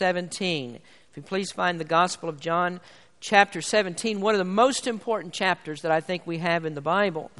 17. 0.00 0.76
If 0.76 1.16
you 1.18 1.22
please 1.22 1.52
find 1.52 1.78
the 1.78 1.84
Gospel 1.84 2.30
of 2.30 2.40
John, 2.40 2.80
chapter 3.20 3.60
17, 3.60 4.22
one 4.22 4.32
of 4.34 4.38
the 4.38 4.46
most 4.46 4.86
important 4.86 5.34
chapters 5.34 5.82
that 5.82 5.92
I 5.92 6.00
think 6.00 6.26
we 6.26 6.38
have 6.38 6.64
in 6.64 6.74
the 6.74 6.80
Bible. 6.80 7.30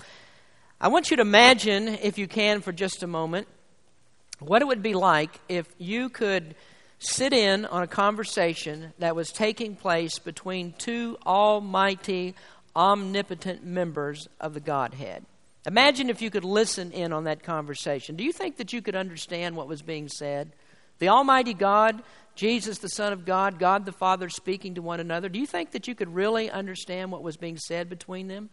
I 0.78 0.88
want 0.88 1.10
you 1.10 1.16
to 1.16 1.22
imagine, 1.22 1.88
if 1.88 2.18
you 2.18 2.28
can, 2.28 2.60
for 2.60 2.70
just 2.70 3.02
a 3.02 3.06
moment, 3.06 3.48
what 4.40 4.60
it 4.60 4.68
would 4.68 4.82
be 4.82 4.92
like 4.92 5.40
if 5.48 5.66
you 5.78 6.10
could 6.10 6.54
sit 6.98 7.32
in 7.32 7.64
on 7.64 7.82
a 7.82 7.86
conversation 7.86 8.92
that 8.98 9.16
was 9.16 9.32
taking 9.32 9.74
place 9.74 10.18
between 10.18 10.74
two 10.76 11.16
almighty, 11.24 12.34
omnipotent 12.76 13.64
members 13.64 14.28
of 14.38 14.52
the 14.52 14.60
Godhead. 14.60 15.24
Imagine 15.66 16.10
if 16.10 16.20
you 16.20 16.30
could 16.30 16.44
listen 16.44 16.92
in 16.92 17.14
on 17.14 17.24
that 17.24 17.42
conversation. 17.42 18.16
Do 18.16 18.24
you 18.24 18.34
think 18.34 18.58
that 18.58 18.74
you 18.74 18.82
could 18.82 18.96
understand 18.96 19.56
what 19.56 19.66
was 19.66 19.80
being 19.80 20.10
said? 20.10 20.52
The 20.98 21.08
Almighty 21.08 21.54
God, 21.54 22.02
Jesus, 22.40 22.78
the 22.78 22.88
Son 22.88 23.12
of 23.12 23.26
God, 23.26 23.58
God 23.58 23.84
the 23.84 23.92
Father 23.92 24.30
speaking 24.30 24.76
to 24.76 24.80
one 24.80 24.98
another. 24.98 25.28
Do 25.28 25.38
you 25.38 25.44
think 25.44 25.72
that 25.72 25.86
you 25.86 25.94
could 25.94 26.14
really 26.14 26.50
understand 26.50 27.12
what 27.12 27.22
was 27.22 27.36
being 27.36 27.58
said 27.58 27.90
between 27.90 28.28
them? 28.28 28.48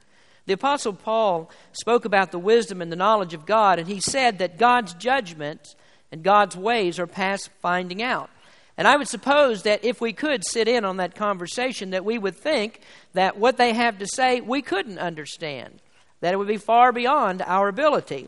The 0.46 0.56
Apostle 0.56 0.92
Paul 0.92 1.50
spoke 1.72 2.04
about 2.04 2.34
the 2.34 2.38
wisdom 2.38 2.82
and 2.82 2.92
the 2.92 2.98
knowledge 2.98 3.34
of 3.34 3.46
God, 3.46 3.80
and 3.80 3.88
he 3.88 4.02
said 4.02 4.40
that 4.40 4.58
God's 4.58 4.94
judgments 4.94 5.78
and 6.12 6.22
God's 6.22 6.58
ways 6.58 7.00
are 7.00 7.08
past 7.08 7.50
finding 7.62 8.04
out. 8.04 8.30
And 8.76 8.90
I 8.90 8.98
would 8.98 9.08
suppose 9.08 9.64
that 9.64 9.86
if 9.86 10.02
we 10.02 10.12
could 10.12 10.46
sit 10.46 10.68
in 10.68 10.84
on 10.84 10.98
that 10.98 11.16
conversation, 11.16 11.92
that 11.92 12.04
we 12.04 12.18
would 12.18 12.36
think 12.36 12.82
that 13.14 13.38
what 13.38 13.56
they 13.56 13.72
have 13.72 14.00
to 14.00 14.06
say 14.06 14.42
we 14.42 14.62
couldn't 14.62 15.00
understand, 15.00 15.82
that 16.20 16.34
it 16.34 16.38
would 16.38 16.50
be 16.50 16.58
far 16.58 16.92
beyond 16.92 17.42
our 17.42 17.70
ability. 17.70 18.28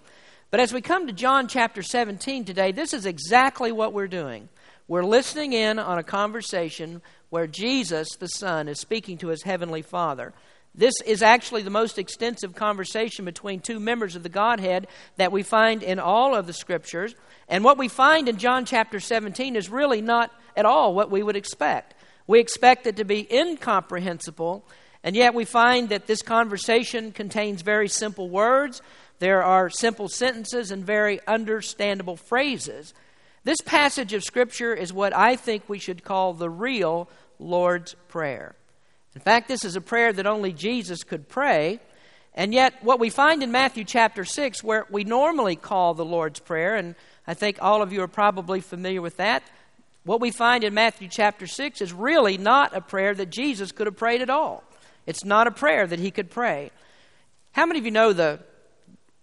But 0.52 0.62
as 0.62 0.72
we 0.72 0.80
come 0.80 1.05
to 1.08 1.14
John 1.14 1.50
chapter 1.50 1.84
17 1.84 2.45
today, 2.45 2.72
this 2.72 2.94
is 2.94 3.05
exactly 3.05 3.73
what 3.73 3.91
we're 3.91 4.08
doing. 4.08 4.48
We're 4.90 5.06
listening 5.06 5.54
in 5.54 5.78
on 5.78 6.00
a 6.00 6.04
conversation 6.04 7.04
where 7.30 7.46
Jesus, 7.46 8.08
the 8.16 8.26
Son, 8.26 8.68
is 8.68 8.80
speaking 8.80 9.20
to 9.20 9.28
his 9.28 9.44
heavenly 9.44 9.84
Father. 9.84 10.34
This 10.73 11.00
is 11.06 11.22
actually 11.22 11.62
the 11.62 11.70
most 11.70 12.00
extensive 12.00 12.56
conversation 12.56 13.23
between 13.23 13.59
two 13.59 13.80
members 13.80 14.16
of 14.16 14.23
the 14.23 14.30
Godhead 14.30 14.88
that 15.18 15.31
we 15.31 15.44
find 15.44 15.84
in 15.84 16.00
all 16.00 16.34
of 16.34 16.48
the 16.48 16.54
Scriptures. 16.54 17.14
And 17.48 17.64
what 17.64 17.78
we 17.78 17.88
find 17.88 18.28
in 18.28 18.40
John 18.40 18.66
chapter 18.66 19.00
17 19.00 19.56
is 19.56 19.70
really 19.70 20.02
not 20.02 20.31
at 20.58 20.66
all 20.66 20.96
what 20.96 21.12
we 21.12 21.22
would 21.22 21.36
expect. 21.36 21.94
We 22.26 22.40
expect 22.40 22.88
it 22.88 22.96
to 22.96 23.06
be 23.06 23.31
incomprehensible, 23.31 24.66
and 25.03 25.16
yet 25.16 25.36
we 25.36 25.46
find 25.46 25.90
that 25.90 26.08
this 26.08 26.24
conversation 26.24 27.12
contains 27.12 27.62
very 27.62 27.90
simple 27.90 28.28
words, 28.28 28.81
there 29.20 29.44
are 29.44 29.70
simple 29.70 30.09
sentences, 30.09 30.72
and 30.72 30.84
very 30.84 31.20
understandable 31.28 32.16
phrases. 32.16 32.96
This 33.44 33.62
passage 33.62 34.14
of 34.14 34.23
Scripture 34.23 34.73
is 34.73 34.92
what 34.92 35.16
I 35.16 35.36
think 35.36 35.64
we 35.68 35.80
should 35.80 36.04
call 36.04 36.34
the 36.34 36.50
real 36.50 37.09
Lord's 37.40 37.96
Prayer. 38.08 38.56
In 39.16 39.22
fact, 39.22 39.48
this 39.48 39.66
is 39.66 39.76
a 39.76 39.81
prayer 39.81 40.14
that 40.14 40.28
only 40.28 40.54
Jesus 40.54 41.04
could 41.04 41.28
pray. 41.28 41.80
And 42.34 42.54
yet, 42.54 42.84
what 42.84 43.00
we 43.00 43.09
find 43.09 43.42
in 43.42 43.52
Matthew 43.52 43.84
chapter 43.84 44.23
6, 44.23 44.64
where 44.64 44.86
we 44.90 45.04
normally 45.04 45.56
call 45.56 45.94
the 45.94 46.06
Lord's 46.06 46.40
Prayer, 46.40 46.76
and 46.76 46.96
I 47.26 47.34
think 47.34 47.58
all 47.62 47.81
of 47.81 47.92
you 47.92 48.02
are 48.02 48.08
probably 48.08 48.62
familiar 48.62 49.02
with 49.02 49.18
that, 49.18 49.44
what 50.03 50.22
we 50.22 50.31
find 50.31 50.64
in 50.64 50.74
Matthew 50.74 51.08
chapter 51.08 51.48
6 51.48 51.81
is 51.81 51.94
really 51.94 52.38
not 52.38 52.76
a 52.76 52.81
prayer 52.81 53.14
that 53.14 53.30
Jesus 53.30 53.72
could 53.72 53.88
have 53.88 53.98
prayed 53.98 54.22
at 54.22 54.30
all. 54.30 54.64
It's 55.06 55.26
not 55.26 55.48
a 55.48 55.52
prayer 55.52 55.86
that 55.86 56.00
he 56.00 56.12
could 56.12 56.30
pray. 56.30 56.72
How 57.52 57.66
many 57.66 57.80
of 57.80 57.86
you 57.86 57.92
know 57.92 58.14
the 58.14 58.40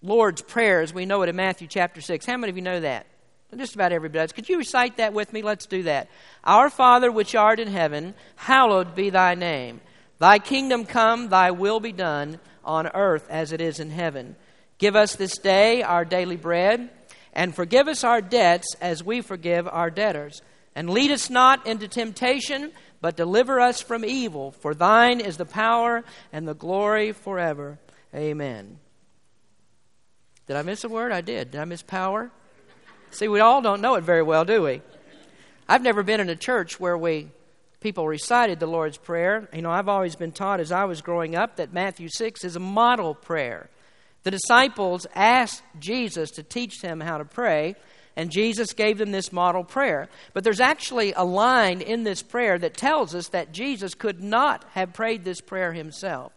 Lord's 0.03 0.42
Prayer 0.42 0.83
as 0.83 0.92
we 0.92 1.06
know 1.06 1.23
it 1.23 1.28
in 1.28 1.36
Matthew 1.36 1.69
chapter 1.69 2.01
6? 2.01 2.27
How 2.27 2.36
many 2.36 2.51
of 2.51 2.56
you 2.56 2.62
know 2.62 2.80
that? 2.80 3.06
Just 3.55 3.75
about 3.75 3.92
everybody 3.92 4.22
does. 4.22 4.33
Could 4.33 4.48
you 4.48 4.58
recite 4.58 4.97
that 4.97 5.12
with 5.12 5.33
me? 5.33 5.41
Let's 5.41 5.66
do 5.66 5.84
that. 5.84 6.08
Our 6.44 6.69
Father 6.69 7.11
which 7.11 7.34
art 7.34 7.61
in 7.61 7.69
heaven, 7.69 8.14
hallowed 8.34 8.94
be 8.94 9.11
thy 9.11 9.34
name. 9.34 9.80
Thy 10.19 10.39
kingdom 10.39 10.84
come, 10.84 11.28
thy 11.28 11.52
will 11.52 11.80
be 11.80 11.92
done 11.92 12.41
on 12.64 12.89
earth 12.89 13.27
as 13.30 13.52
it 13.52 13.61
is 13.61 13.80
in 13.80 13.91
heaven. 13.91 14.36
Give 14.79 14.96
us 14.96 15.17
this 15.17 15.39
day 15.39 15.83
our 15.83 16.05
daily 16.05 16.36
bread, 16.36 16.90
and 17.33 17.55
forgive 17.55 17.89
us 17.89 18.05
our 18.05 18.20
debts 18.20 18.74
as 18.80 19.05
we 19.05 19.20
forgive 19.20 19.68
our 19.68 19.90
debtors. 19.90 20.42
And 20.74 20.90
lead 20.90 21.11
us 21.11 21.30
not 21.30 21.67
into 21.67 21.89
temptation, 21.89 22.73
but 23.01 23.17
deliver 23.17 23.61
us 23.61 23.80
from 23.80 24.05
evil. 24.05 24.51
For 24.51 24.74
thine 24.74 25.20
is 25.20 25.36
the 25.36 25.46
power 25.46 26.05
and 26.33 26.46
the 26.46 26.55
glory 26.55 27.13
forever. 27.13 27.78
Amen. 28.14 28.78
Did 30.46 30.57
I 30.57 30.63
miss 30.63 30.84
a 30.84 30.89
word? 30.89 31.13
I 31.13 31.23
did. 31.23 31.52
Did 31.52 31.61
I 31.61 31.64
miss 31.64 31.83
power? 31.83 32.30
See, 33.16 33.28
we 33.28 33.40
all 33.40 33.62
don't 33.62 33.80
know 33.80 33.94
it 33.94 34.04
very 34.04 34.22
well, 34.22 34.44
do 34.44 34.60
we? 34.60 34.82
I've 35.66 35.80
never 35.80 36.02
been 36.02 36.20
in 36.20 36.28
a 36.28 36.36
church 36.36 36.78
where 36.78 36.98
we 36.98 37.28
people 37.80 38.06
recited 38.06 38.60
the 38.60 38.66
Lord's 38.66 38.98
Prayer. 38.98 39.48
You 39.54 39.62
know, 39.62 39.70
I've 39.70 39.88
always 39.88 40.16
been 40.16 40.32
taught 40.32 40.60
as 40.60 40.70
I 40.70 40.84
was 40.84 41.00
growing 41.00 41.34
up 41.34 41.56
that 41.56 41.72
Matthew 41.72 42.10
6 42.10 42.44
is 42.44 42.56
a 42.56 42.60
model 42.60 43.14
prayer. 43.14 43.70
The 44.24 44.32
disciples 44.32 45.06
asked 45.14 45.62
Jesus 45.78 46.30
to 46.32 46.42
teach 46.42 46.82
them 46.82 47.00
how 47.00 47.16
to 47.16 47.24
pray, 47.24 47.77
and 48.16 48.30
Jesus 48.30 48.74
gave 48.74 48.98
them 48.98 49.12
this 49.12 49.33
model 49.33 49.64
prayer. 49.64 50.10
But 50.34 50.44
there's 50.44 50.60
actually 50.60 51.14
a 51.14 51.24
line 51.24 51.80
in 51.80 52.04
this 52.04 52.22
prayer 52.22 52.58
that 52.58 52.77
tells 52.77 53.14
us 53.14 53.28
that 53.28 53.50
Jesus 53.50 53.94
could 53.94 54.22
not 54.22 54.66
have 54.72 54.92
prayed 54.92 55.24
this 55.24 55.40
prayer 55.40 55.72
himself. 55.72 56.34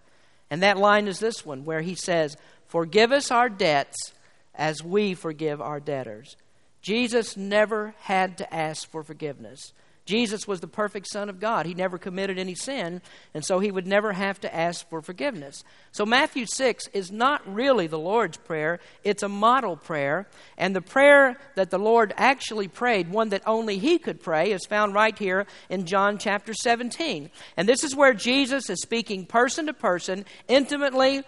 And 0.49 0.63
that 0.63 0.77
line 0.77 1.09
is 1.09 1.19
this 1.19 1.45
one, 1.45 1.65
where 1.65 1.81
he 1.81 1.95
says, 1.95 2.37
Forgive 2.67 3.11
us 3.11 3.31
our 3.31 3.49
debts 3.49 4.13
as 4.55 4.83
we 4.83 5.13
forgive 5.13 5.61
our 5.61 5.81
debtors. 5.81 6.37
Jesus 6.81 7.35
never 7.35 7.93
had 8.01 8.37
to 8.37 8.53
ask 8.53 8.89
for 8.89 9.03
forgiveness. 9.03 9.73
Jesus 10.09 10.47
was 10.47 10.59
the 10.59 10.67
perfect 10.67 11.07
Son 11.07 11.29
of 11.29 11.39
God. 11.39 11.67
He 11.67 11.75
never 11.75 11.99
committed 11.99 12.39
any 12.39 12.55
sin, 12.55 12.99
and 13.35 13.45
so 13.45 13.59
he 13.59 13.69
would 13.69 13.85
never 13.85 14.11
have 14.11 14.39
to 14.39 14.55
ask 14.55 14.89
for 14.89 15.03
forgiveness. 15.03 15.63
So, 15.91 16.03
Matthew 16.03 16.47
6 16.47 16.87
is 16.93 17.11
not 17.11 17.47
really 17.53 17.85
the 17.85 17.99
Lord's 17.99 18.37
Prayer, 18.37 18.79
it's 19.03 19.21
a 19.21 19.29
model 19.29 19.77
prayer. 19.77 20.27
And 20.57 20.75
the 20.75 20.81
prayer 20.81 21.37
that 21.53 21.69
the 21.69 21.77
Lord 21.77 22.11
actually 22.17 22.67
prayed, 22.67 23.11
one 23.11 23.29
that 23.29 23.43
only 23.45 23.77
he 23.77 23.99
could 23.99 24.19
pray, 24.19 24.51
is 24.51 24.65
found 24.65 24.95
right 24.95 25.15
here 25.15 25.45
in 25.69 25.85
John 25.85 26.17
chapter 26.17 26.55
17. 26.55 27.29
And 27.55 27.69
this 27.69 27.83
is 27.83 27.95
where 27.95 28.15
Jesus 28.15 28.67
is 28.71 28.81
speaking 28.81 29.27
person 29.27 29.67
to 29.67 29.73
person, 29.73 30.25
intimately 30.47 31.21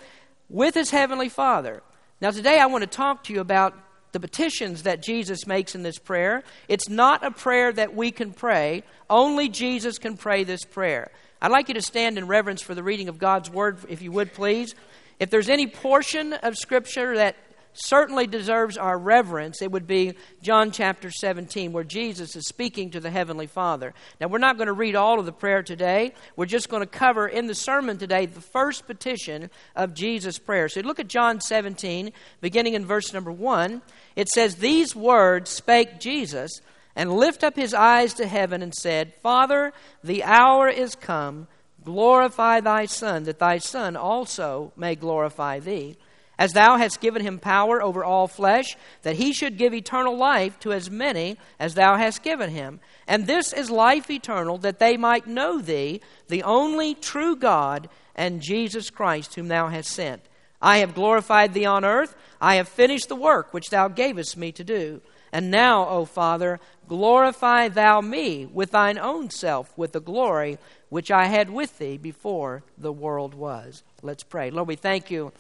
with 0.50 0.74
his 0.74 0.90
heavenly 0.90 1.30
Father. 1.30 1.84
Now, 2.20 2.32
today 2.32 2.60
I 2.60 2.66
want 2.66 2.82
to 2.82 2.88
talk 2.88 3.26
to 3.26 3.34
you 3.34 3.42
about 3.42 3.76
the 4.12 4.20
petitions 4.20 4.84
that 4.84 5.02
Jesus 5.02 5.48
makes 5.48 5.76
in 5.76 5.84
this 5.84 5.98
prayer. 5.98 6.44
It's 6.68 6.90
not 6.90 7.26
a 7.26 7.32
prayer 7.32 7.72
that 7.74 7.96
we 7.96 8.12
can 8.12 8.34
pray, 8.34 8.84
only 9.10 9.50
Jesus 9.50 9.98
can 9.98 10.18
pray 10.18 10.44
this 10.44 10.64
prayer. 10.64 11.12
I'd 11.42 11.52
like 11.52 11.70
you 11.70 11.74
to 11.74 11.82
stand 11.82 12.18
in 12.18 12.28
reverence 12.28 12.62
for 12.62 12.76
the 12.76 12.84
reading 12.84 13.10
of 13.10 13.18
God's 13.18 13.50
Word, 13.50 13.80
if 13.90 14.02
you 14.02 14.12
would 14.12 14.34
please. 14.34 14.76
If 15.20 15.30
there's 15.30 15.50
any 15.50 15.68
portion 15.68 16.34
of 16.34 16.58
Scripture 16.58 17.16
that 17.18 17.36
certainly 17.74 18.28
deserves 18.28 18.78
our 18.78 18.98
reverence, 18.98 19.62
it 19.62 19.72
would 19.72 19.88
be 19.88 20.14
John 20.42 20.72
chapter 20.72 21.10
17, 21.10 21.72
where 21.72 21.84
Jesus 21.84 22.36
is 22.36 22.48
speaking 22.48 22.92
to 22.92 23.00
the 23.00 23.10
Heavenly 23.10 23.48
Father. 23.48 23.94
Now, 24.20 24.28
we're 24.28 24.40
not 24.40 24.58
going 24.58 24.68
to 24.68 24.74
read 24.74 24.96
all 24.96 25.20
of 25.20 25.26
the 25.26 25.32
prayer 25.32 25.64
today. 25.64 26.14
We're 26.36 26.46
just 26.46 26.70
going 26.70 26.82
to 26.82 26.88
cover 26.88 27.28
in 27.28 27.48
the 27.48 27.56
sermon 27.56 27.98
today 27.98 28.26
the 28.26 28.42
first 28.42 28.88
petition 28.88 29.50
of 29.76 29.94
Jesus' 29.94 30.40
prayer. 30.40 30.70
So 30.70 30.82
look 30.82 31.00
at 31.00 31.08
John 31.08 31.40
17, 31.40 32.12
beginning 32.42 32.74
in 32.74 32.86
verse 32.86 33.14
number 33.14 33.32
1. 33.32 33.82
It 34.16 34.30
says, 34.30 34.56
These 34.56 34.96
words 34.96 35.50
spake 35.50 36.00
Jesus, 36.00 36.62
and 36.96 37.14
lift 37.14 37.44
up 37.44 37.56
his 37.56 37.74
eyes 37.74 38.14
to 38.16 38.28
heaven, 38.28 38.62
and 38.62 38.74
said, 38.74 39.14
Father, 39.24 39.72
the 40.04 40.24
hour 40.24 40.68
is 40.68 40.96
come. 40.96 41.48
Glorify 41.84 42.60
thy 42.60 42.86
Son, 42.86 43.24
that 43.24 43.40
thy 43.40 43.58
Son 43.58 43.96
also 43.96 44.72
may 44.76 44.94
glorify 44.94 45.60
thee 45.60 45.98
as 46.42 46.54
thou 46.54 46.76
hast 46.76 47.02
given 47.02 47.22
him 47.22 47.38
power 47.38 47.84
over 47.84 48.04
all 48.04 48.28
flesh, 48.28 48.76
that 49.04 49.18
he 49.18 49.32
should 49.32 49.60
give 49.60 49.76
eternal 49.76 50.18
life 50.18 50.60
to 50.60 50.74
as 50.74 50.90
many 50.90 51.38
as 51.60 51.76
thou 51.76 51.98
hast 51.98 52.24
given 52.24 52.50
him. 52.50 52.80
And 53.08 53.28
this 53.28 53.54
is 53.54 53.70
life 53.70 54.10
eternal, 54.10 54.58
that 54.58 54.80
they 54.80 54.98
might 54.98 55.28
know 55.28 55.62
thee, 55.62 56.02
the 56.30 56.42
only 56.42 56.96
true 56.96 57.36
God, 57.36 57.90
and 58.16 58.42
Jesus 58.42 58.90
Christ, 58.90 59.36
whom 59.36 59.50
thou 59.50 59.68
hast 59.68 59.92
sent. 59.92 60.24
I 60.60 60.80
have 60.80 60.96
glorified 60.96 61.54
thee 61.54 61.66
on 61.66 61.86
earth. 61.86 62.16
I 62.42 62.56
have 62.56 62.68
finished 62.68 63.08
the 63.08 63.16
work 63.16 63.54
which 63.54 63.70
thou 63.70 63.88
gavest 63.88 64.36
me 64.36 64.52
to 64.54 64.64
do. 64.64 65.02
And 65.32 65.52
now, 65.52 65.88
O 65.88 66.06
Father, 66.06 66.60
glorify 66.88 67.68
thou 67.68 68.02
me 68.02 68.48
with 68.48 68.72
thine 68.72 68.98
own 68.98 69.30
self, 69.30 69.78
with 69.78 69.92
the 69.92 70.02
glory 70.02 70.58
which 70.90 71.12
I 71.12 71.26
had 71.26 71.52
with 71.52 71.78
thee 71.78 71.98
before 71.98 72.64
the 72.80 72.92
world 72.92 73.36
was. 73.36 73.84
Let's 74.02 74.24
pray. 74.24 74.50
Lord, 74.50 74.68
we 74.68 74.76
thank 74.76 75.12
you 75.12 75.32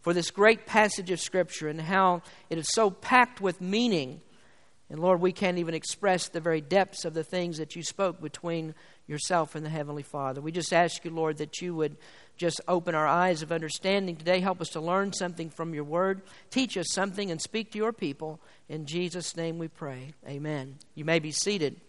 for 0.00 0.12
this 0.14 0.30
great 0.30 0.66
passage 0.66 1.10
of 1.10 1.20
Scripture 1.20 1.68
and 1.68 1.80
how 1.80 2.22
it 2.48 2.58
is 2.58 2.68
so 2.68 2.90
packed 2.90 3.40
with 3.40 3.60
meaning. 3.60 4.20
And 4.88 4.98
Lord, 4.98 5.20
we 5.20 5.32
can't 5.32 5.58
even 5.58 5.74
express 5.74 6.28
the 6.28 6.40
very 6.40 6.60
depths 6.60 7.04
of 7.04 7.14
the 7.14 7.22
things 7.22 7.58
that 7.58 7.76
you 7.76 7.82
spoke 7.82 8.20
between 8.20 8.74
yourself 9.06 9.54
and 9.54 9.64
the 9.64 9.70
Heavenly 9.70 10.02
Father. 10.02 10.40
We 10.40 10.52
just 10.52 10.72
ask 10.72 11.04
you, 11.04 11.10
Lord, 11.10 11.38
that 11.38 11.60
you 11.60 11.74
would 11.74 11.96
just 12.36 12.60
open 12.66 12.94
our 12.94 13.06
eyes 13.06 13.42
of 13.42 13.52
understanding 13.52 14.16
today. 14.16 14.40
Help 14.40 14.60
us 14.60 14.70
to 14.70 14.80
learn 14.80 15.12
something 15.12 15.50
from 15.50 15.74
your 15.74 15.84
word. 15.84 16.22
Teach 16.50 16.76
us 16.76 16.86
something 16.90 17.30
and 17.30 17.40
speak 17.40 17.70
to 17.72 17.78
your 17.78 17.92
people. 17.92 18.40
In 18.68 18.86
Jesus' 18.86 19.36
name 19.36 19.58
we 19.58 19.68
pray. 19.68 20.14
Amen. 20.26 20.78
You 20.94 21.04
may 21.04 21.18
be 21.18 21.32
seated. 21.32 21.80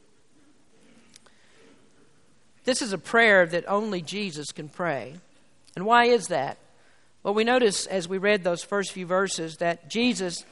This 2.66 2.82
is 2.82 2.94
a 2.94 2.98
prayer 2.98 3.46
that 3.48 3.68
only 3.68 4.02
Jesus 4.02 4.52
can 4.52 4.70
pray. 4.70 5.16
And 5.76 5.86
why 5.86 6.06
is 6.06 6.28
that? 6.28 6.58
Well, 7.24 7.36
we 7.36 7.44
notice 7.44 7.86
as 7.86 8.08
we 8.08 8.18
read 8.18 8.44
those 8.44 8.64
first 8.64 8.92
few 8.94 9.06
verses 9.06 9.58
that 9.58 9.90
Jesus 9.90 10.44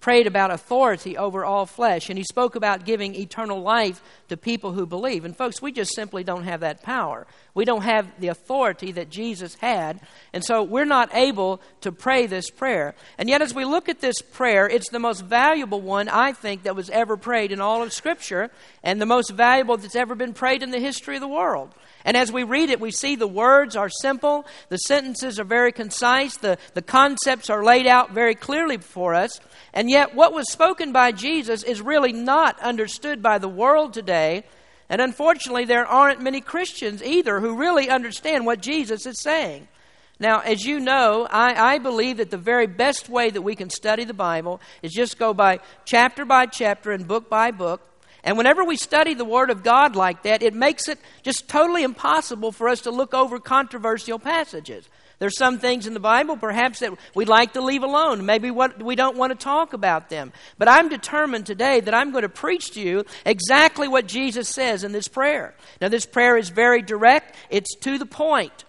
prayed 0.00 0.26
about 0.26 0.50
authority 0.50 1.16
over 1.16 1.44
all 1.44 1.64
flesh, 1.64 2.08
and 2.08 2.18
he 2.18 2.24
spoke 2.24 2.56
about 2.56 2.84
giving 2.84 3.14
eternal 3.14 3.60
life 3.60 4.00
to 4.28 4.36
people 4.36 4.72
who 4.72 4.86
believe. 4.86 5.24
And, 5.24 5.36
folks, 5.36 5.62
we 5.62 5.70
just 5.70 5.94
simply 5.94 6.24
don't 6.24 6.44
have 6.44 6.60
that 6.60 6.82
power. 6.82 7.26
We 7.54 7.64
don't 7.64 7.82
have 7.82 8.20
the 8.20 8.28
authority 8.28 8.92
that 8.92 9.10
Jesus 9.10 9.54
had, 9.54 10.00
and 10.32 10.44
so 10.44 10.62
we're 10.62 10.84
not 10.84 11.14
able 11.14 11.60
to 11.82 11.92
pray 11.92 12.26
this 12.26 12.50
prayer. 12.50 12.94
And 13.16 13.28
yet, 13.28 13.42
as 13.42 13.54
we 13.54 13.64
look 13.64 13.88
at 13.88 14.00
this 14.00 14.20
prayer, 14.20 14.68
it's 14.68 14.90
the 14.90 15.00
most 15.00 15.24
valuable 15.24 15.80
one, 15.80 16.08
I 16.08 16.32
think, 16.32 16.64
that 16.64 16.76
was 16.76 16.90
ever 16.90 17.16
prayed 17.16 17.52
in 17.52 17.60
all 17.60 17.82
of 17.82 17.92
Scripture, 17.92 18.50
and 18.82 19.00
the 19.00 19.06
most 19.06 19.30
valuable 19.30 19.76
that's 19.76 19.96
ever 19.96 20.14
been 20.16 20.34
prayed 20.34 20.62
in 20.62 20.70
the 20.70 20.80
history 20.80 21.16
of 21.16 21.20
the 21.20 21.28
world. 21.28 21.74
And 22.04 22.16
as 22.16 22.32
we 22.32 22.44
read 22.44 22.70
it, 22.70 22.80
we 22.80 22.90
see 22.90 23.16
the 23.16 23.26
words 23.26 23.76
are 23.76 23.88
simple, 23.88 24.46
the 24.68 24.78
sentences 24.78 25.38
are 25.38 25.44
very 25.44 25.72
concise, 25.72 26.36
the, 26.36 26.58
the 26.74 26.82
concepts 26.82 27.50
are 27.50 27.64
laid 27.64 27.86
out 27.86 28.12
very 28.12 28.34
clearly 28.34 28.76
before 28.76 29.14
us. 29.14 29.40
And 29.74 29.90
yet, 29.90 30.14
what 30.14 30.32
was 30.32 30.50
spoken 30.50 30.92
by 30.92 31.12
Jesus 31.12 31.62
is 31.62 31.80
really 31.80 32.12
not 32.12 32.58
understood 32.60 33.22
by 33.22 33.38
the 33.38 33.48
world 33.48 33.92
today. 33.92 34.44
And 34.88 35.00
unfortunately, 35.00 35.64
there 35.64 35.86
aren't 35.86 36.22
many 36.22 36.40
Christians 36.40 37.02
either 37.02 37.40
who 37.40 37.56
really 37.56 37.90
understand 37.90 38.46
what 38.46 38.62
Jesus 38.62 39.04
is 39.04 39.20
saying. 39.20 39.68
Now, 40.20 40.40
as 40.40 40.64
you 40.64 40.80
know, 40.80 41.28
I, 41.30 41.74
I, 41.74 41.78
believe 41.78 42.16
that 42.16 42.30
the 42.30 42.38
very 42.38 42.66
best 42.66 43.08
way 43.08 43.30
that 43.30 43.42
we 43.42 43.54
can 43.54 43.70
study 43.70 44.02
the 44.02 44.14
Bible 44.14 44.60
is 44.82 44.92
just 44.92 45.16
go 45.16 45.32
by 45.32 45.60
chapter 45.84 46.24
by 46.24 46.46
chapter 46.46 46.90
and 46.90 47.06
book 47.06 47.30
by 47.30 47.52
book. 47.52 47.82
And 48.24 48.36
whenever 48.36 48.64
we 48.64 48.76
study 48.76 49.14
the 49.14 49.24
Word 49.24 49.50
of 49.50 49.62
God 49.62 49.96
like 49.96 50.22
that, 50.24 50.42
it 50.42 50.54
makes 50.54 50.88
it 50.88 50.98
just 51.22 51.48
totally 51.48 51.82
impossible 51.82 52.52
for 52.52 52.68
us 52.68 52.82
to 52.82 52.90
look 52.90 53.14
over 53.14 53.38
controversial 53.38 54.18
passages. 54.18 54.88
There's 55.18 55.36
some 55.36 55.58
things 55.58 55.86
in 55.86 55.94
the 55.94 56.00
Bible, 56.00 56.36
perhaps, 56.36 56.78
that 56.78 56.92
we'd 57.14 57.28
like 57.28 57.54
to 57.54 57.60
leave 57.60 57.82
alone. 57.82 58.24
Maybe 58.24 58.50
what, 58.50 58.80
we 58.80 58.94
don't 58.94 59.16
want 59.16 59.32
to 59.32 59.44
talk 59.44 59.72
about 59.72 60.10
them. 60.10 60.32
But 60.58 60.68
I'm 60.68 60.88
determined 60.88 61.44
today 61.46 61.80
that 61.80 61.94
I'm 61.94 62.12
going 62.12 62.22
to 62.22 62.28
preach 62.28 62.72
to 62.72 62.80
you 62.80 63.04
exactly 63.26 63.88
what 63.88 64.06
Jesus 64.06 64.48
says 64.48 64.84
in 64.84 64.92
this 64.92 65.08
prayer. 65.08 65.54
Now, 65.80 65.88
this 65.88 66.06
prayer 66.06 66.36
is 66.36 66.50
very 66.50 66.82
direct, 66.82 67.34
it's 67.50 67.74
to 67.76 67.98
the 67.98 68.06
point. 68.06 68.64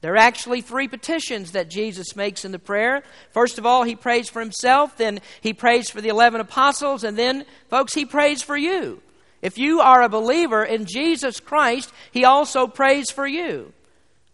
There 0.00 0.14
are 0.14 0.18
actually 0.18 0.62
three 0.62 0.88
petitions 0.88 1.52
that 1.52 1.68
Jesus 1.68 2.16
makes 2.16 2.44
in 2.44 2.52
the 2.52 2.58
prayer. 2.58 3.02
First 3.32 3.58
of 3.58 3.66
all, 3.66 3.82
he 3.82 3.94
prays 3.94 4.30
for 4.30 4.40
himself, 4.40 4.96
then 4.96 5.20
he 5.40 5.52
prays 5.52 5.90
for 5.90 6.00
the 6.00 6.08
11 6.08 6.40
apostles, 6.40 7.04
and 7.04 7.18
then, 7.18 7.44
folks, 7.68 7.94
he 7.94 8.06
prays 8.06 8.42
for 8.42 8.56
you. 8.56 9.02
If 9.42 9.58
you 9.58 9.80
are 9.80 10.02
a 10.02 10.08
believer 10.08 10.64
in 10.64 10.86
Jesus 10.86 11.40
Christ, 11.40 11.92
he 12.12 12.24
also 12.24 12.66
prays 12.66 13.10
for 13.10 13.26
you. 13.26 13.72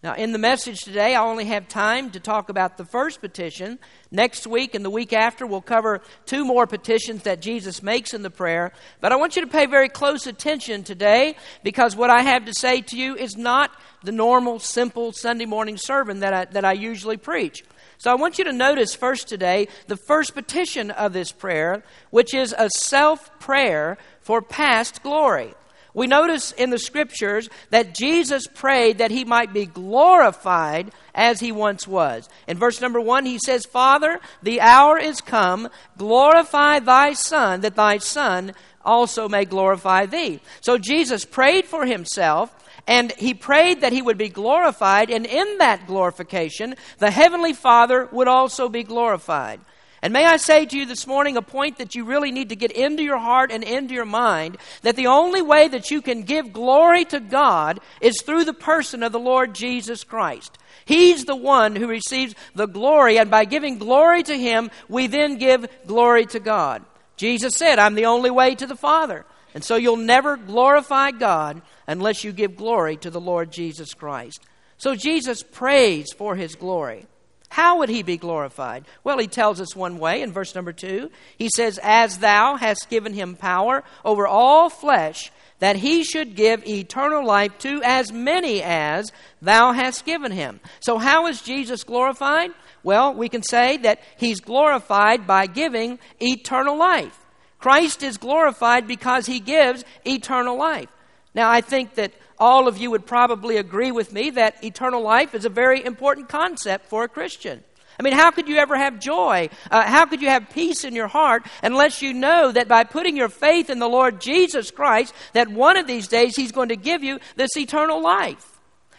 Now, 0.06 0.14
in 0.14 0.30
the 0.30 0.38
message 0.38 0.82
today, 0.82 1.16
I 1.16 1.20
only 1.20 1.46
have 1.46 1.66
time 1.66 2.10
to 2.12 2.20
talk 2.20 2.48
about 2.48 2.76
the 2.76 2.84
first 2.84 3.20
petition. 3.20 3.80
Next 4.12 4.46
week 4.46 4.76
and 4.76 4.84
the 4.84 4.88
week 4.88 5.12
after, 5.12 5.44
we'll 5.44 5.60
cover 5.60 6.00
two 6.26 6.44
more 6.44 6.68
petitions 6.68 7.24
that 7.24 7.40
Jesus 7.40 7.82
makes 7.82 8.14
in 8.14 8.22
the 8.22 8.30
prayer. 8.30 8.72
But 9.00 9.10
I 9.10 9.16
want 9.16 9.34
you 9.34 9.42
to 9.42 9.48
pay 9.48 9.66
very 9.66 9.88
close 9.88 10.28
attention 10.28 10.84
today 10.84 11.34
because 11.64 11.96
what 11.96 12.08
I 12.08 12.22
have 12.22 12.44
to 12.44 12.54
say 12.54 12.82
to 12.82 12.96
you 12.96 13.16
is 13.16 13.36
not 13.36 13.72
the 14.04 14.12
normal, 14.12 14.60
simple 14.60 15.10
Sunday 15.10 15.44
morning 15.44 15.76
sermon 15.76 16.20
that 16.20 16.32
I, 16.32 16.44
that 16.44 16.64
I 16.64 16.74
usually 16.74 17.16
preach. 17.16 17.64
So 17.98 18.12
I 18.12 18.14
want 18.14 18.38
you 18.38 18.44
to 18.44 18.52
notice 18.52 18.94
first 18.94 19.26
today 19.26 19.66
the 19.88 19.96
first 19.96 20.34
petition 20.34 20.92
of 20.92 21.14
this 21.14 21.32
prayer, 21.32 21.82
which 22.10 22.32
is 22.32 22.54
a 22.56 22.70
self 22.70 23.36
prayer 23.40 23.98
for 24.20 24.40
past 24.40 25.02
glory. 25.02 25.52
We 25.96 26.06
notice 26.06 26.52
in 26.52 26.68
the 26.68 26.78
scriptures 26.78 27.48
that 27.70 27.94
Jesus 27.94 28.46
prayed 28.46 28.98
that 28.98 29.10
he 29.10 29.24
might 29.24 29.54
be 29.54 29.64
glorified 29.64 30.92
as 31.14 31.40
he 31.40 31.50
once 31.52 31.88
was. 31.88 32.28
In 32.46 32.58
verse 32.58 32.82
number 32.82 33.00
one, 33.00 33.24
he 33.24 33.38
says, 33.38 33.64
Father, 33.64 34.20
the 34.42 34.60
hour 34.60 34.98
is 34.98 35.22
come, 35.22 35.70
glorify 35.96 36.80
thy 36.80 37.14
Son, 37.14 37.62
that 37.62 37.76
thy 37.76 37.96
Son 37.96 38.52
also 38.84 39.26
may 39.26 39.46
glorify 39.46 40.04
thee. 40.04 40.40
So 40.60 40.76
Jesus 40.76 41.24
prayed 41.24 41.64
for 41.64 41.86
himself. 41.86 42.52
And 42.86 43.10
he 43.12 43.34
prayed 43.34 43.80
that 43.80 43.92
he 43.92 44.00
would 44.00 44.16
be 44.16 44.28
glorified, 44.28 45.10
and 45.10 45.26
in 45.26 45.58
that 45.58 45.88
glorification, 45.88 46.76
the 46.98 47.10
Heavenly 47.10 47.52
Father 47.52 48.08
would 48.12 48.28
also 48.28 48.68
be 48.68 48.84
glorified. 48.84 49.58
And 50.06 50.12
may 50.12 50.24
I 50.24 50.36
say 50.36 50.64
to 50.64 50.78
you 50.78 50.86
this 50.86 51.04
morning 51.04 51.36
a 51.36 51.42
point 51.42 51.78
that 51.78 51.96
you 51.96 52.04
really 52.04 52.30
need 52.30 52.50
to 52.50 52.54
get 52.54 52.70
into 52.70 53.02
your 53.02 53.18
heart 53.18 53.50
and 53.50 53.64
into 53.64 53.92
your 53.92 54.04
mind 54.04 54.56
that 54.82 54.94
the 54.94 55.08
only 55.08 55.42
way 55.42 55.66
that 55.66 55.90
you 55.90 56.00
can 56.00 56.22
give 56.22 56.52
glory 56.52 57.04
to 57.06 57.18
God 57.18 57.80
is 58.00 58.22
through 58.22 58.44
the 58.44 58.54
person 58.54 59.02
of 59.02 59.10
the 59.10 59.18
Lord 59.18 59.52
Jesus 59.52 60.04
Christ. 60.04 60.58
He's 60.84 61.24
the 61.24 61.34
one 61.34 61.74
who 61.74 61.88
receives 61.88 62.36
the 62.54 62.66
glory, 62.68 63.18
and 63.18 63.32
by 63.32 63.46
giving 63.46 63.78
glory 63.78 64.22
to 64.22 64.38
Him, 64.38 64.70
we 64.88 65.08
then 65.08 65.38
give 65.38 65.66
glory 65.88 66.26
to 66.26 66.38
God. 66.38 66.84
Jesus 67.16 67.56
said, 67.56 67.80
I'm 67.80 67.96
the 67.96 68.06
only 68.06 68.30
way 68.30 68.54
to 68.54 68.66
the 68.68 68.76
Father. 68.76 69.26
And 69.54 69.64
so 69.64 69.74
you'll 69.74 69.96
never 69.96 70.36
glorify 70.36 71.10
God 71.10 71.62
unless 71.88 72.22
you 72.22 72.30
give 72.30 72.54
glory 72.54 72.96
to 72.98 73.10
the 73.10 73.20
Lord 73.20 73.50
Jesus 73.50 73.92
Christ. 73.92 74.38
So 74.78 74.94
Jesus 74.94 75.42
prays 75.42 76.12
for 76.12 76.36
His 76.36 76.54
glory. 76.54 77.06
How 77.48 77.78
would 77.78 77.88
he 77.88 78.02
be 78.02 78.16
glorified? 78.16 78.84
Well, 79.04 79.18
he 79.18 79.28
tells 79.28 79.60
us 79.60 79.76
one 79.76 79.98
way 79.98 80.22
in 80.22 80.32
verse 80.32 80.54
number 80.54 80.72
two. 80.72 81.10
He 81.38 81.48
says, 81.54 81.78
As 81.82 82.18
thou 82.18 82.56
hast 82.56 82.90
given 82.90 83.14
him 83.14 83.36
power 83.36 83.84
over 84.04 84.26
all 84.26 84.68
flesh, 84.68 85.30
that 85.58 85.76
he 85.76 86.04
should 86.04 86.36
give 86.36 86.66
eternal 86.66 87.24
life 87.24 87.56
to 87.58 87.80
as 87.82 88.12
many 88.12 88.62
as 88.62 89.10
thou 89.40 89.72
hast 89.72 90.04
given 90.04 90.32
him. 90.32 90.60
So, 90.80 90.98
how 90.98 91.26
is 91.28 91.40
Jesus 91.40 91.84
glorified? 91.84 92.50
Well, 92.82 93.14
we 93.14 93.28
can 93.28 93.42
say 93.42 93.78
that 93.78 94.00
he's 94.16 94.40
glorified 94.40 95.26
by 95.26 95.46
giving 95.46 95.98
eternal 96.20 96.76
life. 96.76 97.18
Christ 97.58 98.02
is 98.02 98.18
glorified 98.18 98.86
because 98.86 99.26
he 99.26 99.40
gives 99.40 99.84
eternal 100.04 100.58
life. 100.58 100.88
Now, 101.36 101.50
I 101.50 101.60
think 101.60 101.94
that 101.96 102.12
all 102.38 102.66
of 102.66 102.78
you 102.78 102.90
would 102.90 103.06
probably 103.06 103.58
agree 103.58 103.92
with 103.92 104.10
me 104.10 104.30
that 104.30 104.64
eternal 104.64 105.02
life 105.02 105.34
is 105.34 105.44
a 105.44 105.50
very 105.50 105.84
important 105.84 106.30
concept 106.30 106.86
for 106.86 107.04
a 107.04 107.08
Christian. 107.08 107.62
I 108.00 108.02
mean, 108.02 108.14
how 108.14 108.30
could 108.30 108.48
you 108.48 108.56
ever 108.56 108.76
have 108.76 108.98
joy? 108.98 109.50
Uh, 109.70 109.82
how 109.82 110.06
could 110.06 110.22
you 110.22 110.28
have 110.28 110.50
peace 110.50 110.84
in 110.84 110.94
your 110.94 111.08
heart 111.08 111.46
unless 111.62 112.00
you 112.02 112.14
know 112.14 112.52
that 112.52 112.68
by 112.68 112.84
putting 112.84 113.16
your 113.16 113.28
faith 113.28 113.70
in 113.70 113.78
the 113.78 113.88
Lord 113.88 114.20
Jesus 114.20 114.70
Christ, 114.70 115.14
that 115.34 115.48
one 115.48 115.76
of 115.76 115.86
these 115.86 116.08
days 116.08 116.36
He's 116.36 116.52
going 116.52 116.70
to 116.70 116.76
give 116.76 117.04
you 117.04 117.20
this 117.36 117.56
eternal 117.56 118.02
life? 118.02 118.55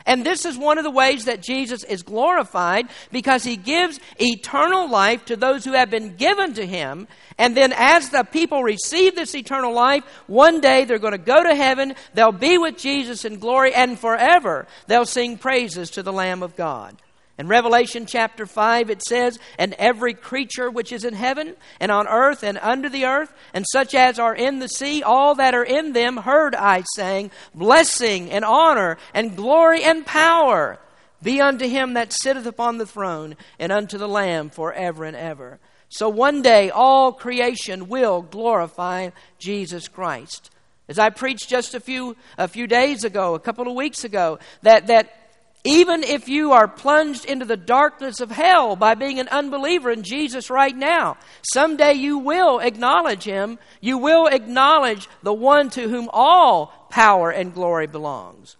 And 0.07 0.25
this 0.25 0.45
is 0.45 0.57
one 0.57 0.77
of 0.77 0.85
the 0.85 0.89
ways 0.89 1.25
that 1.25 1.41
Jesus 1.41 1.83
is 1.83 2.01
glorified 2.01 2.87
because 3.11 3.43
he 3.43 3.57
gives 3.57 3.99
eternal 4.19 4.89
life 4.89 5.25
to 5.25 5.35
those 5.35 5.65
who 5.65 5.73
have 5.73 5.91
been 5.91 6.15
given 6.15 6.53
to 6.53 6.65
him. 6.65 7.07
And 7.37 7.55
then, 7.55 7.73
as 7.75 8.09
the 8.09 8.23
people 8.23 8.63
receive 8.63 9.15
this 9.15 9.35
eternal 9.35 9.73
life, 9.73 10.03
one 10.25 10.61
day 10.61 10.85
they're 10.85 10.97
going 10.97 11.11
to 11.11 11.17
go 11.19 11.43
to 11.43 11.53
heaven, 11.53 11.93
they'll 12.13 12.31
be 12.31 12.57
with 12.57 12.77
Jesus 12.77 13.25
in 13.25 13.37
glory, 13.37 13.73
and 13.75 13.99
forever 13.99 14.65
they'll 14.87 15.05
sing 15.05 15.37
praises 15.37 15.91
to 15.91 16.01
the 16.01 16.13
Lamb 16.13 16.41
of 16.41 16.55
God. 16.55 16.95
In 17.37 17.47
Revelation 17.47 18.07
chapter 18.07 18.47
5, 18.47 18.89
it 18.89 19.03
says, 19.03 19.37
And 19.59 19.73
every 19.73 20.15
creature 20.15 20.71
which 20.71 20.91
is 20.91 21.05
in 21.05 21.13
heaven, 21.13 21.55
and 21.79 21.91
on 21.91 22.07
earth, 22.07 22.41
and 22.43 22.57
under 22.57 22.89
the 22.89 23.05
earth, 23.05 23.31
and 23.53 23.63
such 23.71 23.93
as 23.93 24.17
are 24.17 24.33
in 24.33 24.57
the 24.57 24.67
sea, 24.67 25.03
all 25.03 25.35
that 25.35 25.53
are 25.53 25.63
in 25.63 25.93
them, 25.93 26.17
heard 26.17 26.55
I 26.55 26.83
saying, 26.95 27.29
Blessing 27.53 28.31
and 28.31 28.43
honor, 28.43 28.97
and 29.13 29.35
glory 29.35 29.83
and 29.83 30.03
power 30.03 30.79
be 31.21 31.39
unto 31.39 31.67
him 31.67 31.93
that 31.93 32.13
sitteth 32.13 32.47
upon 32.47 32.79
the 32.79 32.87
throne, 32.87 33.35
and 33.59 33.71
unto 33.71 33.99
the 33.99 34.07
Lamb 34.07 34.49
forever 34.49 35.03
and 35.03 35.15
ever. 35.15 35.59
So 35.89 36.09
one 36.09 36.41
day 36.41 36.71
all 36.71 37.13
creation 37.13 37.87
will 37.87 38.21
glorify 38.23 39.11
Jesus 39.37 39.87
Christ. 39.87 40.49
As 40.89 40.97
I 40.97 41.09
preached 41.09 41.49
just 41.49 41.75
a 41.75 41.79
few, 41.79 42.15
a 42.37 42.47
few 42.47 42.65
days 42.65 43.03
ago, 43.03 43.35
a 43.35 43.39
couple 43.39 43.67
of 43.67 43.75
weeks 43.75 44.03
ago, 44.03 44.39
that, 44.61 44.87
that 44.87 45.26
even 45.63 46.03
if 46.03 46.29
you 46.29 46.53
are 46.53 46.67
plunged 46.67 47.25
into 47.25 47.45
the 47.45 47.57
darkness 47.57 48.21
of 48.21 48.31
hell 48.31 48.75
by 48.75 48.95
being 48.95 49.19
an 49.19 49.27
unbeliever 49.27 49.91
in 49.91 50.03
Jesus 50.03 50.49
right 50.49 50.75
now, 50.75 51.17
someday 51.41 51.93
you 51.93 52.17
will 52.19 52.59
acknowledge 52.59 53.23
Him. 53.23 53.59
You 53.81 53.97
will 53.97 54.27
acknowledge 54.27 55.09
the 55.23 55.33
one 55.33 55.69
to 55.71 55.89
whom 55.89 56.09
all 56.13 56.67
power 56.89 57.31
and 57.31 57.53
glory 57.53 57.87
belongs. 57.87 58.55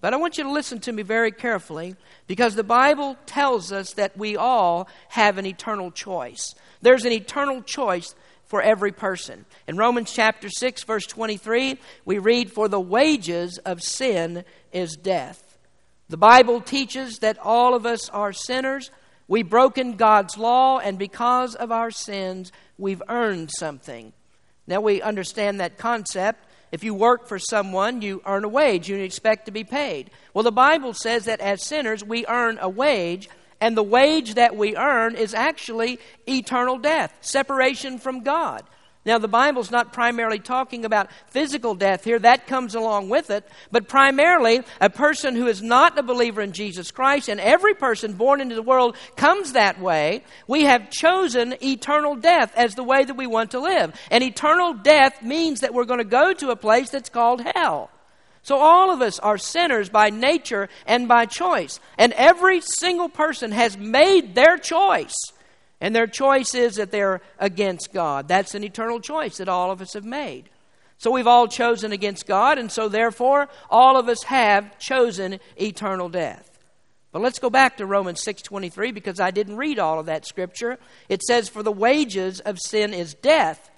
But 0.00 0.14
I 0.14 0.16
want 0.16 0.38
you 0.38 0.44
to 0.44 0.50
listen 0.50 0.78
to 0.80 0.92
me 0.92 1.02
very 1.02 1.32
carefully 1.32 1.96
because 2.26 2.54
the 2.54 2.64
Bible 2.64 3.16
tells 3.26 3.72
us 3.72 3.94
that 3.94 4.16
we 4.16 4.36
all 4.36 4.88
have 5.08 5.38
an 5.38 5.46
eternal 5.46 5.90
choice. 5.90 6.54
There's 6.82 7.04
an 7.04 7.12
eternal 7.12 7.62
choice 7.62 8.14
for 8.46 8.62
every 8.62 8.92
person. 8.92 9.44
In 9.66 9.76
Romans 9.76 10.12
chapter 10.12 10.48
6, 10.48 10.84
verse 10.84 11.06
23, 11.06 11.78
we 12.04 12.18
read, 12.18 12.50
For 12.50 12.68
the 12.68 12.80
wages 12.80 13.58
of 13.58 13.82
sin 13.82 14.44
is 14.72 14.96
death. 14.96 15.47
The 16.08 16.16
Bible 16.16 16.60
teaches 16.60 17.18
that 17.18 17.38
all 17.38 17.74
of 17.74 17.84
us 17.84 18.08
are 18.08 18.32
sinners. 18.32 18.90
We've 19.26 19.48
broken 19.48 19.96
God's 19.96 20.38
law, 20.38 20.78
and 20.78 20.98
because 20.98 21.54
of 21.54 21.70
our 21.70 21.90
sins, 21.90 22.50
we've 22.78 23.02
earned 23.08 23.50
something. 23.50 24.14
Now 24.66 24.80
we 24.80 25.02
understand 25.02 25.60
that 25.60 25.76
concept 25.76 26.44
if 26.70 26.84
you 26.84 26.94
work 26.94 27.28
for 27.28 27.38
someone, 27.38 28.02
you 28.02 28.22
earn 28.26 28.44
a 28.44 28.48
wage, 28.48 28.88
you 28.88 28.96
expect 28.96 29.46
to 29.46 29.50
be 29.50 29.64
paid. 29.64 30.10
Well, 30.34 30.44
the 30.44 30.52
Bible 30.52 30.92
says 30.92 31.24
that 31.24 31.40
as 31.40 31.64
sinners, 31.64 32.04
we 32.04 32.26
earn 32.26 32.58
a 32.60 32.68
wage, 32.68 33.28
and 33.60 33.76
the 33.76 33.82
wage 33.82 34.34
that 34.34 34.56
we 34.56 34.76
earn 34.76 35.16
is 35.16 35.34
actually 35.34 35.98
eternal 36.28 36.78
death, 36.78 37.16
separation 37.20 37.98
from 37.98 38.22
God. 38.22 38.64
Now, 39.08 39.16
the 39.16 39.26
Bible's 39.26 39.70
not 39.70 39.94
primarily 39.94 40.38
talking 40.38 40.84
about 40.84 41.08
physical 41.28 41.74
death 41.74 42.04
here, 42.04 42.18
that 42.18 42.46
comes 42.46 42.74
along 42.74 43.08
with 43.08 43.30
it, 43.30 43.42
but 43.72 43.88
primarily 43.88 44.60
a 44.82 44.90
person 44.90 45.34
who 45.34 45.46
is 45.46 45.62
not 45.62 45.98
a 45.98 46.02
believer 46.02 46.42
in 46.42 46.52
Jesus 46.52 46.90
Christ, 46.90 47.30
and 47.30 47.40
every 47.40 47.72
person 47.72 48.12
born 48.12 48.42
into 48.42 48.54
the 48.54 48.60
world 48.60 48.96
comes 49.16 49.54
that 49.54 49.80
way. 49.80 50.24
We 50.46 50.64
have 50.64 50.90
chosen 50.90 51.54
eternal 51.62 52.16
death 52.16 52.52
as 52.54 52.74
the 52.74 52.84
way 52.84 53.02
that 53.02 53.16
we 53.16 53.26
want 53.26 53.52
to 53.52 53.60
live. 53.60 53.98
And 54.10 54.22
eternal 54.22 54.74
death 54.74 55.22
means 55.22 55.60
that 55.60 55.72
we're 55.72 55.86
going 55.86 56.00
to 56.00 56.04
go 56.04 56.34
to 56.34 56.50
a 56.50 56.56
place 56.56 56.90
that's 56.90 57.08
called 57.08 57.40
hell. 57.54 57.90
So 58.42 58.58
all 58.58 58.90
of 58.90 59.00
us 59.00 59.18
are 59.18 59.38
sinners 59.38 59.88
by 59.88 60.10
nature 60.10 60.68
and 60.86 61.08
by 61.08 61.24
choice. 61.24 61.80
And 61.96 62.12
every 62.12 62.60
single 62.60 63.08
person 63.08 63.52
has 63.52 63.78
made 63.78 64.34
their 64.34 64.58
choice. 64.58 65.14
And 65.80 65.94
their 65.94 66.06
choice 66.06 66.54
is 66.54 66.76
that 66.76 66.90
they're 66.90 67.20
against 67.38 67.92
God. 67.92 68.28
That's 68.28 68.54
an 68.54 68.64
eternal 68.64 69.00
choice 69.00 69.38
that 69.38 69.48
all 69.48 69.70
of 69.70 69.80
us 69.80 69.94
have 69.94 70.04
made. 70.04 70.48
So 70.98 71.12
we've 71.12 71.28
all 71.28 71.46
chosen 71.46 71.92
against 71.92 72.26
God, 72.26 72.58
and 72.58 72.72
so 72.72 72.88
therefore 72.88 73.48
all 73.70 73.96
of 73.96 74.08
us 74.08 74.24
have 74.24 74.78
chosen 74.78 75.38
eternal 75.56 76.08
death. 76.08 76.58
But 77.12 77.22
let's 77.22 77.38
go 77.38 77.48
back 77.48 77.76
to 77.76 77.86
Romans 77.86 78.22
6:23 78.22 78.90
because 78.90 79.20
I 79.20 79.30
didn't 79.30 79.56
read 79.56 79.78
all 79.78 80.00
of 80.00 80.06
that 80.06 80.26
scripture. 80.26 80.78
It 81.08 81.22
says 81.22 81.48
for 81.48 81.62
the 81.62 81.72
wages 81.72 82.40
of 82.40 82.58
sin 82.58 82.92
is 82.92 83.14
death, 83.14 83.70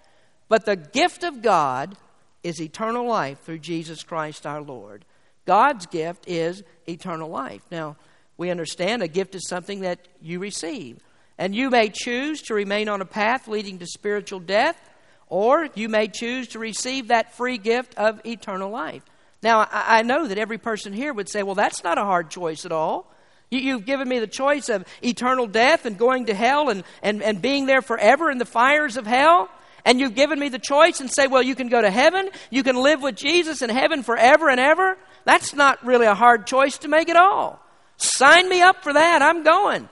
but 0.48 0.64
the 0.64 0.76
gift 0.76 1.22
of 1.22 1.42
God 1.42 1.96
is 2.42 2.60
eternal 2.60 3.06
life 3.06 3.40
through 3.40 3.58
Jesus 3.58 4.02
Christ 4.02 4.46
our 4.46 4.62
Lord. 4.62 5.04
God's 5.46 5.86
gift 5.86 6.24
is 6.26 6.62
eternal 6.88 7.28
life. 7.28 7.62
Now, 7.70 7.96
we 8.36 8.50
understand 8.50 9.02
a 9.02 9.08
gift 9.08 9.34
is 9.34 9.46
something 9.46 9.80
that 9.80 10.08
you 10.20 10.38
receive. 10.38 11.00
And 11.40 11.56
you 11.56 11.70
may 11.70 11.88
choose 11.88 12.42
to 12.42 12.54
remain 12.54 12.90
on 12.90 13.00
a 13.00 13.06
path 13.06 13.48
leading 13.48 13.78
to 13.78 13.86
spiritual 13.86 14.40
death, 14.40 14.78
or 15.26 15.70
you 15.74 15.88
may 15.88 16.06
choose 16.06 16.48
to 16.48 16.58
receive 16.58 17.08
that 17.08 17.34
free 17.34 17.56
gift 17.56 17.94
of 17.96 18.20
eternal 18.26 18.68
life. 18.68 19.02
Now, 19.42 19.66
I 19.72 20.02
know 20.02 20.28
that 20.28 20.36
every 20.36 20.58
person 20.58 20.92
here 20.92 21.14
would 21.14 21.30
say, 21.30 21.42
well, 21.42 21.54
that's 21.54 21.82
not 21.82 21.96
a 21.96 22.04
hard 22.04 22.28
choice 22.30 22.66
at 22.66 22.72
all. 22.72 23.10
You've 23.50 23.86
given 23.86 24.06
me 24.06 24.18
the 24.18 24.26
choice 24.26 24.68
of 24.68 24.84
eternal 25.02 25.46
death 25.46 25.86
and 25.86 25.96
going 25.96 26.26
to 26.26 26.34
hell 26.34 26.68
and, 26.68 26.84
and, 27.02 27.22
and 27.22 27.40
being 27.40 27.64
there 27.64 27.80
forever 27.80 28.30
in 28.30 28.36
the 28.36 28.44
fires 28.44 28.98
of 28.98 29.06
hell. 29.06 29.48
And 29.86 29.98
you've 29.98 30.14
given 30.14 30.38
me 30.38 30.50
the 30.50 30.58
choice 30.58 31.00
and 31.00 31.10
say, 31.10 31.26
well, 31.26 31.42
you 31.42 31.54
can 31.54 31.70
go 31.70 31.80
to 31.80 31.90
heaven, 31.90 32.28
you 32.50 32.62
can 32.62 32.76
live 32.76 33.00
with 33.00 33.16
Jesus 33.16 33.62
in 33.62 33.70
heaven 33.70 34.02
forever 34.02 34.50
and 34.50 34.60
ever. 34.60 34.98
That's 35.24 35.54
not 35.54 35.82
really 35.86 36.06
a 36.06 36.14
hard 36.14 36.46
choice 36.46 36.76
to 36.78 36.88
make 36.88 37.08
at 37.08 37.16
all. 37.16 37.58
Sign 37.96 38.46
me 38.46 38.60
up 38.60 38.82
for 38.82 38.92
that. 38.92 39.22
I'm 39.22 39.42
going. 39.42 39.88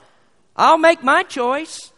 I'll 0.59 0.77
make 0.77 1.05
my 1.05 1.23
choice. 1.23 1.93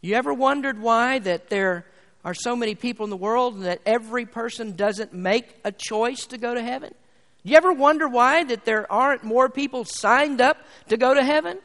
You 0.00 0.14
ever 0.14 0.32
wondered 0.32 0.80
why 0.80 1.18
that 1.18 1.50
there 1.50 1.84
are 2.24 2.32
so 2.32 2.54
many 2.54 2.76
people 2.76 3.02
in 3.02 3.10
the 3.10 3.16
world 3.16 3.56
and 3.56 3.64
that 3.64 3.80
every 3.84 4.24
person 4.24 4.76
doesn't 4.76 5.12
make 5.12 5.56
a 5.64 5.72
choice 5.72 6.26
to 6.26 6.38
go 6.38 6.54
to 6.54 6.62
heaven? 6.62 6.94
You 7.42 7.56
ever 7.56 7.72
wonder 7.72 8.06
why 8.06 8.44
that 8.44 8.64
there 8.64 8.90
aren't 8.90 9.24
more 9.24 9.48
people 9.48 9.84
signed 9.84 10.40
up 10.40 10.58
to 10.88 10.96
go 10.96 11.12
to 11.12 11.24
heaven? 11.24 11.58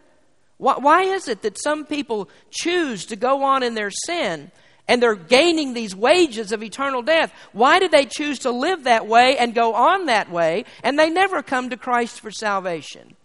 Why 0.57 1.03
is 1.03 1.27
it 1.27 1.43
that 1.43 1.61
some 1.61 1.85
people 1.85 2.29
choose 2.49 3.05
to 3.05 3.15
go 3.15 3.43
on 3.43 3.61
in 3.61 3.75
their 3.75 3.91
sin 3.91 4.51
and 4.87 5.01
they're 5.01 5.15
gaining 5.15 5.73
these 5.73 5.95
wages 5.95 6.51
of 6.51 6.63
eternal 6.63 7.03
death? 7.03 7.31
Why 7.51 7.77
do 7.77 7.87
they 7.87 8.05
choose 8.05 8.39
to 8.39 8.51
live 8.51 8.85
that 8.85 9.07
way 9.07 9.37
and 9.37 9.53
go 9.53 9.75
on 9.75 10.07
that 10.07 10.31
way 10.31 10.65
and 10.83 10.97
they 10.97 11.11
never 11.11 11.43
come 11.43 11.69
to 11.69 11.77
Christ 11.77 12.21
for 12.21 12.31
salvation? 12.31 13.15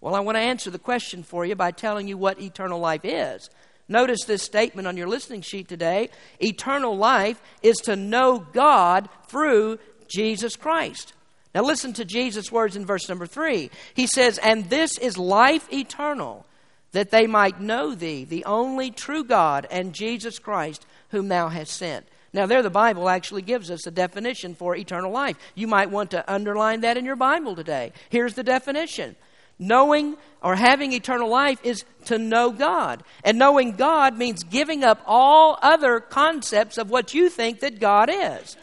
Well, 0.00 0.14
I 0.14 0.20
want 0.20 0.36
to 0.36 0.40
answer 0.40 0.70
the 0.70 0.78
question 0.78 1.22
for 1.22 1.44
you 1.44 1.56
by 1.56 1.70
telling 1.72 2.06
you 2.06 2.16
what 2.16 2.40
eternal 2.40 2.78
life 2.78 3.04
is. 3.04 3.50
Notice 3.88 4.24
this 4.24 4.42
statement 4.42 4.86
on 4.86 4.96
your 4.96 5.08
listening 5.08 5.40
sheet 5.40 5.66
today. 5.66 6.10
Eternal 6.40 6.96
life 6.96 7.40
is 7.62 7.76
to 7.78 7.96
know 7.96 8.38
God 8.52 9.08
through 9.28 9.78
Jesus 10.06 10.56
Christ. 10.56 11.14
Now, 11.54 11.62
listen 11.62 11.94
to 11.94 12.04
Jesus' 12.04 12.52
words 12.52 12.76
in 12.76 12.84
verse 12.84 13.08
number 13.08 13.26
three. 13.26 13.70
He 13.94 14.06
says, 14.06 14.38
And 14.38 14.68
this 14.68 14.98
is 14.98 15.16
life 15.16 15.72
eternal, 15.72 16.46
that 16.92 17.10
they 17.10 17.26
might 17.26 17.60
know 17.60 17.94
thee, 17.94 18.24
the 18.24 18.44
only 18.44 18.90
true 18.90 19.24
God, 19.24 19.66
and 19.70 19.94
Jesus 19.94 20.38
Christ, 20.38 20.86
whom 21.10 21.28
thou 21.28 21.48
hast 21.48 21.72
sent. 21.72 22.06
Now, 22.34 22.44
there 22.44 22.62
the 22.62 22.70
Bible 22.70 23.08
actually 23.08 23.42
gives 23.42 23.70
us 23.70 23.86
a 23.86 23.90
definition 23.90 24.54
for 24.54 24.76
eternal 24.76 25.10
life. 25.10 25.36
You 25.54 25.66
might 25.66 25.90
want 25.90 26.10
to 26.10 26.30
underline 26.32 26.82
that 26.82 26.98
in 26.98 27.06
your 27.06 27.16
Bible 27.16 27.56
today. 27.56 27.92
Here's 28.10 28.34
the 28.34 28.44
definition 28.44 29.16
Knowing 29.58 30.16
or 30.42 30.54
having 30.54 30.92
eternal 30.92 31.28
life 31.28 31.58
is 31.64 31.84
to 32.04 32.18
know 32.18 32.50
God. 32.50 33.02
And 33.24 33.38
knowing 33.38 33.72
God 33.72 34.16
means 34.16 34.44
giving 34.44 34.84
up 34.84 35.02
all 35.04 35.58
other 35.60 36.00
concepts 36.00 36.78
of 36.78 36.90
what 36.90 37.14
you 37.14 37.28
think 37.28 37.60
that 37.60 37.80
God 37.80 38.08
is. 38.10 38.56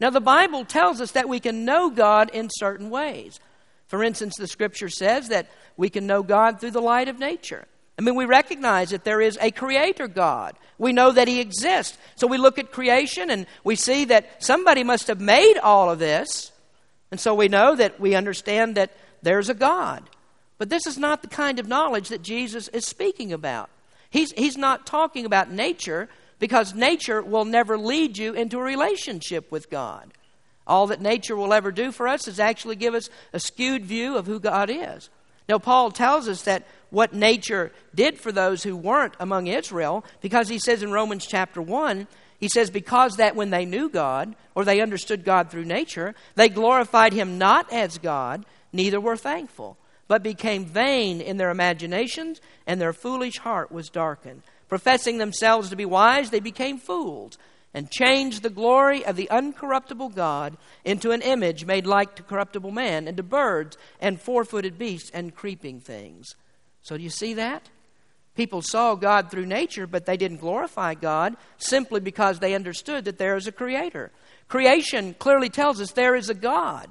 Now, 0.00 0.10
the 0.10 0.20
Bible 0.20 0.64
tells 0.64 1.00
us 1.00 1.12
that 1.12 1.28
we 1.28 1.40
can 1.40 1.64
know 1.64 1.88
God 1.88 2.30
in 2.30 2.50
certain 2.50 2.90
ways. 2.90 3.40
For 3.86 4.02
instance, 4.02 4.36
the 4.36 4.46
scripture 4.46 4.88
says 4.88 5.28
that 5.28 5.48
we 5.76 5.88
can 5.88 6.06
know 6.06 6.22
God 6.22 6.60
through 6.60 6.72
the 6.72 6.80
light 6.80 7.08
of 7.08 7.18
nature. 7.18 7.66
I 7.98 8.02
mean, 8.02 8.16
we 8.16 8.24
recognize 8.24 8.90
that 8.90 9.04
there 9.04 9.20
is 9.20 9.38
a 9.40 9.50
creator 9.50 10.08
God. 10.08 10.56
We 10.78 10.92
know 10.92 11.12
that 11.12 11.28
He 11.28 11.40
exists. 11.40 11.96
So 12.16 12.26
we 12.26 12.38
look 12.38 12.58
at 12.58 12.72
creation 12.72 13.30
and 13.30 13.46
we 13.62 13.76
see 13.76 14.06
that 14.06 14.42
somebody 14.42 14.82
must 14.82 15.06
have 15.06 15.20
made 15.20 15.58
all 15.58 15.90
of 15.90 16.00
this. 16.00 16.50
And 17.10 17.20
so 17.20 17.34
we 17.34 17.48
know 17.48 17.76
that 17.76 18.00
we 18.00 18.16
understand 18.16 18.76
that 18.76 18.90
there's 19.22 19.48
a 19.48 19.54
God. 19.54 20.10
But 20.58 20.70
this 20.70 20.86
is 20.86 20.98
not 20.98 21.22
the 21.22 21.28
kind 21.28 21.58
of 21.58 21.68
knowledge 21.68 22.08
that 22.08 22.22
Jesus 22.22 22.68
is 22.68 22.86
speaking 22.86 23.32
about. 23.32 23.70
He's, 24.10 24.32
he's 24.32 24.56
not 24.56 24.86
talking 24.86 25.26
about 25.26 25.50
nature 25.50 26.08
because 26.38 26.74
nature 26.74 27.22
will 27.22 27.44
never 27.44 27.76
lead 27.76 28.16
you 28.16 28.32
into 28.32 28.58
a 28.58 28.62
relationship 28.62 29.50
with 29.50 29.70
God. 29.70 30.12
All 30.66 30.86
that 30.86 31.00
nature 31.00 31.36
will 31.36 31.52
ever 31.52 31.72
do 31.72 31.92
for 31.92 32.08
us 32.08 32.28
is 32.28 32.40
actually 32.40 32.76
give 32.76 32.94
us 32.94 33.10
a 33.32 33.40
skewed 33.40 33.84
view 33.84 34.16
of 34.16 34.26
who 34.26 34.38
God 34.40 34.70
is. 34.70 35.10
Now, 35.48 35.58
Paul 35.58 35.90
tells 35.90 36.28
us 36.28 36.42
that 36.42 36.66
what 36.90 37.12
nature 37.12 37.72
did 37.94 38.18
for 38.18 38.32
those 38.32 38.62
who 38.62 38.76
weren't 38.76 39.14
among 39.20 39.48
Israel, 39.48 40.04
because 40.22 40.48
he 40.48 40.58
says 40.58 40.82
in 40.82 40.90
Romans 40.90 41.26
chapter 41.26 41.60
1, 41.60 42.06
he 42.38 42.48
says, 42.48 42.70
because 42.70 43.16
that 43.16 43.36
when 43.36 43.50
they 43.50 43.66
knew 43.66 43.88
God, 43.88 44.34
or 44.54 44.64
they 44.64 44.80
understood 44.80 45.24
God 45.24 45.50
through 45.50 45.64
nature, 45.64 46.14
they 46.34 46.48
glorified 46.48 47.12
him 47.12 47.36
not 47.36 47.70
as 47.72 47.98
God, 47.98 48.46
neither 48.72 49.00
were 49.00 49.16
thankful 49.16 49.76
but 50.08 50.22
became 50.22 50.64
vain 50.64 51.20
in 51.20 51.36
their 51.36 51.50
imaginations, 51.50 52.40
and 52.66 52.80
their 52.80 52.92
foolish 52.92 53.38
heart 53.38 53.72
was 53.72 53.88
darkened. 53.88 54.42
Professing 54.68 55.18
themselves 55.18 55.70
to 55.70 55.76
be 55.76 55.84
wise, 55.84 56.30
they 56.30 56.40
became 56.40 56.78
fools, 56.78 57.38
and 57.72 57.90
changed 57.90 58.42
the 58.42 58.50
glory 58.50 59.04
of 59.04 59.16
the 59.16 59.28
uncorruptible 59.30 60.14
God 60.14 60.56
into 60.84 61.10
an 61.10 61.22
image 61.22 61.64
made 61.64 61.86
like 61.86 62.14
to 62.16 62.22
corruptible 62.22 62.70
man, 62.70 63.08
and 63.08 63.16
to 63.16 63.22
birds, 63.22 63.76
and 64.00 64.20
four 64.20 64.44
footed 64.44 64.78
beasts, 64.78 65.10
and 65.12 65.34
creeping 65.34 65.80
things. 65.80 66.34
So, 66.82 66.96
do 66.96 67.02
you 67.02 67.10
see 67.10 67.34
that? 67.34 67.68
People 68.34 68.62
saw 68.62 68.94
God 68.94 69.30
through 69.30 69.46
nature, 69.46 69.86
but 69.86 70.06
they 70.06 70.16
didn't 70.16 70.38
glorify 70.38 70.94
God 70.94 71.36
simply 71.56 72.00
because 72.00 72.38
they 72.38 72.54
understood 72.54 73.04
that 73.04 73.18
there 73.18 73.36
is 73.36 73.46
a 73.46 73.52
creator. 73.52 74.10
Creation 74.48 75.14
clearly 75.14 75.48
tells 75.48 75.80
us 75.80 75.92
there 75.92 76.16
is 76.16 76.28
a 76.28 76.34
God, 76.34 76.88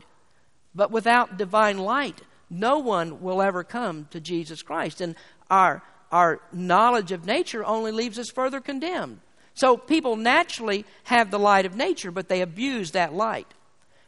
but 0.74 0.90
without 0.90 1.38
divine 1.38 1.78
light, 1.78 2.22
no 2.50 2.80
one 2.80 3.22
will 3.22 3.42
ever 3.42 3.64
come 3.64 4.08
to 4.12 4.20
Jesus 4.20 4.62
Christ. 4.62 5.02
And 5.02 5.16
our, 5.50 5.82
our 6.12 6.42
knowledge 6.52 7.12
of 7.12 7.26
nature 7.26 7.66
only 7.66 7.92
leaves 7.92 8.20
us 8.20 8.30
further 8.30 8.60
condemned. 8.60 9.20
So 9.56 9.78
people 9.78 10.16
naturally 10.16 10.86
have 11.04 11.32
the 11.32 11.40
light 11.40 11.66
of 11.66 11.76
nature, 11.76 12.12
but 12.12 12.28
they 12.28 12.42
abuse 12.42 12.92
that 12.92 13.14
light. 13.14 13.48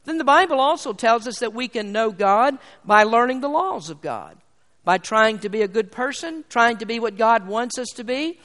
Then 0.05 0.17
the 0.17 0.23
Bible 0.23 0.59
also 0.59 0.93
tells 0.93 1.27
us 1.27 1.39
that 1.39 1.53
we 1.53 1.67
can 1.67 1.91
know 1.91 2.11
God 2.11 2.57
by 2.83 3.03
learning 3.03 3.41
the 3.41 3.49
laws 3.49 3.89
of 3.89 4.01
God, 4.01 4.37
by 4.83 4.97
trying 4.97 5.39
to 5.39 5.49
be 5.49 5.61
a 5.61 5.67
good 5.67 5.91
person, 5.91 6.45
trying 6.49 6.77
to 6.77 6.85
be 6.85 6.99
what 6.99 7.17
God 7.17 7.47
wants 7.47 7.77
us 7.79 7.89
to 7.95 8.03
be, 8.03 8.39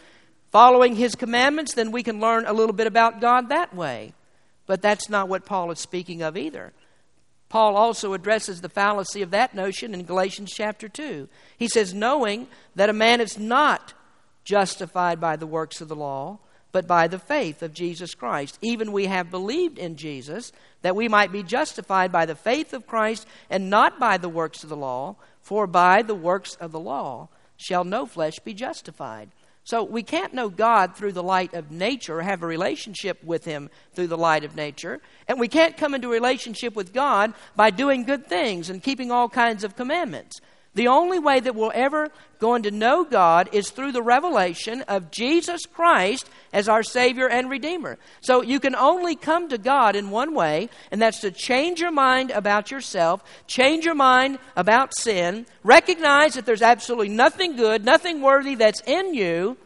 following 0.51 0.97
His 0.97 1.15
commandments, 1.15 1.75
then 1.75 1.93
we 1.93 2.03
can 2.03 2.21
learn 2.21 2.47
a 2.47 2.53
little 2.53 2.75
bit 2.75 2.87
about 2.87 3.21
God 3.21 3.51
that 3.51 3.75
way. 3.75 4.15
But 4.67 4.83
that's 4.83 5.09
not 5.09 5.29
what 5.29 5.45
Paul 5.45 5.71
is 5.71 5.79
speaking 5.79 6.23
of 6.23 6.37
either. 6.37 6.73
Paul 7.51 7.77
also 7.77 8.15
addresses 8.15 8.61
the 8.61 8.69
fallacy 8.69 9.23
of 9.23 9.33
that 9.33 9.55
notion 9.55 9.93
in 9.93 10.05
Galatians 10.05 10.53
chapter 10.55 10.89
2. 10.89 11.29
He 11.59 11.69
says, 11.69 11.93
Knowing 11.93 12.47
that 12.77 12.89
a 12.89 12.95
man 12.95 13.21
is 13.21 13.39
not 13.39 13.93
justified 14.45 15.21
by 15.21 15.37
the 15.37 15.49
works 15.49 15.81
of 15.81 15.89
the 15.89 15.97
law, 15.97 16.39
but 16.73 16.87
by 16.87 17.09
the 17.09 17.19
faith 17.19 17.61
of 17.63 17.75
Jesus 17.75 18.15
Christ. 18.15 18.57
Even 18.63 18.93
we 18.93 19.07
have 19.07 19.33
believed 19.33 19.79
in 19.79 19.97
Jesus, 19.97 20.53
that 20.83 20.95
we 20.95 21.09
might 21.09 21.33
be 21.33 21.43
justified 21.43 22.13
by 22.13 22.25
the 22.25 22.37
faith 22.37 22.73
of 22.73 22.87
Christ 22.87 23.27
and 23.51 23.69
not 23.69 23.99
by 23.99 24.17
the 24.17 24.29
works 24.29 24.63
of 24.63 24.69
the 24.69 24.77
law, 24.77 25.17
for 25.43 25.67
by 25.67 26.03
the 26.03 26.15
works 26.15 26.55
of 26.55 26.71
the 26.71 26.79
law 26.79 27.29
shall 27.57 27.83
no 27.83 28.07
flesh 28.07 28.39
be 28.39 28.55
justified. 28.55 29.29
So 29.65 29.85
we 29.85 30.03
can't 30.03 30.35
know 30.35 30.49
God 30.49 30.97
through 30.97 31.13
the 31.13 31.23
light 31.23 31.55
of 31.55 31.71
nature 31.71 32.19
or 32.19 32.23
have 32.23 32.43
a 32.43 32.47
relationship 32.47 33.23
with 33.23 33.45
Him 33.45 33.71
through 33.95 34.09
the 34.09 34.19
light 34.19 34.45
of 34.45 34.57
nature. 34.57 35.01
And 35.29 35.39
we 35.39 35.49
can't 35.49 35.77
come 35.77 35.95
into 35.95 36.09
a 36.09 36.13
relationship 36.13 36.75
with 36.75 36.93
God 36.93 37.35
by 37.57 37.71
doing 37.71 38.05
good 38.05 38.27
things 38.27 38.71
and 38.71 38.83
keeping 38.83 39.11
all 39.11 39.29
kinds 39.29 39.63
of 39.63 39.77
commandments. 39.77 40.41
The 40.75 40.89
only 40.89 41.19
way 41.19 41.41
that 41.41 41.57
we're 41.57 41.73
ever 41.73 42.11
going 42.39 42.63
to 42.63 42.71
know 42.71 43.05
God 43.05 43.49
is 43.53 43.71
through 43.71 43.93
the 43.93 44.03
revelation 44.03 44.83
of 44.83 45.11
Jesus 45.11 45.67
Christ 45.67 46.31
as 46.53 46.69
our 46.69 46.83
Savior 46.83 47.29
and 47.29 47.51
Redeemer. 47.51 47.99
So 48.21 48.43
you 48.43 48.61
can 48.61 48.77
only 48.77 49.17
come 49.17 49.49
to 49.49 49.59
God 49.59 49.97
in 49.97 50.11
one 50.11 50.35
way, 50.35 50.71
and 50.93 51.03
that's 51.03 51.21
to 51.21 51.33
change 51.33 51.81
your 51.81 51.91
mind 51.91 52.31
about 52.31 52.71
yourself, 52.71 53.23
change 53.49 53.85
your 53.85 53.97
mind 53.97 54.39
about 54.57 54.97
sin, 54.97 55.47
recognize 55.65 56.35
that 56.35 56.47
there's 56.47 56.63
absolutely 56.63 57.09
nothing 57.09 57.57
good, 57.57 57.85
nothing 57.85 58.23
worthy 58.23 58.55
that's 58.55 58.81
in 58.87 59.13
you, 59.13 59.57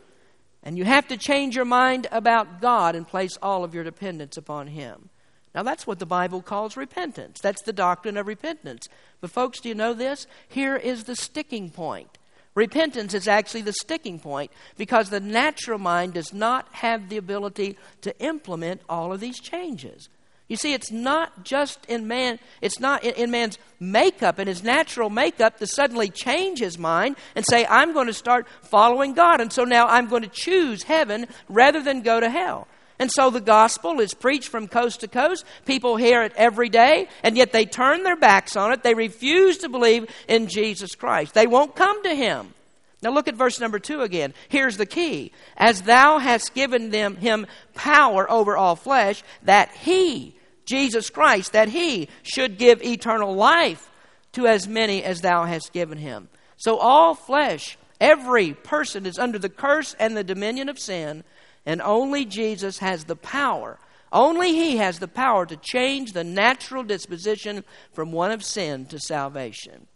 and 0.62 0.78
you 0.78 0.84
have 0.84 1.06
to 1.08 1.18
change 1.18 1.54
your 1.54 1.66
mind 1.66 2.06
about 2.10 2.62
God 2.62 2.96
and 2.96 3.06
place 3.06 3.36
all 3.42 3.62
of 3.62 3.74
your 3.74 3.84
dependence 3.84 4.38
upon 4.38 4.68
Him. 4.68 5.10
Now, 5.54 5.62
that's 5.62 5.86
what 5.86 6.00
the 6.00 6.06
Bible 6.06 6.42
calls 6.42 6.76
repentance. 6.76 7.40
That's 7.40 7.62
the 7.62 7.72
doctrine 7.72 8.16
of 8.16 8.26
repentance. 8.26 8.88
But, 9.20 9.30
folks, 9.30 9.60
do 9.60 9.68
you 9.68 9.74
know 9.74 9.94
this? 9.94 10.26
Here 10.48 10.76
is 10.76 11.04
the 11.04 11.14
sticking 11.14 11.70
point. 11.70 12.18
Repentance 12.54 13.14
is 13.14 13.26
actually 13.26 13.62
the 13.62 13.72
sticking 13.72 14.18
point 14.18 14.50
because 14.76 15.10
the 15.10 15.20
natural 15.20 15.78
mind 15.78 16.14
does 16.14 16.32
not 16.32 16.68
have 16.72 17.08
the 17.08 17.16
ability 17.16 17.76
to 18.02 18.16
implement 18.20 18.80
all 18.88 19.12
of 19.12 19.20
these 19.20 19.40
changes. 19.40 20.08
You 20.46 20.56
see, 20.56 20.74
it's 20.74 20.92
not 20.92 21.44
just 21.44 21.84
in 21.86 22.06
man, 22.06 22.38
it's 22.60 22.78
not 22.78 23.02
in, 23.02 23.14
in, 23.14 23.30
man's 23.30 23.58
makeup, 23.80 24.38
in 24.38 24.46
his 24.46 24.62
natural 24.62 25.08
makeup, 25.08 25.58
to 25.58 25.66
suddenly 25.66 26.10
change 26.10 26.58
his 26.58 26.78
mind 26.78 27.16
and 27.34 27.44
say, 27.48 27.64
I'm 27.66 27.94
going 27.94 28.08
to 28.08 28.12
start 28.12 28.46
following 28.62 29.14
God. 29.14 29.40
And 29.40 29.52
so 29.52 29.64
now 29.64 29.86
I'm 29.86 30.08
going 30.08 30.22
to 30.22 30.28
choose 30.28 30.82
heaven 30.82 31.26
rather 31.48 31.82
than 31.82 32.02
go 32.02 32.20
to 32.20 32.28
hell. 32.28 32.68
And 33.04 33.12
so 33.12 33.28
the 33.28 33.38
gospel 33.38 34.00
is 34.00 34.14
preached 34.14 34.48
from 34.48 34.66
coast 34.66 35.00
to 35.00 35.08
coast. 35.08 35.44
People 35.66 35.98
hear 35.98 36.22
it 36.22 36.32
every 36.36 36.70
day, 36.70 37.06
and 37.22 37.36
yet 37.36 37.52
they 37.52 37.66
turn 37.66 38.02
their 38.02 38.16
backs 38.16 38.56
on 38.56 38.72
it. 38.72 38.82
They 38.82 38.94
refuse 38.94 39.58
to 39.58 39.68
believe 39.68 40.08
in 40.26 40.46
Jesus 40.46 40.94
Christ. 40.94 41.34
They 41.34 41.46
won't 41.46 41.76
come 41.76 42.02
to 42.04 42.14
him. 42.14 42.54
Now 43.02 43.10
look 43.10 43.28
at 43.28 43.34
verse 43.34 43.60
number 43.60 43.78
two 43.78 44.00
again. 44.00 44.32
Here's 44.48 44.78
the 44.78 44.86
key. 44.86 45.32
As 45.54 45.82
thou 45.82 46.16
hast 46.16 46.54
given 46.54 46.88
them 46.88 47.16
him 47.16 47.46
power 47.74 48.26
over 48.30 48.56
all 48.56 48.74
flesh, 48.74 49.22
that 49.42 49.70
he, 49.72 50.34
Jesus 50.64 51.10
Christ, 51.10 51.52
that 51.52 51.68
he 51.68 52.08
should 52.22 52.56
give 52.56 52.82
eternal 52.82 53.34
life 53.34 53.90
to 54.32 54.46
as 54.46 54.66
many 54.66 55.04
as 55.04 55.20
thou 55.20 55.44
hast 55.44 55.74
given 55.74 55.98
him. 55.98 56.30
So 56.56 56.78
all 56.78 57.12
flesh, 57.14 57.76
every 58.00 58.54
person 58.54 59.04
is 59.04 59.18
under 59.18 59.38
the 59.38 59.50
curse 59.50 59.94
and 59.98 60.16
the 60.16 60.24
dominion 60.24 60.70
of 60.70 60.78
sin. 60.78 61.22
And 61.66 61.80
only 61.80 62.24
Jesus 62.24 62.78
has 62.78 63.04
the 63.04 63.16
power, 63.16 63.78
only 64.12 64.52
He 64.52 64.76
has 64.76 64.98
the 64.98 65.08
power 65.08 65.46
to 65.46 65.56
change 65.56 66.12
the 66.12 66.24
natural 66.24 66.82
disposition 66.82 67.64
from 67.92 68.12
one 68.12 68.30
of 68.30 68.44
sin 68.44 68.86
to 68.86 68.98
salvation. 68.98 69.86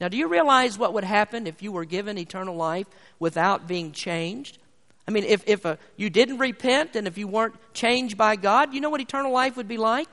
Now, 0.00 0.08
do 0.08 0.16
you 0.16 0.28
realize 0.28 0.76
what 0.76 0.92
would 0.92 1.04
happen 1.04 1.46
if 1.46 1.62
you 1.62 1.70
were 1.70 1.84
given 1.84 2.18
eternal 2.18 2.56
life 2.56 2.86
without 3.18 3.68
being 3.68 3.92
changed? 3.92 4.58
I 5.06 5.10
mean, 5.10 5.24
if, 5.24 5.44
if 5.46 5.64
a, 5.64 5.70
uh, 5.70 5.76
you 5.96 6.10
didn't 6.10 6.38
repent 6.38 6.96
and 6.96 7.06
if 7.06 7.18
you 7.18 7.28
weren't 7.28 7.54
changed 7.74 8.16
by 8.16 8.36
God, 8.36 8.72
you 8.72 8.80
know 8.80 8.90
what 8.90 9.00
eternal 9.00 9.32
life 9.32 9.56
would 9.56 9.68
be 9.68 9.76
like? 9.76 10.08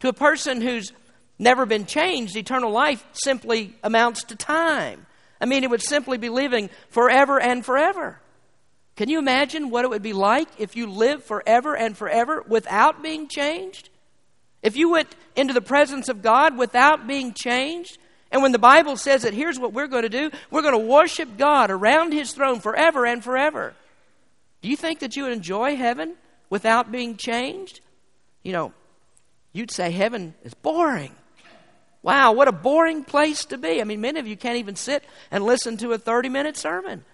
To 0.00 0.08
a 0.08 0.12
person 0.12 0.60
who's 0.60 0.92
never 1.38 1.66
been 1.66 1.86
changed, 1.86 2.36
eternal 2.36 2.70
life 2.70 3.04
simply 3.12 3.74
amounts 3.82 4.24
to 4.24 4.36
time. 4.36 5.06
I 5.40 5.46
mean, 5.46 5.64
it 5.64 5.70
would 5.70 5.82
simply 5.82 6.18
be 6.18 6.28
living 6.28 6.70
forever 6.88 7.40
and 7.40 7.64
forever. 7.64 8.20
Can 8.98 9.08
you 9.08 9.20
imagine 9.20 9.70
what 9.70 9.84
it 9.84 9.90
would 9.90 10.02
be 10.02 10.12
like 10.12 10.48
if 10.58 10.74
you 10.74 10.90
lived 10.90 11.22
forever 11.22 11.76
and 11.76 11.96
forever 11.96 12.44
without 12.48 13.00
being 13.00 13.28
changed? 13.28 13.90
If 14.60 14.76
you 14.76 14.90
went 14.90 15.14
into 15.36 15.54
the 15.54 15.60
presence 15.60 16.08
of 16.08 16.20
God 16.20 16.58
without 16.58 17.06
being 17.06 17.32
changed? 17.32 17.96
And 18.32 18.42
when 18.42 18.50
the 18.50 18.58
Bible 18.58 18.96
says 18.96 19.22
that 19.22 19.34
here's 19.34 19.56
what 19.56 19.72
we're 19.72 19.86
going 19.86 20.02
to 20.02 20.08
do, 20.08 20.32
we're 20.50 20.62
going 20.62 20.74
to 20.74 20.84
worship 20.84 21.38
God 21.38 21.70
around 21.70 22.12
His 22.12 22.32
throne 22.32 22.58
forever 22.58 23.06
and 23.06 23.22
forever. 23.22 23.72
Do 24.62 24.68
you 24.68 24.74
think 24.74 24.98
that 24.98 25.14
you 25.14 25.22
would 25.22 25.32
enjoy 25.32 25.76
heaven 25.76 26.16
without 26.50 26.90
being 26.90 27.16
changed? 27.16 27.80
You 28.42 28.50
know, 28.50 28.72
you'd 29.52 29.70
say 29.70 29.92
heaven 29.92 30.34
is 30.42 30.54
boring. 30.54 31.12
Wow, 32.02 32.32
what 32.32 32.48
a 32.48 32.52
boring 32.52 33.04
place 33.04 33.44
to 33.44 33.58
be. 33.58 33.80
I 33.80 33.84
mean, 33.84 34.00
many 34.00 34.18
of 34.18 34.26
you 34.26 34.36
can't 34.36 34.58
even 34.58 34.74
sit 34.74 35.04
and 35.30 35.44
listen 35.44 35.76
to 35.76 35.92
a 35.92 35.98
30 35.98 36.30
minute 36.30 36.56
sermon. 36.56 37.04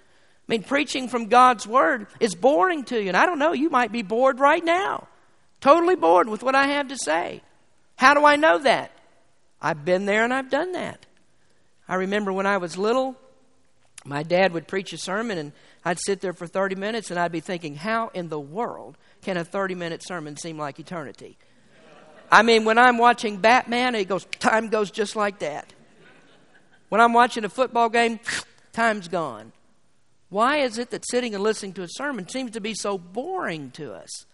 I 0.46 0.52
mean, 0.52 0.62
preaching 0.62 1.08
from 1.08 1.26
God's 1.26 1.66
Word 1.66 2.06
is 2.20 2.34
boring 2.34 2.84
to 2.84 3.00
you. 3.00 3.08
And 3.08 3.16
I 3.16 3.24
don't 3.24 3.38
know, 3.38 3.52
you 3.52 3.70
might 3.70 3.92
be 3.92 4.02
bored 4.02 4.38
right 4.40 4.64
now. 4.64 5.08
Totally 5.60 5.96
bored 5.96 6.28
with 6.28 6.42
what 6.42 6.54
I 6.54 6.66
have 6.66 6.88
to 6.88 6.98
say. 6.98 7.42
How 7.96 8.12
do 8.12 8.24
I 8.26 8.36
know 8.36 8.58
that? 8.58 8.90
I've 9.62 9.84
been 9.84 10.04
there 10.04 10.24
and 10.24 10.34
I've 10.34 10.50
done 10.50 10.72
that. 10.72 11.06
I 11.88 11.94
remember 11.94 12.32
when 12.32 12.46
I 12.46 12.58
was 12.58 12.76
little, 12.76 13.16
my 14.04 14.22
dad 14.22 14.52
would 14.52 14.68
preach 14.68 14.92
a 14.92 14.98
sermon 14.98 15.38
and 15.38 15.52
I'd 15.84 15.98
sit 15.98 16.20
there 16.20 16.34
for 16.34 16.46
30 16.46 16.74
minutes 16.76 17.10
and 17.10 17.18
I'd 17.18 17.32
be 17.32 17.40
thinking, 17.40 17.74
how 17.76 18.08
in 18.08 18.28
the 18.28 18.40
world 18.40 18.98
can 19.22 19.38
a 19.38 19.44
30 19.44 19.74
minute 19.74 20.02
sermon 20.06 20.36
seem 20.36 20.58
like 20.58 20.78
eternity? 20.78 21.38
I 22.30 22.42
mean, 22.42 22.64
when 22.64 22.76
I'm 22.76 22.98
watching 22.98 23.38
Batman, 23.38 23.94
it 23.94 24.08
goes, 24.08 24.26
time 24.38 24.68
goes 24.68 24.90
just 24.90 25.16
like 25.16 25.38
that. 25.38 25.72
When 26.90 27.00
I'm 27.00 27.12
watching 27.14 27.44
a 27.44 27.48
football 27.48 27.88
game, 27.88 28.20
time's 28.72 29.08
gone. 29.08 29.52
Why 30.34 30.56
is 30.56 30.78
it 30.78 30.90
that 30.90 31.08
sitting 31.08 31.32
and 31.36 31.44
listening 31.44 31.74
to 31.74 31.84
a 31.84 31.88
sermon 31.88 32.26
seems 32.28 32.50
to 32.50 32.60
be 32.60 32.74
so 32.74 32.98
boring 32.98 33.70
to 33.74 33.94
us? 33.94 34.26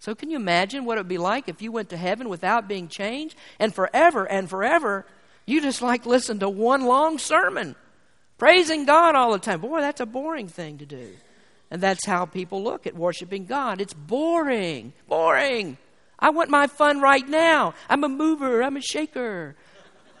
So, 0.00 0.12
can 0.12 0.28
you 0.28 0.34
imagine 0.34 0.84
what 0.84 0.98
it 0.98 1.02
would 1.02 1.08
be 1.08 1.16
like 1.16 1.48
if 1.48 1.62
you 1.62 1.70
went 1.70 1.90
to 1.90 1.96
heaven 1.96 2.28
without 2.28 2.66
being 2.66 2.88
changed 2.88 3.36
and 3.60 3.72
forever 3.72 4.24
and 4.24 4.50
forever 4.50 5.06
you 5.46 5.60
just 5.60 5.80
like 5.80 6.06
listen 6.06 6.40
to 6.40 6.48
one 6.48 6.86
long 6.86 7.18
sermon, 7.18 7.76
praising 8.36 8.84
God 8.84 9.14
all 9.14 9.30
the 9.30 9.38
time? 9.38 9.60
Boy, 9.60 9.80
that's 9.80 10.00
a 10.00 10.06
boring 10.06 10.48
thing 10.48 10.78
to 10.78 10.86
do. 10.86 11.12
And 11.70 11.80
that's 11.80 12.04
how 12.04 12.24
people 12.24 12.60
look 12.60 12.88
at 12.88 12.96
worshiping 12.96 13.46
God. 13.46 13.80
It's 13.80 13.94
boring. 13.94 14.92
Boring. 15.06 15.78
I 16.18 16.30
want 16.30 16.50
my 16.50 16.66
fun 16.66 17.00
right 17.00 17.28
now. 17.28 17.74
I'm 17.88 18.02
a 18.02 18.08
mover, 18.08 18.60
I'm 18.60 18.76
a 18.76 18.82
shaker. 18.82 19.54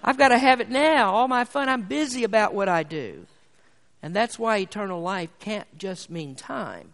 I've 0.00 0.16
got 0.16 0.28
to 0.28 0.38
have 0.38 0.60
it 0.60 0.70
now. 0.70 1.12
All 1.12 1.26
my 1.26 1.42
fun, 1.42 1.68
I'm 1.68 1.82
busy 1.82 2.22
about 2.22 2.54
what 2.54 2.68
I 2.68 2.84
do. 2.84 3.26
And 4.04 4.14
that's 4.14 4.38
why 4.38 4.58
eternal 4.58 5.00
life 5.00 5.30
can't 5.38 5.78
just 5.78 6.10
mean 6.10 6.34
time. 6.34 6.92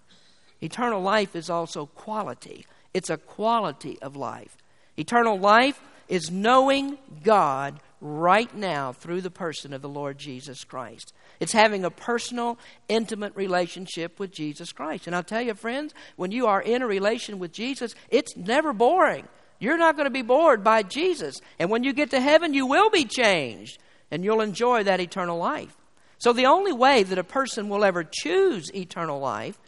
Eternal 0.61 1.03
life 1.03 1.35
is 1.35 1.51
also 1.51 1.87
quality, 1.87 2.65
it's 2.95 3.11
a 3.11 3.17
quality 3.17 3.99
of 4.01 4.15
life. 4.15 4.57
Eternal 4.97 5.37
life 5.37 5.81
is 6.07 6.31
knowing 6.31 6.99
God 7.25 7.81
right 8.01 8.55
now 8.55 8.93
through 8.93 9.23
the 9.23 9.31
person 9.31 9.73
of 9.73 9.83
the 9.83 9.89
Lord 9.89 10.19
Jesus 10.19 10.63
Christ. 10.63 11.13
It's 11.41 11.51
having 11.51 11.85
a 11.85 11.91
personal, 11.91 12.61
intimate 12.89 13.35
relationship 13.35 14.21
with 14.21 14.31
Jesus 14.31 14.71
Christ. 14.71 15.09
And 15.09 15.17
I'll 15.17 15.25
tell 15.25 15.43
you, 15.43 15.55
friends, 15.55 15.93
when 16.15 16.31
you 16.31 16.47
are 16.47 16.63
in 16.63 16.81
a 16.81 16.87
relation 16.87 17.41
with 17.41 17.51
Jesus, 17.51 17.93
it's 18.09 18.37
never 18.37 18.73
boring. 18.73 19.27
You're 19.59 19.79
not 19.79 19.97
going 19.97 20.07
to 20.07 20.11
be 20.11 20.23
bored 20.23 20.63
by 20.63 20.85
Jesus. 20.85 21.41
And 21.59 21.71
when 21.71 21.83
you 21.83 21.93
get 21.93 22.11
to 22.11 22.21
heaven, 22.21 22.55
you 22.55 22.67
will 22.67 22.89
be 22.89 23.05
changed, 23.05 23.79
and 24.13 24.23
you'll 24.23 24.43
enjoy 24.43 24.85
that 24.85 25.01
eternal 25.01 25.37
life. 25.37 25.77
So 26.21 26.35
the 26.35 26.47
only 26.47 26.73
way 26.73 27.03
that 27.03 27.19
a 27.19 27.25
person 27.25 27.69
will 27.69 27.83
ever 27.83 28.05
choose 28.05 28.73
eternal 28.75 29.19
life 29.19 29.59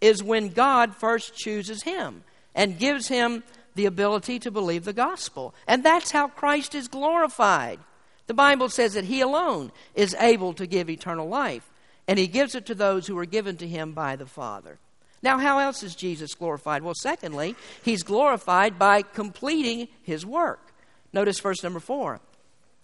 is 0.00 0.22
when 0.22 0.48
God 0.48 0.96
first 0.96 1.36
chooses 1.36 1.82
him 1.82 2.24
and 2.54 2.78
gives 2.78 3.06
him 3.06 3.44
the 3.74 3.84
ability 3.84 4.38
to 4.40 4.50
believe 4.50 4.84
the 4.84 4.94
gospel. 4.94 5.54
And 5.68 5.84
that's 5.84 6.10
how 6.10 6.28
Christ 6.28 6.74
is 6.74 6.88
glorified. 6.88 7.78
The 8.26 8.34
Bible 8.34 8.70
says 8.70 8.94
that 8.94 9.04
he 9.04 9.20
alone 9.20 9.72
is 9.94 10.16
able 10.18 10.54
to 10.54 10.66
give 10.66 10.88
eternal 10.88 11.28
life, 11.28 11.70
and 12.08 12.18
he 12.18 12.26
gives 12.26 12.54
it 12.54 12.66
to 12.66 12.74
those 12.74 13.06
who 13.06 13.18
are 13.18 13.26
given 13.26 13.58
to 13.58 13.68
him 13.68 13.92
by 13.92 14.16
the 14.16 14.26
Father. 14.26 14.78
Now, 15.22 15.38
how 15.38 15.58
else 15.58 15.82
is 15.82 15.94
Jesus 15.94 16.34
glorified? 16.34 16.82
Well, 16.82 16.94
secondly, 16.94 17.56
he's 17.84 18.02
glorified 18.02 18.78
by 18.78 19.02
completing 19.02 19.88
his 20.02 20.24
work. 20.24 20.72
Notice 21.12 21.40
verse 21.40 21.62
number 21.62 21.80
four 21.80 22.20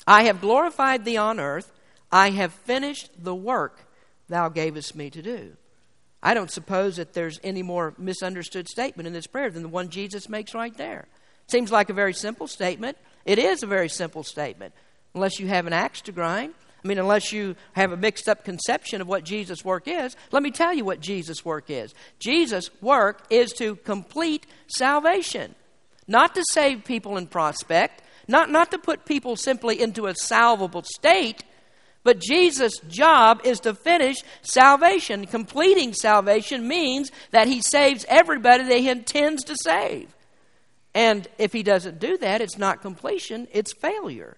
I 0.07 0.25
have 0.25 0.43
glorified 0.43 1.07
thee 1.07 1.17
on 1.17 1.41
earth 1.41 1.73
I 2.11 2.31
have 2.31 2.53
finished 2.53 3.11
the 3.19 3.35
work 3.35 3.87
thou 4.29 4.49
gavest 4.49 4.95
me 4.95 5.11
to 5.11 5.23
do. 5.23 5.57
I 6.23 6.35
don't 6.35 6.51
suppose 6.51 6.97
that 6.97 7.13
there's 7.13 7.39
any 7.45 7.63
more 7.63 7.95
misunderstood 7.99 8.69
statement 8.69 9.07
in 9.07 9.13
this 9.13 9.27
prayer 9.27 9.51
than 9.51 9.63
the 9.63 9.69
one 9.69 9.91
Jesus 9.91 10.29
makes 10.29 10.55
right 10.55 10.77
there. 10.77 11.07
Seems 11.47 11.71
like 11.71 11.91
a 11.91 11.95
very 11.95 12.15
simple 12.15 12.49
statement. 12.49 12.97
It 13.25 13.39
is 13.39 13.63
a 13.63 13.67
very 13.67 13.89
simple 13.89 14.25
statement, 14.25 14.75
unless 15.15 15.39
you 15.39 15.47
have 15.49 15.67
an 15.67 15.73
axe 15.73 16.01
to 16.03 16.13
grind. 16.13 16.55
I 16.85 16.89
mean, 16.89 16.99
unless 16.99 17.33
you 17.33 17.57
have 17.73 17.93
a 17.93 17.97
mixed 17.97 18.29
up 18.29 18.45
conception 18.45 19.01
of 19.01 19.09
what 19.09 19.25
Jesus' 19.25 19.65
work 19.65 19.89
is, 19.89 20.15
let 20.31 20.43
me 20.43 20.51
tell 20.51 20.73
you 20.73 20.85
what 20.85 21.01
Jesus' 21.01 21.45
work 21.45 21.69
is. 21.69 21.95
Jesus' 22.19 22.71
work 22.81 23.25
is 23.31 23.53
to 23.55 23.77
complete 23.77 24.47
salvation, 24.69 25.55
not 26.07 26.35
to 26.35 26.45
save 26.51 26.85
people 26.85 27.17
in 27.17 27.27
prospect, 27.27 28.03
not, 28.29 28.51
not 28.51 28.71
to 28.71 28.79
put 28.79 29.05
people 29.05 29.37
simply 29.37 29.81
into 29.81 30.07
a 30.07 30.15
salvable 30.15 30.83
state, 30.83 31.45
But 32.07 32.21
Jesus' 32.21 32.79
job 32.89 33.41
is 33.43 33.59
to 33.61 33.75
finish 33.75 34.19
salvation. 34.41 35.27
Completing 35.27 35.93
salvation 35.93 36.69
means 36.69 37.11
that 37.33 37.49
he 37.49 37.61
saves 37.61 38.07
everybody 38.09 38.63
that 38.63 38.79
he 38.79 38.89
intends 38.89 39.43
to 39.43 39.57
save. 39.57 40.15
And 40.95 41.27
if 41.37 41.53
he 41.53 41.65
doesn't 41.65 41.99
do 41.99 42.17
that, 42.19 42.41
it's 42.41 42.59
not 42.59 42.81
completion, 42.81 43.49
it's 43.51 43.73
failure. 43.73 44.37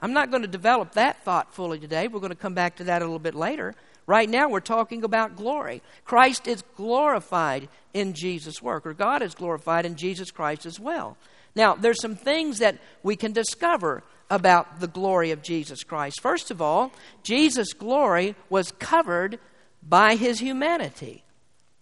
I'm 0.00 0.12
not 0.12 0.32
going 0.32 0.42
to 0.42 0.48
develop 0.48 0.94
that 0.94 1.22
thought 1.22 1.54
fully 1.54 1.78
today. 1.78 2.08
We're 2.08 2.18
going 2.18 2.30
to 2.30 2.36
come 2.36 2.54
back 2.54 2.74
to 2.78 2.84
that 2.84 3.00
a 3.00 3.04
little 3.04 3.20
bit 3.20 3.36
later. 3.36 3.76
Right 4.08 4.28
now, 4.28 4.48
we're 4.48 4.58
talking 4.58 5.04
about 5.04 5.36
glory. 5.36 5.82
Christ 6.04 6.48
is 6.48 6.64
glorified 6.76 7.68
in 7.94 8.12
Jesus' 8.12 8.60
work, 8.60 8.84
or 8.84 8.92
God 8.92 9.22
is 9.22 9.36
glorified 9.36 9.86
in 9.86 9.94
Jesus 9.94 10.32
Christ 10.32 10.66
as 10.66 10.80
well. 10.80 11.16
Now, 11.54 11.74
there's 11.74 12.00
some 12.00 12.16
things 12.16 12.58
that 12.58 12.78
we 13.02 13.16
can 13.16 13.32
discover 13.32 14.02
about 14.30 14.80
the 14.80 14.86
glory 14.86 15.30
of 15.30 15.42
Jesus 15.42 15.82
Christ. 15.82 16.20
First 16.20 16.50
of 16.50 16.60
all, 16.60 16.92
Jesus' 17.22 17.72
glory 17.72 18.34
was 18.50 18.72
covered 18.72 19.38
by 19.82 20.16
his 20.16 20.38
humanity. 20.40 21.24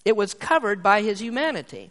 It 0.05 0.17
was 0.17 0.35
covered 0.35 0.83
by 0.83 1.03
his 1.03 1.21
humanity. 1.21 1.91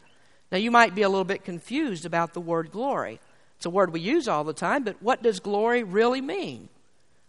Now, 0.52 0.58
you 0.58 0.72
might 0.72 0.96
be 0.96 1.02
a 1.02 1.10
little 1.10 1.26
bit 1.26 1.44
confused 1.44 2.06
about 2.06 2.34
the 2.34 2.42
word 2.42 2.72
glory. 2.72 3.20
It's 3.58 3.66
a 3.66 3.70
word 3.70 3.92
we 3.92 4.00
use 4.00 4.28
all 4.28 4.44
the 4.44 4.54
time, 4.54 4.84
but 4.84 5.02
what 5.02 5.22
does 5.22 5.40
glory 5.40 5.84
really 5.84 6.22
mean? 6.22 6.70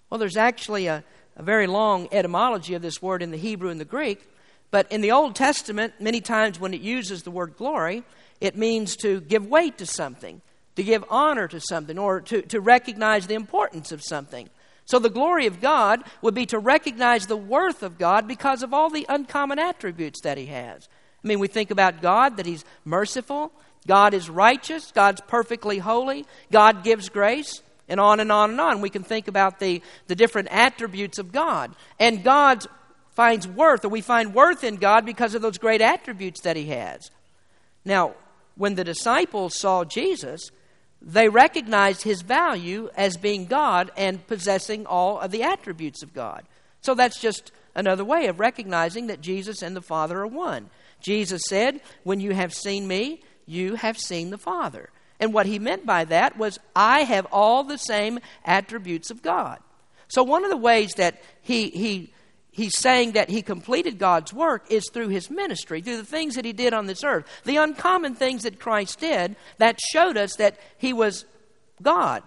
Well, 0.09 0.19
there's 0.19 0.37
actually 0.37 0.87
a, 0.87 1.03
a 1.37 1.43
very 1.43 1.67
long 1.67 2.09
etymology 2.13 2.75
of 2.75 2.83
this 2.83 3.03
word 3.03 3.23
in 3.23 3.31
the 3.31 3.37
Hebrew 3.37 3.71
and 3.71 3.81
the 3.81 3.85
Greek, 3.85 4.23
but 4.71 4.91
in 4.93 5.01
the 5.01 5.13
Old 5.13 5.35
Testament, 5.35 5.95
many 5.99 6.21
times 6.21 6.61
when 6.61 6.75
it 6.75 6.81
uses 6.81 7.23
the 7.23 7.31
word 7.31 7.57
glory, 7.57 8.05
it 8.41 8.57
means 8.57 8.97
to 8.97 9.21
give 9.21 9.47
weight 9.47 9.79
to 9.79 9.87
something, 9.87 10.41
to 10.77 10.83
give 10.83 11.05
honor 11.11 11.49
to 11.49 11.61
something, 11.61 11.99
or 11.99 12.21
to, 12.23 12.43
to 12.43 12.61
recognize 12.61 13.27
the 13.27 13.35
importance 13.35 13.93
of 13.93 14.03
something. 14.03 14.49
So 14.85 14.99
the 14.99 15.11
glory 15.11 15.47
of 15.47 15.61
God 15.61 16.05
would 16.23 16.35
be 16.35 16.47
to 16.47 16.59
recognize 16.59 17.27
the 17.27 17.37
worth 17.37 17.83
of 17.83 17.99
God 17.99 18.29
because 18.29 18.63
of 18.63 18.73
all 18.73 18.89
the 18.89 19.07
uncommon 19.09 19.59
attributes 19.59 20.21
that 20.23 20.39
He 20.39 20.47
has. 20.47 20.89
I 21.25 21.27
mean, 21.27 21.41
we 21.41 21.49
think 21.49 21.71
about 21.71 22.03
God, 22.03 22.37
that 22.37 22.47
He's 22.47 22.65
merciful, 22.85 23.53
God 23.87 24.15
is 24.15 24.31
righteous, 24.31 24.93
God's 24.93 25.21
perfectly 25.23 25.79
holy, 25.79 26.25
God 26.53 26.85
gives 26.85 27.09
grace, 27.09 27.63
and 27.89 28.01
on 28.01 28.21
and 28.21 28.31
on 28.31 28.51
and 28.51 28.61
on. 28.61 28.81
We 28.81 28.91
can 28.91 29.03
think 29.03 29.29
about 29.29 29.59
the, 29.59 29.83
the 30.07 30.17
different 30.17 30.49
attributes 30.51 31.19
of 31.19 31.33
God. 31.33 31.75
And 31.99 32.23
God 32.23 32.65
finds 33.11 33.49
worth, 33.49 33.85
or 33.85 33.89
we 33.89 34.01
find 34.01 34.35
worth 34.35 34.63
in 34.63 34.77
God 34.77 35.07
because 35.07 35.35
of 35.35 35.43
those 35.43 35.59
great 35.59 35.81
attributes 35.81 36.43
that 36.43 36.57
He 36.57 36.67
has. 36.67 37.11
Now, 37.85 38.15
when 38.57 38.75
the 38.75 38.85
disciples 38.85 39.59
saw 39.59 39.85
Jesus, 39.85 40.51
they 41.01 41.29
recognized 41.29 42.03
his 42.03 42.23
value 42.23 42.91
as 42.97 43.17
being 43.17 43.47
God 43.47 43.91
and 43.97 44.27
possessing 44.27 44.87
all 44.87 45.21
of 45.21 45.31
the 45.31 45.43
attributes 45.43 46.03
of 46.03 46.15
God. 46.15 46.45
So 46.81 46.95
that's 46.95 47.21
just 47.21 47.53
another 47.75 48.05
way 48.05 48.27
of 48.27 48.41
recognizing 48.41 49.09
that 49.09 49.21
Jesus 49.21 49.63
and 49.63 49.77
the 49.77 49.83
Father 49.83 50.21
are 50.21 50.27
one. 50.27 50.71
Jesus 51.01 51.43
said, 51.49 51.81
When 52.05 52.21
you 52.21 52.33
have 52.33 52.55
seen 52.55 52.89
me, 52.89 53.23
you 53.45 53.75
have 53.75 53.99
seen 53.99 54.31
the 54.31 54.39
Father. 54.39 54.91
And 55.21 55.33
what 55.33 55.47
he 55.47 55.59
meant 55.59 55.87
by 55.87 56.05
that 56.05 56.37
was, 56.37 56.59
I 56.75 57.05
have 57.05 57.27
all 57.33 57.65
the 57.65 57.79
same 57.79 58.19
attributes 58.45 59.11
of 59.11 59.23
God. 59.23 59.59
So, 60.09 60.23
one 60.23 60.45
of 60.45 60.51
the 60.51 60.57
ways 60.57 60.95
that 60.95 61.23
he, 61.41 61.71
he 61.71 62.13
he's 62.57 62.77
saying 62.79 63.13
that 63.13 63.29
he 63.29 63.43
completed 63.43 63.99
God's 63.99 64.33
work 64.33 64.65
is 64.71 64.89
through 64.91 65.09
his 65.09 65.31
ministry, 65.31 65.83
through 65.83 65.99
the 65.99 66.05
things 66.05 66.35
that 66.35 66.47
he 66.47 66.55
did 66.55 66.73
on 66.73 66.87
this 66.87 67.05
earth. 67.05 67.27
The 67.45 67.59
uncommon 67.59 68.15
things 68.15 68.45
that 68.45 68.59
Christ 68.59 68.99
did 68.99 69.37
that 69.59 69.79
showed 69.79 70.17
us 70.17 70.37
that 70.37 70.59
he 70.79 70.95
was 70.95 71.27
God, 71.83 72.23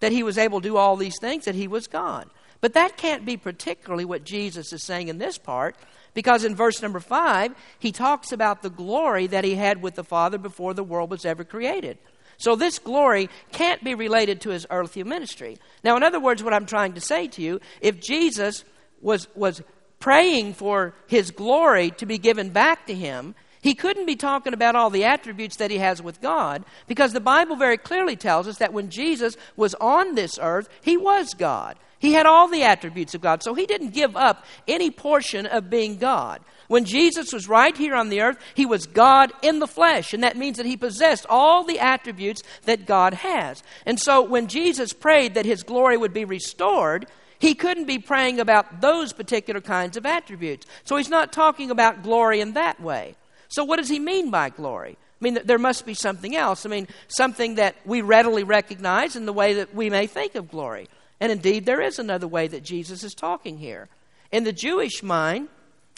that 0.00 0.10
he 0.10 0.22
was 0.22 0.38
able 0.38 0.62
to 0.62 0.68
do 0.68 0.78
all 0.78 0.96
these 0.96 1.18
things, 1.20 1.44
that 1.44 1.54
he 1.54 1.68
was 1.68 1.86
God. 1.86 2.30
But 2.62 2.72
that 2.72 2.96
can't 2.96 3.26
be 3.26 3.36
particularly 3.36 4.06
what 4.06 4.24
Jesus 4.24 4.72
is 4.72 4.82
saying 4.82 5.08
in 5.08 5.18
this 5.18 5.36
part, 5.36 5.76
because 6.14 6.44
in 6.44 6.56
verse 6.56 6.80
number 6.80 7.00
five, 7.00 7.54
he 7.78 7.92
talks 7.92 8.32
about 8.32 8.62
the 8.62 8.70
glory 8.70 9.26
that 9.26 9.44
he 9.44 9.54
had 9.54 9.82
with 9.82 9.96
the 9.96 10.04
Father 10.04 10.38
before 10.38 10.72
the 10.72 10.82
world 10.82 11.10
was 11.10 11.26
ever 11.26 11.44
created. 11.44 11.98
So 12.38 12.56
this 12.56 12.78
glory 12.78 13.28
can't 13.52 13.84
be 13.84 13.94
related 13.94 14.40
to 14.40 14.50
his 14.50 14.66
earthly 14.70 15.04
ministry. 15.04 15.58
Now, 15.84 15.96
in 15.98 16.02
other 16.02 16.18
words, 16.18 16.42
what 16.42 16.54
I'm 16.54 16.66
trying 16.66 16.94
to 16.94 17.00
say 17.02 17.28
to 17.28 17.42
you, 17.42 17.60
if 17.82 18.00
Jesus 18.00 18.64
was, 19.02 19.28
was 19.34 19.62
praying 20.04 20.52
for 20.52 20.92
his 21.06 21.30
glory 21.30 21.90
to 21.90 22.04
be 22.04 22.18
given 22.18 22.50
back 22.50 22.86
to 22.86 22.94
him, 22.94 23.34
he 23.62 23.74
couldn't 23.74 24.04
be 24.04 24.16
talking 24.16 24.52
about 24.52 24.76
all 24.76 24.90
the 24.90 25.06
attributes 25.06 25.56
that 25.56 25.70
he 25.70 25.78
has 25.78 26.02
with 26.02 26.20
God 26.20 26.62
because 26.86 27.14
the 27.14 27.20
Bible 27.20 27.56
very 27.56 27.78
clearly 27.78 28.14
tells 28.14 28.46
us 28.46 28.58
that 28.58 28.74
when 28.74 28.90
Jesus 28.90 29.34
was 29.56 29.74
on 29.76 30.14
this 30.14 30.38
earth, 30.38 30.68
he 30.82 30.98
was 30.98 31.32
God. 31.32 31.78
He 31.98 32.12
had 32.12 32.26
all 32.26 32.48
the 32.48 32.64
attributes 32.64 33.14
of 33.14 33.22
God. 33.22 33.42
So 33.42 33.54
he 33.54 33.64
didn't 33.64 33.94
give 33.94 34.14
up 34.14 34.44
any 34.68 34.90
portion 34.90 35.46
of 35.46 35.70
being 35.70 35.96
God. 35.96 36.42
When 36.68 36.84
Jesus 36.84 37.32
was 37.32 37.48
right 37.48 37.74
here 37.74 37.94
on 37.94 38.10
the 38.10 38.20
earth, 38.20 38.36
he 38.52 38.66
was 38.66 38.86
God 38.86 39.32
in 39.40 39.58
the 39.58 39.66
flesh, 39.66 40.12
and 40.12 40.22
that 40.22 40.36
means 40.36 40.58
that 40.58 40.66
he 40.66 40.76
possessed 40.76 41.24
all 41.30 41.64
the 41.64 41.78
attributes 41.78 42.42
that 42.66 42.84
God 42.84 43.14
has. 43.14 43.62
And 43.86 43.98
so 43.98 44.20
when 44.20 44.48
Jesus 44.48 44.92
prayed 44.92 45.32
that 45.32 45.46
his 45.46 45.62
glory 45.62 45.96
would 45.96 46.12
be 46.12 46.26
restored, 46.26 47.06
he 47.44 47.54
couldn't 47.54 47.84
be 47.84 47.98
praying 47.98 48.40
about 48.40 48.80
those 48.80 49.12
particular 49.12 49.60
kinds 49.60 49.98
of 49.98 50.06
attributes. 50.06 50.66
So 50.84 50.96
he's 50.96 51.10
not 51.10 51.30
talking 51.30 51.70
about 51.70 52.02
glory 52.02 52.40
in 52.40 52.54
that 52.54 52.80
way. 52.80 53.16
So, 53.48 53.64
what 53.64 53.76
does 53.76 53.90
he 53.90 53.98
mean 53.98 54.30
by 54.30 54.48
glory? 54.48 54.96
I 54.96 55.24
mean, 55.24 55.38
there 55.44 55.58
must 55.58 55.84
be 55.84 55.92
something 55.92 56.34
else. 56.34 56.64
I 56.64 56.70
mean, 56.70 56.88
something 57.06 57.56
that 57.56 57.76
we 57.84 58.00
readily 58.00 58.44
recognize 58.44 59.14
in 59.14 59.26
the 59.26 59.32
way 59.32 59.52
that 59.54 59.74
we 59.74 59.90
may 59.90 60.06
think 60.06 60.36
of 60.36 60.50
glory. 60.50 60.88
And 61.20 61.30
indeed, 61.30 61.66
there 61.66 61.82
is 61.82 61.98
another 61.98 62.26
way 62.26 62.48
that 62.48 62.64
Jesus 62.64 63.04
is 63.04 63.12
talking 63.12 63.58
here. 63.58 63.88
In 64.32 64.44
the 64.44 64.52
Jewish 64.52 65.02
mind, 65.02 65.48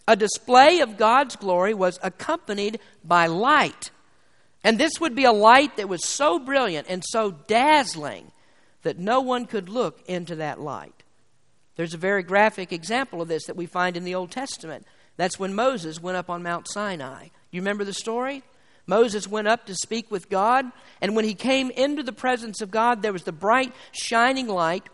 a 0.09 0.16
display 0.16 0.80
of 0.80 0.96
God's 0.96 1.37
glory 1.37 1.74
was 1.74 2.00
accompanied 2.02 2.80
by 3.04 3.28
light. 3.28 3.92
And 4.64 4.78
this 4.78 4.98
would 5.00 5.14
be 5.14 5.24
a 5.24 5.32
light 5.32 5.76
that 5.76 5.88
was 5.88 6.04
so 6.04 6.40
brilliant 6.40 6.88
and 6.90 7.04
so 7.06 7.30
dazzling 7.30 8.32
that 8.82 8.98
no 8.98 9.20
one 9.20 9.46
could 9.46 9.68
look 9.68 10.02
into 10.09 10.35
that 10.37 10.61
light. 10.61 10.95
There's 11.76 11.94
a 11.94 11.98
very 11.98 12.22
graphic 12.22 12.72
example 12.72 13.22
of 13.22 13.28
this 13.28 13.46
that 13.46 13.56
we 13.56 13.66
find 13.66 13.96
in 13.96 14.04
the 14.04 14.14
Old 14.14 14.30
Testament. 14.30 14.86
That's 15.16 15.38
when 15.38 15.54
Moses 15.54 16.02
went 16.02 16.16
up 16.16 16.28
on 16.28 16.42
Mount 16.42 16.68
Sinai. 16.68 17.28
You 17.50 17.60
remember 17.60 17.84
the 17.84 17.92
story? 17.92 18.42
Moses 18.86 19.26
went 19.26 19.48
up 19.48 19.66
to 19.66 19.74
speak 19.74 20.10
with 20.10 20.30
God, 20.30 20.70
and 21.00 21.16
when 21.16 21.24
he 21.24 21.34
came 21.34 21.70
into 21.70 22.02
the 22.02 22.12
presence 22.12 22.60
of 22.60 22.70
God, 22.70 23.02
there 23.02 23.12
was 23.12 23.24
the 23.24 23.32
bright, 23.32 23.72
shining 23.92 24.46
light. 24.46 24.84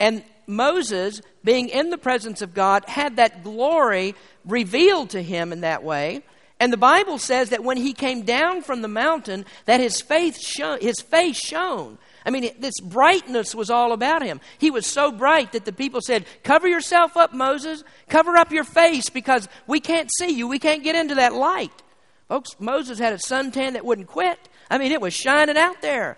And 0.00 0.24
Moses, 0.46 1.20
being 1.42 1.68
in 1.68 1.90
the 1.90 1.98
presence 1.98 2.42
of 2.42 2.54
God, 2.54 2.84
had 2.86 3.16
that 3.16 3.44
glory 3.44 4.14
revealed 4.44 5.10
to 5.10 5.22
him 5.22 5.52
in 5.52 5.60
that 5.60 5.84
way. 5.84 6.22
And 6.58 6.72
the 6.72 6.78
Bible 6.78 7.18
says 7.18 7.50
that 7.50 7.64
when 7.64 7.76
he 7.76 7.92
came 7.92 8.22
down 8.22 8.62
from 8.62 8.80
the 8.80 8.88
mountain, 8.88 9.44
that 9.66 9.80
his, 9.80 10.00
faith 10.00 10.38
shone, 10.40 10.80
his 10.80 11.00
face 11.00 11.36
shone. 11.36 11.98
I 12.24 12.30
mean, 12.30 12.50
this 12.58 12.80
brightness 12.80 13.54
was 13.54 13.68
all 13.68 13.92
about 13.92 14.22
him. 14.22 14.40
He 14.58 14.70
was 14.70 14.86
so 14.86 15.12
bright 15.12 15.52
that 15.52 15.66
the 15.66 15.72
people 15.72 16.00
said, 16.00 16.24
Cover 16.42 16.66
yourself 16.66 17.16
up, 17.16 17.34
Moses. 17.34 17.84
Cover 18.08 18.36
up 18.36 18.50
your 18.50 18.64
face 18.64 19.10
because 19.10 19.48
we 19.66 19.80
can't 19.80 20.10
see 20.18 20.30
you. 20.30 20.48
We 20.48 20.58
can't 20.58 20.82
get 20.82 20.96
into 20.96 21.16
that 21.16 21.34
light. 21.34 21.82
Folks, 22.28 22.56
Moses 22.58 22.98
had 22.98 23.12
a 23.12 23.18
suntan 23.18 23.74
that 23.74 23.84
wouldn't 23.84 24.06
quit. 24.06 24.38
I 24.70 24.78
mean, 24.78 24.92
it 24.92 25.00
was 25.00 25.12
shining 25.12 25.58
out 25.58 25.82
there. 25.82 26.16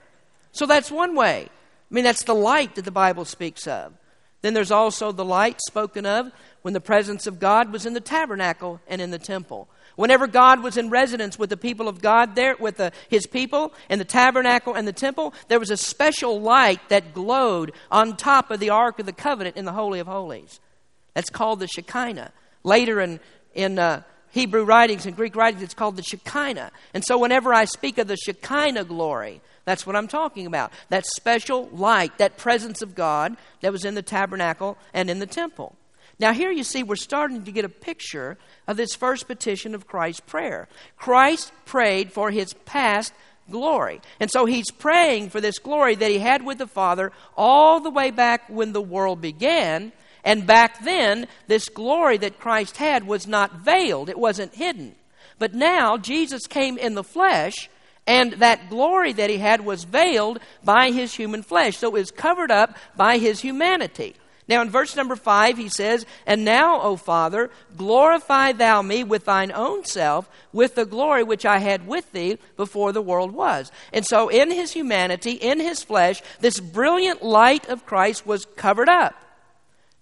So 0.53 0.65
that's 0.65 0.91
one 0.91 1.17
way. 1.17 1.49
I 1.91 1.95
mean, 1.95 2.05
that's 2.05 2.23
the 2.23 2.35
light 2.35 2.77
that 2.77 2.85
the 2.85 2.91
Bible 2.93 3.25
speaks 3.25 3.67
of. 3.67 3.93
Then 4.43 4.55
there's 4.55 4.71
also 4.71 5.13
the 5.13 5.25
light 5.25 5.61
spoken 5.67 6.07
of 6.07 6.31
when 6.63 6.75
the 6.75 6.81
presence 6.81 7.27
of 7.27 7.41
God 7.41 7.73
was 7.73 7.87
in 7.87 7.95
the 7.95 8.01
tabernacle 8.01 8.81
and 8.87 9.01
in 9.01 9.11
the 9.11 9.19
temple. 9.19 9.69
Whenever 9.97 10.27
God 10.27 10.63
was 10.63 10.77
in 10.77 10.91
residence 10.91 11.39
with 11.39 11.49
the 11.49 11.57
people 11.57 11.89
of 11.89 12.03
God 12.03 12.35
there, 12.35 12.55
with 12.57 12.77
the, 12.77 12.93
his 13.09 13.27
people 13.27 13.73
in 13.89 13.99
the 13.99 14.05
tabernacle 14.05 14.75
and 14.75 14.87
the 14.87 14.93
temple, 14.93 15.33
there 15.49 15.59
was 15.59 15.71
a 15.71 15.77
special 15.77 16.41
light 16.41 16.81
that 16.91 17.15
glowed 17.15 17.73
on 17.91 18.17
top 18.17 18.51
of 18.51 18.61
the 18.61 18.71
Ark 18.71 18.99
of 18.99 19.07
the 19.07 19.13
Covenant 19.13 19.57
in 19.57 19.65
the 19.65 19.73
Holy 19.73 20.01
of 20.01 20.07
Holies. 20.07 20.61
That's 21.15 21.31
called 21.31 21.61
the 21.61 21.67
Shekinah. 21.67 22.31
Later 22.63 23.01
in, 23.01 23.21
in 23.55 23.79
uh, 23.79 24.03
Hebrew 24.31 24.65
writings 24.65 25.07
and 25.07 25.17
Greek 25.17 25.35
writings, 25.35 25.63
it's 25.63 25.73
called 25.73 25.97
the 25.97 26.03
Shekinah. 26.03 26.73
And 26.93 27.03
so 27.03 27.17
whenever 27.17 27.55
I 27.55 27.65
speak 27.65 27.97
of 27.97 28.07
the 28.07 28.19
Shekinah 28.19 28.85
glory, 28.85 29.41
that's 29.67 29.87
what 29.87 29.97
I'm 29.97 30.09
talking 30.09 30.47
about. 30.47 30.73
That 30.89 31.05
special 31.05 31.69
light, 31.73 32.17
that 32.17 32.39
presence 32.39 32.81
of 32.81 32.95
God 32.95 33.37
that 33.61 33.73
was 33.73 33.85
in 33.85 33.95
the 33.95 34.03
tabernacle 34.03 34.79
and 34.95 35.11
in 35.11 35.19
the 35.19 35.27
temple. 35.27 35.77
Now, 36.19 36.33
here 36.33 36.51
you 36.51 36.65
see 36.65 36.83
we're 36.83 36.97
starting 36.97 37.45
to 37.45 37.53
get 37.53 37.67
a 37.67 37.69
picture 37.69 38.39
of 38.67 38.79
this 38.79 38.95
first 38.95 39.27
petition 39.27 39.75
of 39.75 39.87
Christ's 39.87 40.21
prayer. 40.21 40.69
Christ 40.97 41.53
prayed 41.67 42.13
for 42.13 42.31
his 42.31 42.55
past 42.65 43.13
glory. 43.51 44.01
And 44.19 44.31
so 44.31 44.47
he's 44.47 44.71
praying 44.71 45.31
for 45.31 45.41
this 45.41 45.59
glory 45.59 45.95
that 45.97 46.11
he 46.11 46.19
had 46.19 46.45
with 46.45 46.59
the 46.59 46.67
Father 46.67 47.13
all 47.37 47.81
the 47.81 47.91
way 47.91 48.11
back 48.11 48.49
when 48.49 48.73
the 48.73 48.81
world 48.81 49.21
began. 49.21 49.93
And 50.25 50.47
back 50.47 50.83
then, 50.85 51.27
this 51.49 51.69
glory 51.69 52.17
that 52.19 52.41
Christ 52.41 52.79
had 52.79 53.07
was 53.07 53.27
not 53.27 53.61
veiled, 53.61 54.09
it 54.09 54.19
wasn't 54.19 54.55
hidden. 54.55 54.95
But 55.39 55.55
now, 55.55 55.99
Jesus 55.99 56.47
came 56.47 56.79
in 56.79 56.95
the 56.95 57.05
flesh, 57.05 57.69
and 58.07 58.35
that 58.35 58.71
glory 58.71 59.13
that 59.13 59.31
he 59.31 59.39
had 59.39 59.65
was 59.65 59.85
veiled 59.85 60.39
by 60.65 60.91
his 60.91 61.15
human 61.15 61.43
flesh. 61.43 61.79
So 61.79 61.89
it 61.89 61.93
was 61.93 62.11
covered 62.11 62.51
up 62.51 62.77
by 62.97 63.19
his 63.19 63.41
humanity. 63.41 64.15
Now, 64.49 64.63
in 64.63 64.71
verse 64.71 64.95
number 64.95 65.17
five, 65.17 65.59
he 65.59 65.69
says, 65.69 66.07
And 66.25 66.45
now, 66.45 66.81
O 66.81 66.97
Father, 66.97 67.51
glorify 67.77 68.53
thou 68.53 68.81
me 68.81 69.03
with 69.03 69.25
thine 69.25 69.51
own 69.51 69.85
self, 69.85 70.31
with 70.53 70.77
the 70.77 70.87
glory 70.87 71.25
which 71.25 71.45
I 71.45 71.59
had 71.59 71.89
with 71.89 72.13
thee 72.13 72.39
before 72.57 72.93
the 72.93 73.03
world 73.03 73.33
was. 73.33 73.73
And 73.93 74.07
so, 74.07 74.29
in 74.29 74.53
his 74.53 74.73
humanity, 74.73 75.33
in 75.33 75.59
his 75.59 75.83
flesh, 75.83 76.23
this 76.41 76.61
brilliant 76.61 77.25
light 77.25 77.69
of 77.69 77.87
Christ 77.87 78.25
was 78.25 78.47
covered 78.57 78.89
up. 78.89 79.17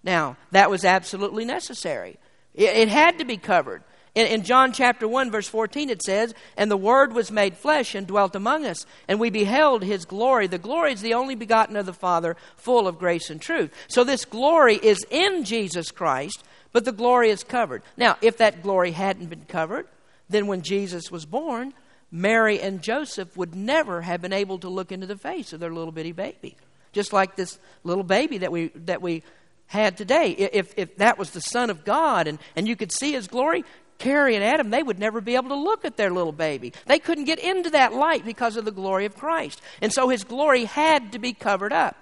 Now, 0.03 0.37
that 0.51 0.69
was 0.69 0.85
absolutely 0.85 1.45
necessary. 1.45 2.17
It, 2.53 2.87
had 2.87 3.17
to 3.17 3.25
be 3.25 3.37
covered. 3.37 3.83
In, 4.15 4.27
in, 4.27 4.43
John 4.43 4.71
chapter 4.71 5.07
1, 5.07 5.29
verse 5.29 5.47
14, 5.47 5.89
it 5.89 6.01
says, 6.01 6.33
And 6.55 6.71
the 6.71 6.77
Word 6.77 7.13
was 7.13 7.31
made 7.31 7.57
flesh 7.57 7.93
and 7.93 8.07
dwelt 8.07 8.33
among 8.33 8.65
us, 8.65 8.85
and 9.09 9.19
we 9.19 9.29
beheld 9.29 9.83
his 9.83 10.05
glory. 10.05 10.47
The 10.47 10.57
glory 10.57 10.93
is 10.93 11.01
the 11.01 11.13
only 11.13 11.35
begotten 11.35 11.75
of 11.75 11.85
the 11.85 11.93
Father, 11.93 12.37
full 12.55 12.87
of 12.87 12.97
grace 12.97 13.29
and 13.29 13.41
truth. 13.41 13.73
So 13.87 14.05
this 14.05 14.23
glory 14.23 14.75
is 14.75 15.05
in 15.11 15.43
Jesus 15.43 15.91
Christ, 15.91 16.43
but 16.71 16.85
the 16.85 16.93
glory 16.93 17.29
is 17.29 17.43
covered. 17.43 17.83
Now, 17.97 18.17
if 18.21 18.37
that 18.37 18.63
glory 18.63 18.91
hadn't 18.91 19.27
been 19.27 19.45
covered, 19.49 19.87
then 20.29 20.47
when 20.47 20.61
Jesus 20.61 21.11
was 21.11 21.25
born, 21.25 21.73
Mary 22.09 22.61
and 22.61 22.81
Joseph 22.81 23.35
would 23.35 23.53
never 23.53 24.01
have 24.01 24.21
been 24.21 24.33
able 24.33 24.59
to 24.59 24.69
look 24.69 24.93
into 24.93 25.07
the 25.07 25.17
face 25.17 25.51
of 25.51 25.59
their 25.59 25.73
little 25.73 25.91
bitty 25.91 26.13
baby. 26.13 26.55
Just 26.93 27.11
like 27.11 27.35
this 27.35 27.59
little 27.83 28.03
baby 28.05 28.37
that 28.37 28.51
we, 28.53 28.69
that 28.69 29.01
we 29.01 29.23
had 29.67 29.97
today. 29.97 30.29
If, 30.31 30.73
if 30.77 30.95
that 30.97 31.17
was 31.17 31.31
the 31.31 31.41
Son 31.41 31.69
of 31.69 31.83
God 31.83 32.27
and, 32.27 32.39
and 32.55 32.67
you 32.67 32.75
could 32.75 32.91
see 32.91 33.11
his 33.11 33.27
glory, 33.27 33.65
Carrie 33.97 34.35
and 34.35 34.43
Adam, 34.43 34.69
they 34.69 34.83
would 34.83 34.99
never 34.99 35.21
be 35.21 35.35
able 35.35 35.49
to 35.49 35.55
look 35.55 35.85
at 35.85 35.97
their 35.97 36.11
little 36.11 36.33
baby. 36.33 36.73
They 36.85 36.99
couldn't 36.99 37.25
get 37.25 37.39
into 37.39 37.69
that 37.71 37.93
light 37.93 38.25
because 38.25 38.57
of 38.57 38.65
the 38.65 38.71
glory 38.71 39.05
of 39.05 39.15
Christ. 39.15 39.61
And 39.81 39.93
so 39.93 40.09
his 40.09 40.23
glory 40.23 40.65
had 40.65 41.13
to 41.13 41.19
be 41.19 41.33
covered 41.33 41.73
up. 41.73 41.95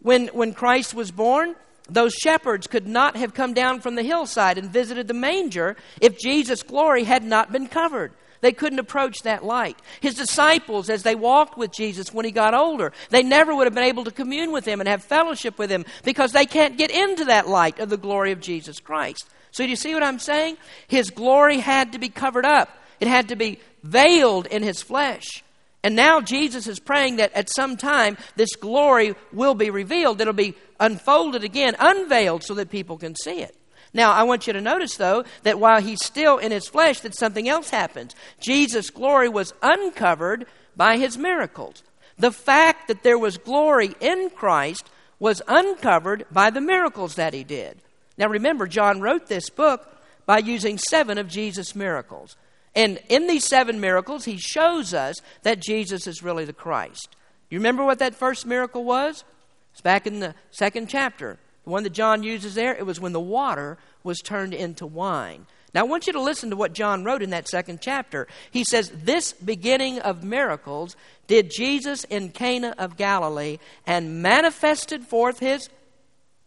When, 0.00 0.28
when 0.28 0.52
Christ 0.52 0.94
was 0.94 1.10
born, 1.10 1.54
those 1.88 2.14
shepherds 2.14 2.66
could 2.66 2.86
not 2.86 3.16
have 3.16 3.34
come 3.34 3.54
down 3.54 3.80
from 3.80 3.94
the 3.94 4.02
hillside 4.02 4.58
and 4.58 4.70
visited 4.70 5.08
the 5.08 5.14
manger 5.14 5.76
if 6.00 6.18
Jesus' 6.18 6.62
glory 6.62 7.04
had 7.04 7.24
not 7.24 7.52
been 7.52 7.66
covered. 7.66 8.12
They 8.40 8.52
couldn't 8.52 8.80
approach 8.80 9.22
that 9.22 9.44
light. 9.44 9.78
His 10.00 10.16
disciples, 10.16 10.90
as 10.90 11.04
they 11.04 11.14
walked 11.14 11.56
with 11.56 11.72
Jesus 11.72 12.12
when 12.12 12.24
he 12.24 12.32
got 12.32 12.54
older, 12.54 12.92
they 13.10 13.22
never 13.22 13.54
would 13.54 13.68
have 13.68 13.74
been 13.74 13.84
able 13.84 14.04
to 14.04 14.10
commune 14.10 14.50
with 14.50 14.64
him 14.64 14.80
and 14.80 14.88
have 14.88 15.04
fellowship 15.04 15.58
with 15.58 15.70
him 15.70 15.84
because 16.04 16.32
they 16.32 16.44
can't 16.44 16.76
get 16.76 16.90
into 16.90 17.26
that 17.26 17.48
light 17.48 17.78
of 17.78 17.88
the 17.88 17.96
glory 17.96 18.32
of 18.32 18.40
Jesus 18.40 18.80
Christ. 18.80 19.30
So, 19.52 19.64
do 19.64 19.70
you 19.70 19.76
see 19.76 19.94
what 19.94 20.02
I'm 20.02 20.18
saying? 20.18 20.56
His 20.88 21.10
glory 21.10 21.58
had 21.58 21.92
to 21.92 21.98
be 21.98 22.08
covered 22.08 22.44
up, 22.44 22.68
it 23.00 23.08
had 23.08 23.28
to 23.28 23.36
be 23.36 23.60
veiled 23.82 24.46
in 24.46 24.62
his 24.62 24.82
flesh. 24.82 25.44
And 25.84 25.96
now 25.96 26.20
Jesus 26.20 26.68
is 26.68 26.78
praying 26.78 27.16
that 27.16 27.32
at 27.32 27.50
some 27.50 27.76
time 27.76 28.16
this 28.36 28.54
glory 28.54 29.14
will 29.32 29.54
be 29.54 29.70
revealed. 29.70 30.20
It'll 30.20 30.32
be 30.32 30.54
unfolded 30.78 31.42
again, 31.42 31.74
unveiled, 31.78 32.44
so 32.44 32.54
that 32.54 32.70
people 32.70 32.98
can 32.98 33.16
see 33.16 33.40
it. 33.40 33.56
Now, 33.92 34.12
I 34.12 34.22
want 34.22 34.46
you 34.46 34.52
to 34.52 34.60
notice, 34.60 34.96
though, 34.96 35.24
that 35.42 35.58
while 35.58 35.82
he's 35.82 36.02
still 36.02 36.38
in 36.38 36.50
his 36.50 36.68
flesh, 36.68 37.00
that 37.00 37.16
something 37.16 37.48
else 37.48 37.70
happens. 37.70 38.14
Jesus' 38.40 38.90
glory 38.90 39.28
was 39.28 39.52
uncovered 39.60 40.46
by 40.76 40.96
his 40.96 41.18
miracles. 41.18 41.82
The 42.16 42.32
fact 42.32 42.88
that 42.88 43.02
there 43.02 43.18
was 43.18 43.36
glory 43.36 43.94
in 44.00 44.30
Christ 44.30 44.88
was 45.18 45.42
uncovered 45.46 46.24
by 46.30 46.50
the 46.50 46.60
miracles 46.60 47.16
that 47.16 47.34
he 47.34 47.44
did. 47.44 47.82
Now 48.22 48.28
remember, 48.28 48.68
John 48.68 49.00
wrote 49.00 49.26
this 49.26 49.50
book 49.50 49.84
by 50.26 50.38
using 50.38 50.78
seven 50.78 51.18
of 51.18 51.26
Jesus' 51.26 51.74
miracles. 51.74 52.36
And 52.72 53.00
in 53.08 53.26
these 53.26 53.44
seven 53.44 53.80
miracles, 53.80 54.26
he 54.26 54.36
shows 54.36 54.94
us 54.94 55.16
that 55.42 55.60
Jesus 55.60 56.06
is 56.06 56.22
really 56.22 56.44
the 56.44 56.52
Christ. 56.52 57.16
You 57.50 57.58
remember 57.58 57.84
what 57.84 57.98
that 57.98 58.14
first 58.14 58.46
miracle 58.46 58.84
was? 58.84 59.24
It's 59.72 59.80
back 59.80 60.06
in 60.06 60.20
the 60.20 60.36
second 60.52 60.88
chapter. 60.88 61.36
The 61.64 61.70
one 61.70 61.82
that 61.82 61.94
John 61.94 62.22
uses 62.22 62.54
there, 62.54 62.72
it 62.76 62.86
was 62.86 63.00
when 63.00 63.10
the 63.10 63.18
water 63.18 63.76
was 64.04 64.20
turned 64.20 64.54
into 64.54 64.86
wine. 64.86 65.46
Now, 65.74 65.80
I 65.80 65.88
want 65.88 66.06
you 66.06 66.12
to 66.12 66.22
listen 66.22 66.50
to 66.50 66.56
what 66.56 66.74
John 66.74 67.02
wrote 67.02 67.22
in 67.22 67.30
that 67.30 67.48
second 67.48 67.80
chapter. 67.80 68.28
He 68.52 68.62
says, 68.62 68.92
This 68.94 69.32
beginning 69.32 69.98
of 69.98 70.22
miracles 70.22 70.94
did 71.26 71.50
Jesus 71.50 72.04
in 72.04 72.28
Cana 72.28 72.76
of 72.78 72.96
Galilee 72.96 73.58
and 73.84 74.22
manifested 74.22 75.02
forth 75.02 75.40
his 75.40 75.68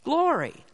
glory 0.06 0.65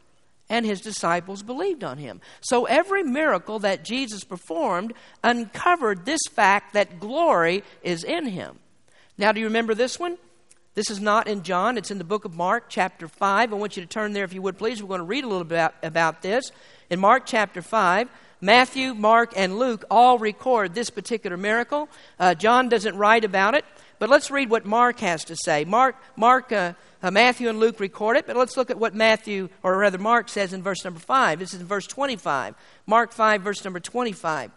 and 0.52 0.66
his 0.66 0.82
disciples 0.82 1.44
believed 1.44 1.82
on 1.82 1.98
him. 1.98 2.20
So 2.42 2.66
every 2.66 3.04
miracle 3.04 3.60
that 3.60 3.86
Jesus 3.86 4.26
performed 4.26 4.94
uncovered 5.24 6.04
this 6.04 6.20
fact 6.30 6.74
that 6.74 7.00
glory 7.00 7.64
is 7.82 8.04
in 8.04 8.28
him. 8.28 8.60
Now, 9.18 9.32
do 9.32 9.40
you 9.40 9.46
remember 9.46 9.74
this 9.74 9.98
one? 9.98 10.18
This 10.76 10.90
is 10.90 11.00
not 11.00 11.30
in 11.30 11.44
John, 11.44 11.78
it's 11.78 11.90
in 11.90 12.00
the 12.00 12.04
book 12.04 12.26
of 12.26 12.36
Mark, 12.36 12.66
chapter 12.68 13.08
5. 13.08 13.54
I 13.54 13.56
want 13.56 13.78
you 13.78 13.84
to 13.84 13.88
turn 13.88 14.12
there 14.12 14.26
if 14.26 14.34
you 14.34 14.42
would, 14.42 14.58
please. 14.58 14.84
We're 14.84 14.90
going 14.90 15.00
to 15.00 15.06
read 15.06 15.24
a 15.24 15.28
little 15.28 15.46
bit 15.46 15.56
about, 15.56 15.76
about 15.84 16.22
this. 16.22 16.52
In 16.90 17.00
Mark 17.00 17.24
chapter 17.26 17.62
5, 17.62 18.10
Matthew, 18.42 18.94
Mark, 18.94 19.32
and 19.38 19.58
Luke 19.58 19.86
all 19.90 20.20
record 20.20 20.74
this 20.74 20.90
particular 20.90 21.38
miracle. 21.38 21.88
Uh, 22.20 22.34
John 22.34 22.68
doesn't 22.68 22.98
write 22.98 23.24
about 23.24 23.56
it, 23.56 23.64
but 24.02 24.10
let's 24.10 24.32
read 24.32 24.50
what 24.50 24.66
Mark 24.66 25.00
has 25.02 25.26
to 25.26 25.36
say. 25.36 25.64
Mark, 25.64 25.96
Mark 26.16 26.52
uh, 26.52 26.74
uh, 27.04 27.12
Matthew 27.12 27.50
and 27.50 27.60
Luke 27.60 27.80
record 27.80 28.18
it, 28.18 28.26
but 28.26 28.36
let's 28.36 28.58
look 28.58 28.72
at 28.72 28.80
what 28.80 28.96
Matthew, 28.96 29.48
or 29.62 29.78
rather 29.78 30.00
Mark, 30.00 30.28
says 30.28 30.54
in 30.54 30.64
verse 30.64 30.84
number 30.84 31.00
5. 31.00 31.38
This 31.38 31.54
is 31.54 31.62
in 31.62 31.68
verse 31.68 31.86
25. 31.86 32.56
Mark 32.88 33.12
5, 33.12 33.44
verse 33.44 33.64
number 33.64 33.80
25. 33.80 34.50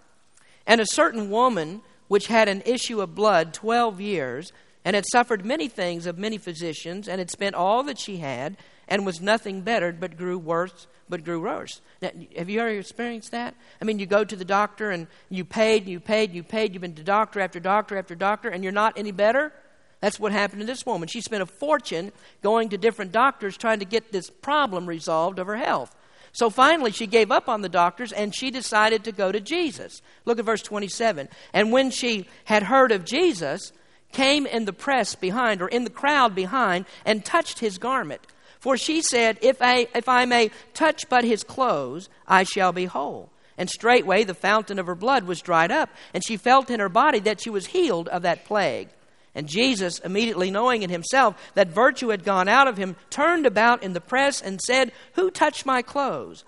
And 0.66 0.80
a 0.80 0.86
certain 0.86 1.28
woman 1.28 1.82
which 2.08 2.28
had 2.28 2.48
an 2.48 2.62
issue 2.64 3.02
of 3.02 3.14
blood 3.14 3.52
12 3.52 4.00
years, 4.00 4.50
and 4.82 4.96
had 4.96 5.04
suffered 5.12 5.44
many 5.44 5.68
things 5.68 6.06
of 6.06 6.16
many 6.16 6.38
physicians, 6.38 7.06
and 7.06 7.18
had 7.18 7.30
spent 7.30 7.54
all 7.54 7.82
that 7.82 7.98
she 7.98 8.16
had, 8.16 8.56
and 8.88 9.06
was 9.06 9.20
nothing 9.20 9.62
bettered, 9.62 10.00
but 10.00 10.16
grew 10.16 10.38
worse, 10.38 10.86
but 11.08 11.24
grew 11.24 11.40
worse. 11.40 11.80
Now, 12.02 12.10
have 12.36 12.48
you 12.48 12.60
ever 12.60 12.70
experienced 12.70 13.30
that? 13.32 13.54
I 13.80 13.84
mean, 13.84 13.98
you 13.98 14.06
go 14.06 14.24
to 14.24 14.36
the 14.36 14.44
doctor 14.44 14.90
and 14.90 15.06
you 15.30 15.44
paid, 15.44 15.86
you 15.86 16.00
paid, 16.00 16.32
you 16.32 16.42
paid, 16.42 16.72
you've 16.72 16.82
been 16.82 16.94
to 16.94 17.02
doctor 17.02 17.40
after 17.40 17.60
doctor 17.60 17.98
after 17.98 18.14
doctor, 18.14 18.48
and 18.48 18.62
you're 18.62 18.72
not 18.72 18.98
any 18.98 19.12
better? 19.12 19.52
That's 20.00 20.20
what 20.20 20.32
happened 20.32 20.60
to 20.60 20.66
this 20.66 20.84
woman. 20.84 21.08
She 21.08 21.20
spent 21.20 21.42
a 21.42 21.46
fortune 21.46 22.12
going 22.42 22.68
to 22.70 22.78
different 22.78 23.12
doctors 23.12 23.56
trying 23.56 23.78
to 23.78 23.86
get 23.86 24.12
this 24.12 24.28
problem 24.28 24.86
resolved 24.86 25.38
of 25.38 25.46
her 25.46 25.56
health. 25.56 25.94
So 26.32 26.50
finally, 26.50 26.90
she 26.90 27.06
gave 27.06 27.30
up 27.30 27.48
on 27.48 27.62
the 27.62 27.68
doctors 27.68 28.12
and 28.12 28.34
she 28.34 28.50
decided 28.50 29.04
to 29.04 29.12
go 29.12 29.30
to 29.30 29.40
Jesus. 29.40 30.02
Look 30.24 30.38
at 30.38 30.44
verse 30.44 30.62
27. 30.62 31.28
And 31.52 31.72
when 31.72 31.90
she 31.90 32.26
had 32.44 32.64
heard 32.64 32.90
of 32.90 33.04
Jesus, 33.04 33.72
came 34.14 34.46
in 34.46 34.64
the 34.64 34.72
press 34.72 35.14
behind, 35.14 35.60
or 35.60 35.68
in 35.68 35.84
the 35.84 35.90
crowd 35.90 36.34
behind, 36.34 36.86
and 37.04 37.24
touched 37.24 37.58
his 37.58 37.78
garment. 37.78 38.20
For 38.64 38.78
she 38.78 39.02
said, 39.02 39.36
If 39.42 39.60
I, 39.60 39.88
if 39.94 40.08
I 40.08 40.24
may 40.24 40.50
touch 40.72 41.06
but 41.10 41.22
his 41.22 41.44
clothes, 41.44 42.08
I 42.26 42.44
shall 42.44 42.72
be 42.72 42.86
whole. 42.86 43.28
And 43.58 43.68
straightway 43.68 44.24
the 44.24 44.32
fountain 44.32 44.78
of 44.78 44.86
her 44.86 44.94
blood 44.94 45.24
was 45.24 45.42
dried 45.42 45.70
up, 45.70 45.90
and 46.14 46.24
she 46.24 46.38
felt 46.38 46.70
in 46.70 46.80
her 46.80 46.88
body 46.88 47.18
that 47.18 47.42
she 47.42 47.50
was 47.50 47.66
healed 47.66 48.08
of 48.08 48.22
that 48.22 48.46
plague. 48.46 48.88
And 49.34 49.46
Jesus, 49.46 49.98
immediately 49.98 50.50
knowing 50.50 50.82
in 50.82 50.88
himself 50.88 51.36
that 51.52 51.74
virtue 51.74 52.08
had 52.08 52.24
gone 52.24 52.48
out 52.48 52.66
of 52.66 52.78
him, 52.78 52.96
turned 53.10 53.44
about 53.44 53.82
in 53.82 53.92
the 53.92 54.00
press 54.00 54.40
and 54.40 54.58
said, 54.62 54.92
Who 55.12 55.30
touched 55.30 55.66
my 55.66 55.82
clothes? 55.82 56.42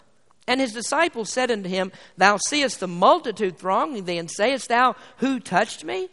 And 0.48 0.58
his 0.58 0.72
disciples 0.72 1.30
said 1.30 1.50
unto 1.50 1.68
him, 1.68 1.92
Thou 2.16 2.38
seest 2.38 2.80
the 2.80 2.88
multitude 2.88 3.58
thronging 3.58 4.06
thee, 4.06 4.16
and 4.16 4.30
sayest 4.30 4.70
thou, 4.70 4.96
Who 5.18 5.38
touched 5.38 5.84
me? 5.84 6.08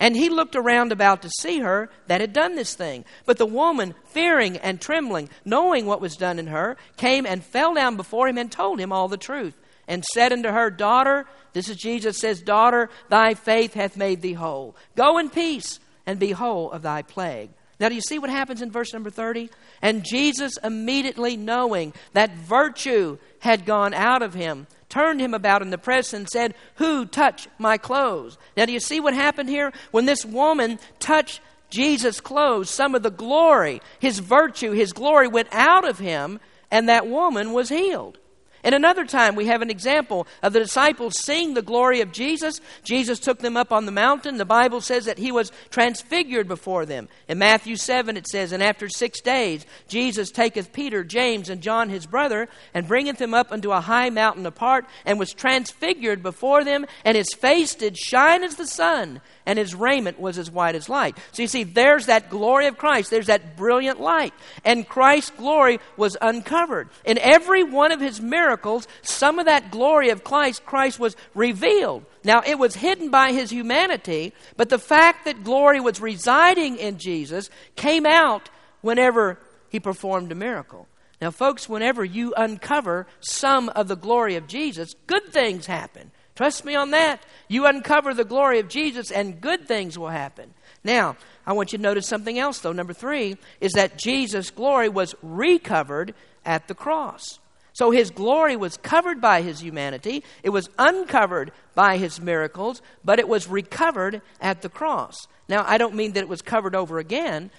And 0.00 0.16
he 0.16 0.30
looked 0.30 0.56
around 0.56 0.92
about 0.92 1.20
to 1.22 1.30
see 1.40 1.60
her 1.60 1.90
that 2.06 2.22
had 2.22 2.32
done 2.32 2.56
this 2.56 2.74
thing. 2.74 3.04
But 3.26 3.36
the 3.36 3.44
woman, 3.44 3.94
fearing 4.06 4.56
and 4.56 4.80
trembling, 4.80 5.28
knowing 5.44 5.84
what 5.84 6.00
was 6.00 6.16
done 6.16 6.38
in 6.38 6.46
her, 6.46 6.78
came 6.96 7.26
and 7.26 7.44
fell 7.44 7.74
down 7.74 7.96
before 7.96 8.26
him 8.26 8.38
and 8.38 8.50
told 8.50 8.80
him 8.80 8.92
all 8.92 9.08
the 9.08 9.18
truth. 9.18 9.54
And 9.86 10.02
said 10.02 10.32
unto 10.32 10.48
her, 10.48 10.70
Daughter, 10.70 11.26
this 11.52 11.68
is 11.68 11.76
Jesus 11.76 12.18
says, 12.18 12.40
Daughter, 12.40 12.88
thy 13.10 13.34
faith 13.34 13.74
hath 13.74 13.96
made 13.96 14.22
thee 14.22 14.32
whole. 14.32 14.74
Go 14.96 15.18
in 15.18 15.28
peace 15.28 15.78
and 16.06 16.18
be 16.18 16.30
whole 16.30 16.70
of 16.70 16.80
thy 16.80 17.02
plague. 17.02 17.50
Now, 17.78 17.88
do 17.88 17.94
you 17.94 18.00
see 18.00 18.18
what 18.18 18.30
happens 18.30 18.62
in 18.62 18.70
verse 18.70 18.92
number 18.94 19.10
30? 19.10 19.50
And 19.82 20.04
Jesus, 20.04 20.58
immediately 20.62 21.36
knowing 21.36 21.92
that 22.14 22.36
virtue 22.36 23.18
had 23.40 23.66
gone 23.66 23.92
out 23.92 24.22
of 24.22 24.32
him, 24.34 24.66
turned 24.90 25.20
him 25.20 25.32
about 25.32 25.62
in 25.62 25.70
the 25.70 25.78
press 25.78 26.12
and 26.12 26.28
said, 26.28 26.54
Who 26.74 27.06
touched 27.06 27.48
my 27.58 27.78
clothes? 27.78 28.36
Now, 28.56 28.66
do 28.66 28.72
you 28.72 28.80
see 28.80 29.00
what 29.00 29.14
happened 29.14 29.48
here? 29.48 29.72
When 29.92 30.04
this 30.04 30.24
woman 30.24 30.78
touched 30.98 31.40
Jesus' 31.70 32.20
clothes, 32.20 32.68
some 32.68 32.94
of 32.94 33.02
the 33.02 33.10
glory, 33.10 33.80
his 34.00 34.18
virtue, 34.18 34.72
his 34.72 34.92
glory 34.92 35.28
went 35.28 35.48
out 35.52 35.88
of 35.88 35.98
him, 35.98 36.40
and 36.70 36.88
that 36.88 37.06
woman 37.06 37.52
was 37.52 37.68
healed. 37.68 38.18
And 38.62 38.74
another 38.74 39.04
time, 39.04 39.36
we 39.36 39.46
have 39.46 39.62
an 39.62 39.70
example 39.70 40.26
of 40.42 40.52
the 40.52 40.60
disciples 40.60 41.18
seeing 41.18 41.54
the 41.54 41.62
glory 41.62 42.00
of 42.00 42.12
Jesus. 42.12 42.60
Jesus 42.84 43.18
took 43.18 43.38
them 43.38 43.56
up 43.56 43.72
on 43.72 43.86
the 43.86 43.92
mountain. 43.92 44.36
The 44.36 44.44
Bible 44.44 44.80
says 44.80 45.06
that 45.06 45.18
he 45.18 45.32
was 45.32 45.50
transfigured 45.70 46.46
before 46.46 46.84
them. 46.84 47.08
In 47.28 47.38
Matthew 47.38 47.76
7, 47.76 48.16
it 48.16 48.28
says, 48.28 48.52
And 48.52 48.62
after 48.62 48.88
six 48.88 49.20
days, 49.20 49.64
Jesus 49.88 50.30
taketh 50.30 50.72
Peter, 50.72 51.04
James, 51.04 51.48
and 51.48 51.62
John 51.62 51.88
his 51.88 52.06
brother, 52.06 52.48
and 52.74 52.88
bringeth 52.88 53.18
them 53.18 53.34
up 53.34 53.50
unto 53.50 53.72
a 53.72 53.80
high 53.80 54.10
mountain 54.10 54.44
apart, 54.44 54.84
and 55.06 55.18
was 55.18 55.32
transfigured 55.32 56.22
before 56.22 56.64
them, 56.64 56.86
and 57.04 57.16
his 57.16 57.32
face 57.32 57.74
did 57.74 57.96
shine 57.96 58.44
as 58.44 58.56
the 58.56 58.66
sun, 58.66 59.20
and 59.50 59.58
his 59.58 59.74
raiment 59.74 60.20
was 60.20 60.38
as 60.38 60.48
white 60.48 60.76
as 60.76 60.88
light. 60.88 61.18
So 61.32 61.42
you 61.42 61.48
see, 61.48 61.64
there's 61.64 62.06
that 62.06 62.30
glory 62.30 62.68
of 62.68 62.78
Christ. 62.78 63.10
There's 63.10 63.26
that 63.26 63.56
brilliant 63.56 64.00
light. 64.00 64.32
And 64.64 64.88
Christ's 64.88 65.32
glory 65.32 65.80
was 65.96 66.16
uncovered. 66.22 66.88
In 67.04 67.18
every 67.18 67.64
one 67.64 67.90
of 67.90 68.00
his 68.00 68.20
miracles, 68.20 68.86
some 69.02 69.40
of 69.40 69.46
that 69.46 69.72
glory 69.72 70.10
of 70.10 70.22
Christ, 70.22 70.64
Christ 70.64 71.00
was 71.00 71.16
revealed. 71.34 72.04
Now, 72.22 72.42
it 72.46 72.60
was 72.60 72.76
hidden 72.76 73.10
by 73.10 73.32
his 73.32 73.50
humanity, 73.50 74.34
but 74.56 74.68
the 74.68 74.78
fact 74.78 75.24
that 75.24 75.42
glory 75.42 75.80
was 75.80 76.00
residing 76.00 76.76
in 76.76 76.98
Jesus 76.98 77.50
came 77.74 78.06
out 78.06 78.50
whenever 78.82 79.36
he 79.68 79.80
performed 79.80 80.30
a 80.30 80.36
miracle. 80.36 80.86
Now, 81.20 81.32
folks, 81.32 81.68
whenever 81.68 82.04
you 82.04 82.34
uncover 82.36 83.08
some 83.18 83.68
of 83.70 83.88
the 83.88 83.96
glory 83.96 84.36
of 84.36 84.46
Jesus, 84.46 84.94
good 85.08 85.24
things 85.32 85.66
happen. 85.66 86.12
Trust 86.40 86.64
me 86.64 86.74
on 86.74 86.92
that. 86.92 87.22
You 87.48 87.66
uncover 87.66 88.14
the 88.14 88.24
glory 88.24 88.60
of 88.60 88.68
Jesus, 88.68 89.10
and 89.10 89.42
good 89.42 89.68
things 89.68 89.98
will 89.98 90.08
happen. 90.08 90.54
Now, 90.82 91.18
I 91.46 91.52
want 91.52 91.72
you 91.72 91.76
to 91.76 91.82
notice 91.82 92.06
something 92.06 92.38
else, 92.38 92.60
though. 92.60 92.72
Number 92.72 92.94
three 92.94 93.36
is 93.60 93.72
that 93.72 93.98
Jesus' 93.98 94.50
glory 94.50 94.88
was 94.88 95.14
recovered 95.20 96.14
at 96.46 96.66
the 96.66 96.74
cross. 96.74 97.40
So 97.74 97.90
his 97.90 98.10
glory 98.10 98.56
was 98.56 98.78
covered 98.78 99.20
by 99.20 99.42
his 99.42 99.60
humanity, 99.60 100.24
it 100.42 100.48
was 100.48 100.70
uncovered 100.78 101.52
by 101.74 101.98
his 101.98 102.22
miracles, 102.22 102.80
but 103.04 103.18
it 103.18 103.28
was 103.28 103.46
recovered 103.46 104.22
at 104.40 104.62
the 104.62 104.70
cross. 104.70 105.28
Now, 105.46 105.62
I 105.68 105.76
don't 105.76 105.94
mean 105.94 106.12
that 106.12 106.22
it 106.22 106.28
was 106.30 106.40
covered 106.40 106.74
over 106.74 106.98
again. 106.98 107.50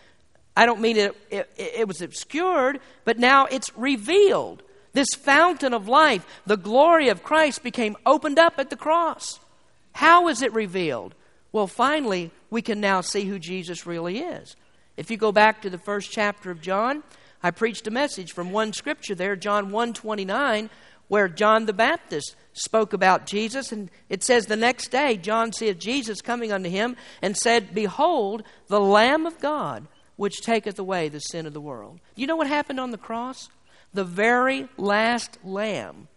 I 0.58 0.65
don't 0.65 0.82
mean 0.82 0.98
it, 0.98 1.15
it, 1.30 1.52
it 1.56 1.88
was 1.88 2.02
obscured, 2.02 2.80
but 3.06 3.20
now 3.20 3.46
it's 3.46 3.78
revealed. 3.78 4.63
This 4.93 5.10
fountain 5.17 5.73
of 5.73 5.88
life, 5.88 6.25
the 6.45 6.58
glory 6.58 7.10
of 7.10 7.23
Christ, 7.23 7.63
became 7.63 7.97
opened 8.06 8.39
up 8.39 8.56
at 8.58 8.69
the 8.69 8.75
cross. 8.75 9.39
How 9.93 10.27
is 10.27 10.41
it 10.41 10.54
revealed? 10.54 11.15
Well, 11.51 11.67
finally, 11.67 12.32
we 12.49 12.62
can 12.62 12.80
now 12.80 13.01
see 13.01 13.25
who 13.25 13.39
Jesus 13.39 13.86
really 13.86 14.19
is. 14.19 14.56
If 14.97 15.10
you 15.10 15.17
go 15.17 15.32
back 15.32 15.62
to 15.62 15.69
the 15.69 15.77
first 15.77 16.12
chapter 16.12 16.51
of 16.51 16.62
John, 16.62 17.04
I 17.43 17.51
preached 17.51 17.88
a 17.88 17.91
message 17.91 18.34
from 18.34 18.51
one 18.51 18.73
scripture 18.73 19.15
there, 19.15 19.36
John 19.36 19.71
1:29, 19.71 20.69
where 21.08 21.27
John 21.27 21.65
the 21.65 21.73
Baptist 21.73 22.36
spoke 22.54 22.93
about 22.93 23.25
Jesus 23.25 23.71
and 23.71 23.89
it 24.10 24.23
says 24.23 24.45
the 24.45 24.56
next 24.56 24.89
day 24.91 25.17
John 25.17 25.51
saw 25.51 25.71
Jesus 25.73 26.21
coming 26.21 26.51
unto 26.51 26.69
him 26.69 26.95
and 27.21 27.36
said, 27.36 27.73
"Behold, 27.73 28.43
the 28.67 28.80
Lamb 28.80 29.25
of 29.25 29.39
God, 29.39 29.88
which 30.17 30.41
taketh 30.41 30.77
away 30.77 31.10
the 31.10 31.19
sin 31.19 31.45
of 31.45 31.54
the 31.54 31.62
world." 31.62 31.99
You 32.15 32.27
know 32.27 32.36
what 32.36 32.47
happened 32.47 32.80
on 32.80 32.91
the 32.91 32.97
cross? 32.97 33.49
The 33.93 34.04
very 34.04 34.67
last 34.77 35.38
lamb, 35.43 36.08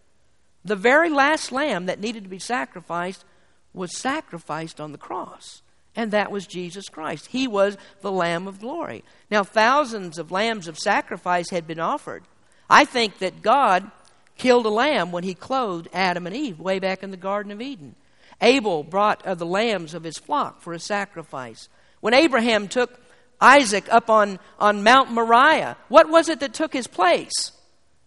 the 0.65 0.77
very 0.77 1.11
last 1.11 1.53
lamb 1.53 1.87
that 1.87 2.01
needed 2.01 2.23
to 2.25 2.31
be 2.31 2.39
sacrificed 2.39 3.25
was 3.73 3.97
sacrificed 3.97 4.81
on 4.81 4.93
the 4.93 4.99
cross 4.99 5.63
and 5.97 6.11
that 6.11 6.31
was 6.31 6.47
Jesus 6.47 6.89
Christ. 6.89 7.27
He 7.27 7.47
was 7.47 7.77
the 8.01 8.13
Lamb 8.13 8.49
of 8.49 8.61
glory. 8.61 9.05
Now, 9.31 9.45
thousands 9.45 10.19
of 10.19 10.33
lambs 10.33 10.67
of 10.69 10.79
sacrifice 10.79 11.51
had 11.51 11.67
been 11.67 11.81
offered. 11.81 12.25
I 12.69 12.85
think 12.85 13.19
that 13.19 13.43
God 13.43 13.91
killed 14.37 14.67
a 14.67 14.71
lamb 14.71 15.13
when 15.13 15.25
he 15.25 15.35
clothed 15.35 15.89
Adam 15.93 16.27
and 16.27 16.35
Eve 16.35 16.59
way 16.59 16.79
back 16.81 17.03
in 17.03 17.11
the 17.11 17.17
Garden 17.17 17.53
of 17.53 17.61
Eden. 17.61 17.95
Abel 18.41 18.83
brought 18.83 19.25
uh, 19.25 19.35
the 19.37 19.47
lambs 19.47 19.95
of 19.95 20.03
his 20.03 20.19
flock 20.19 20.61
for 20.61 20.73
a 20.73 20.81
sacrifice. 20.81 21.69
When 22.01 22.15
Abraham 22.15 22.67
took 22.67 23.01
Isaac 23.41 23.87
up 23.91 24.11
on, 24.11 24.41
on 24.59 24.83
Mount 24.83 25.13
Moriah, 25.13 25.77
what 25.89 26.09
was 26.09 26.29
it 26.29 26.41
that 26.41 26.53
took 26.53 26.73
his 26.73 26.89
place? 26.89 27.53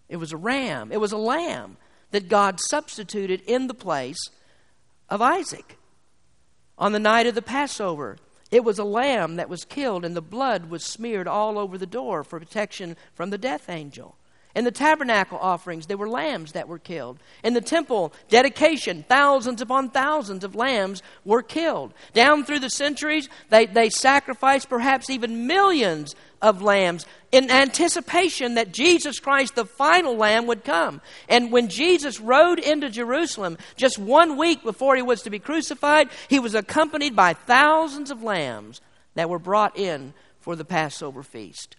It 0.09 0.17
was 0.17 0.31
a 0.31 0.37
ram, 0.37 0.91
it 0.91 0.99
was 0.99 1.11
a 1.11 1.17
lamb 1.17 1.77
that 2.11 2.29
God 2.29 2.59
substituted 2.59 3.41
in 3.41 3.67
the 3.67 3.73
place 3.73 4.19
of 5.09 5.21
Isaac 5.21 5.77
on 6.77 6.91
the 6.91 6.99
night 6.99 7.27
of 7.27 7.35
the 7.35 7.41
Passover. 7.41 8.17
It 8.49 8.63
was 8.63 8.79
a 8.79 8.85
lamb 8.85 9.35
that 9.35 9.49
was 9.49 9.65
killed, 9.65 10.05
and 10.05 10.15
the 10.15 10.21
blood 10.21 10.69
was 10.69 10.83
smeared 10.83 11.27
all 11.27 11.57
over 11.57 11.77
the 11.77 11.85
door 11.85 12.23
for 12.23 12.39
protection 12.39 12.95
from 13.13 13.29
the 13.29 13.37
death 13.37 13.69
angel. 13.69 14.15
In 14.55 14.63
the 14.63 14.71
tabernacle 14.71 15.37
offerings, 15.37 15.85
there 15.85 15.97
were 15.97 16.09
lambs 16.09 16.53
that 16.53 16.67
were 16.67 16.79
killed. 16.79 17.19
In 17.43 17.53
the 17.53 17.61
temple 17.61 18.11
dedication, 18.27 19.05
thousands 19.07 19.61
upon 19.61 19.91
thousands 19.91 20.43
of 20.43 20.55
lambs 20.55 21.03
were 21.23 21.43
killed. 21.43 21.93
Down 22.13 22.43
through 22.43 22.61
the 22.61 22.69
centuries, 22.71 23.29
they, 23.49 23.67
they 23.67 23.91
sacrificed 23.91 24.67
perhaps 24.67 25.11
even 25.11 25.45
millions 25.45 26.15
of 26.41 26.61
lambs 26.61 27.05
in 27.31 27.51
anticipation 27.51 28.55
that 28.55 28.71
Jesus 28.71 29.19
Christ, 29.19 29.55
the 29.55 29.65
final 29.65 30.15
lamb, 30.15 30.47
would 30.47 30.63
come. 30.63 31.01
And 31.27 31.51
when 31.51 31.67
Jesus 31.67 32.19
rode 32.19 32.59
into 32.59 32.89
Jerusalem 32.89 33.57
just 33.75 33.97
one 33.97 34.37
week 34.37 34.63
before 34.63 34.95
he 34.95 35.01
was 35.01 35.23
to 35.23 35.29
be 35.29 35.39
crucified, 35.39 36.09
he 36.27 36.39
was 36.39 36.55
accompanied 36.55 37.15
by 37.15 37.33
thousands 37.33 38.11
of 38.11 38.23
lambs 38.23 38.81
that 39.15 39.29
were 39.29 39.39
brought 39.39 39.77
in 39.77 40.13
for 40.39 40.55
the 40.55 40.65
Passover 40.65 41.23
feast. 41.23 41.75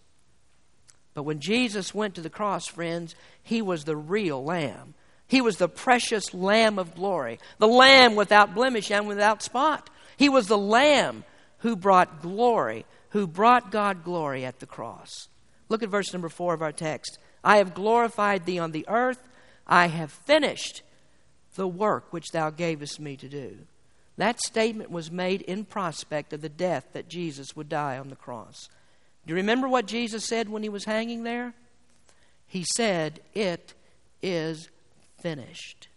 But 1.15 1.23
when 1.23 1.41
Jesus 1.41 1.95
went 1.95 2.15
to 2.15 2.21
the 2.21 2.31
cross, 2.31 2.67
friends, 2.67 3.15
he 3.43 3.63
was 3.63 3.85
the 3.85 3.97
real 3.97 4.45
lamb. 4.45 4.95
He 5.27 5.41
was 5.41 5.57
the 5.57 5.69
precious 5.69 6.33
lamb 6.33 6.79
of 6.79 6.95
glory, 6.95 7.39
the 7.59 7.69
lamb 7.69 8.15
without 8.15 8.55
blemish 8.55 8.91
and 8.91 9.07
without 9.07 9.43
spot. 9.43 9.91
He 10.17 10.29
was 10.29 10.47
the 10.47 10.59
lamb 10.59 11.25
who 11.59 11.77
brought 11.77 12.23
glory 12.23 12.85
who 13.11 13.27
brought 13.27 13.71
God 13.71 14.05
glory 14.05 14.45
at 14.45 14.61
the 14.61 14.67
cross. 14.67 15.29
Look 15.69 15.83
at 15.83 15.89
verse 15.89 16.13
number 16.13 16.29
four 16.29 16.55
of 16.55 16.63
our 16.63 16.73
text. 16.73 17.19
I 17.45 17.59
have 17.59 17.75
glorified 17.75 18.45
thee 18.45 18.59
on 18.59 18.73
the 18.73 18.87
earth. 18.89 19.29
I 19.67 19.87
have 19.87 20.11
finished 20.11 20.83
the 21.55 21.69
work 21.69 22.13
which 22.13 22.31
thou 22.33 22.51
gavest 22.51 23.01
me 23.01 23.17
to 23.17 23.29
do. 23.29 23.59
That 24.17 24.41
statement 24.41 24.91
was 24.91 25.11
made 25.11 25.43
in 25.43 25.65
prospect 25.65 26.33
of 26.33 26.41
the 26.41 26.49
death 26.49 26.89
that 26.93 27.09
Jesus 27.09 27.55
would 27.55 27.69
die 27.69 27.99
on 27.99 28.09
the 28.09 28.17
cross. 28.17 28.69
Do 29.27 29.33
you 29.33 29.37
remember 29.37 29.69
what 29.69 29.87
Jesus 29.87 30.25
said 30.25 30.49
when 30.49 30.63
he 30.63 30.69
was 30.69 30.87
hanging 30.87 31.23
there? 31.23 31.55
He 32.47 32.65
said, 32.77 33.21
It 33.35 33.75
is 34.23 34.71
finished. 35.21 35.89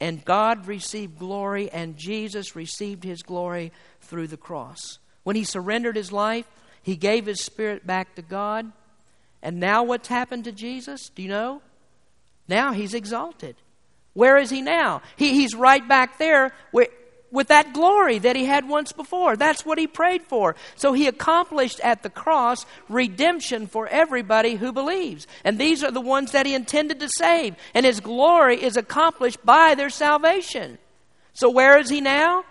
And 0.00 0.24
God 0.24 0.66
received 0.66 1.18
glory, 1.18 1.68
and 1.70 1.98
Jesus 1.98 2.56
received 2.56 3.04
his 3.04 3.22
glory 3.22 3.72
through 4.00 4.28
the 4.28 4.38
cross. 4.38 4.99
When 5.22 5.36
he 5.36 5.44
surrendered 5.44 5.96
his 5.96 6.12
life, 6.12 6.46
he 6.82 6.96
gave 6.96 7.26
his 7.26 7.40
spirit 7.40 7.86
back 7.86 8.14
to 8.14 8.22
God. 8.22 8.72
And 9.42 9.60
now 9.60 9.82
what's 9.82 10.08
happened 10.08 10.44
to 10.44 10.52
Jesus? 10.52 11.10
Do 11.14 11.22
you 11.22 11.28
know? 11.28 11.62
Now 12.48 12.72
he's 12.72 12.94
exalted. 12.94 13.56
Where 14.12 14.38
is 14.38 14.50
he 14.50 14.60
now? 14.60 15.02
He, 15.16 15.34
he's 15.34 15.54
right 15.54 15.86
back 15.86 16.18
there 16.18 16.52
with 16.72 17.48
that 17.48 17.72
glory 17.72 18.18
that 18.18 18.34
he 18.34 18.44
had 18.44 18.68
once 18.68 18.92
before. 18.92 19.36
That's 19.36 19.64
what 19.64 19.78
he 19.78 19.86
prayed 19.86 20.22
for. 20.22 20.56
So 20.74 20.92
he 20.92 21.06
accomplished 21.06 21.78
at 21.80 22.02
the 22.02 22.10
cross 22.10 22.66
redemption 22.88 23.68
for 23.68 23.86
everybody 23.86 24.56
who 24.56 24.72
believes. 24.72 25.28
And 25.44 25.58
these 25.58 25.84
are 25.84 25.92
the 25.92 26.00
ones 26.00 26.32
that 26.32 26.44
he 26.44 26.54
intended 26.54 26.98
to 27.00 27.08
save. 27.08 27.54
And 27.72 27.86
his 27.86 28.00
glory 28.00 28.60
is 28.60 28.76
accomplished 28.76 29.44
by 29.44 29.76
their 29.76 29.90
salvation. 29.90 30.78
So 31.32 31.50
where 31.50 31.78
is 31.78 31.88
he 31.88 32.00
now? 32.00 32.44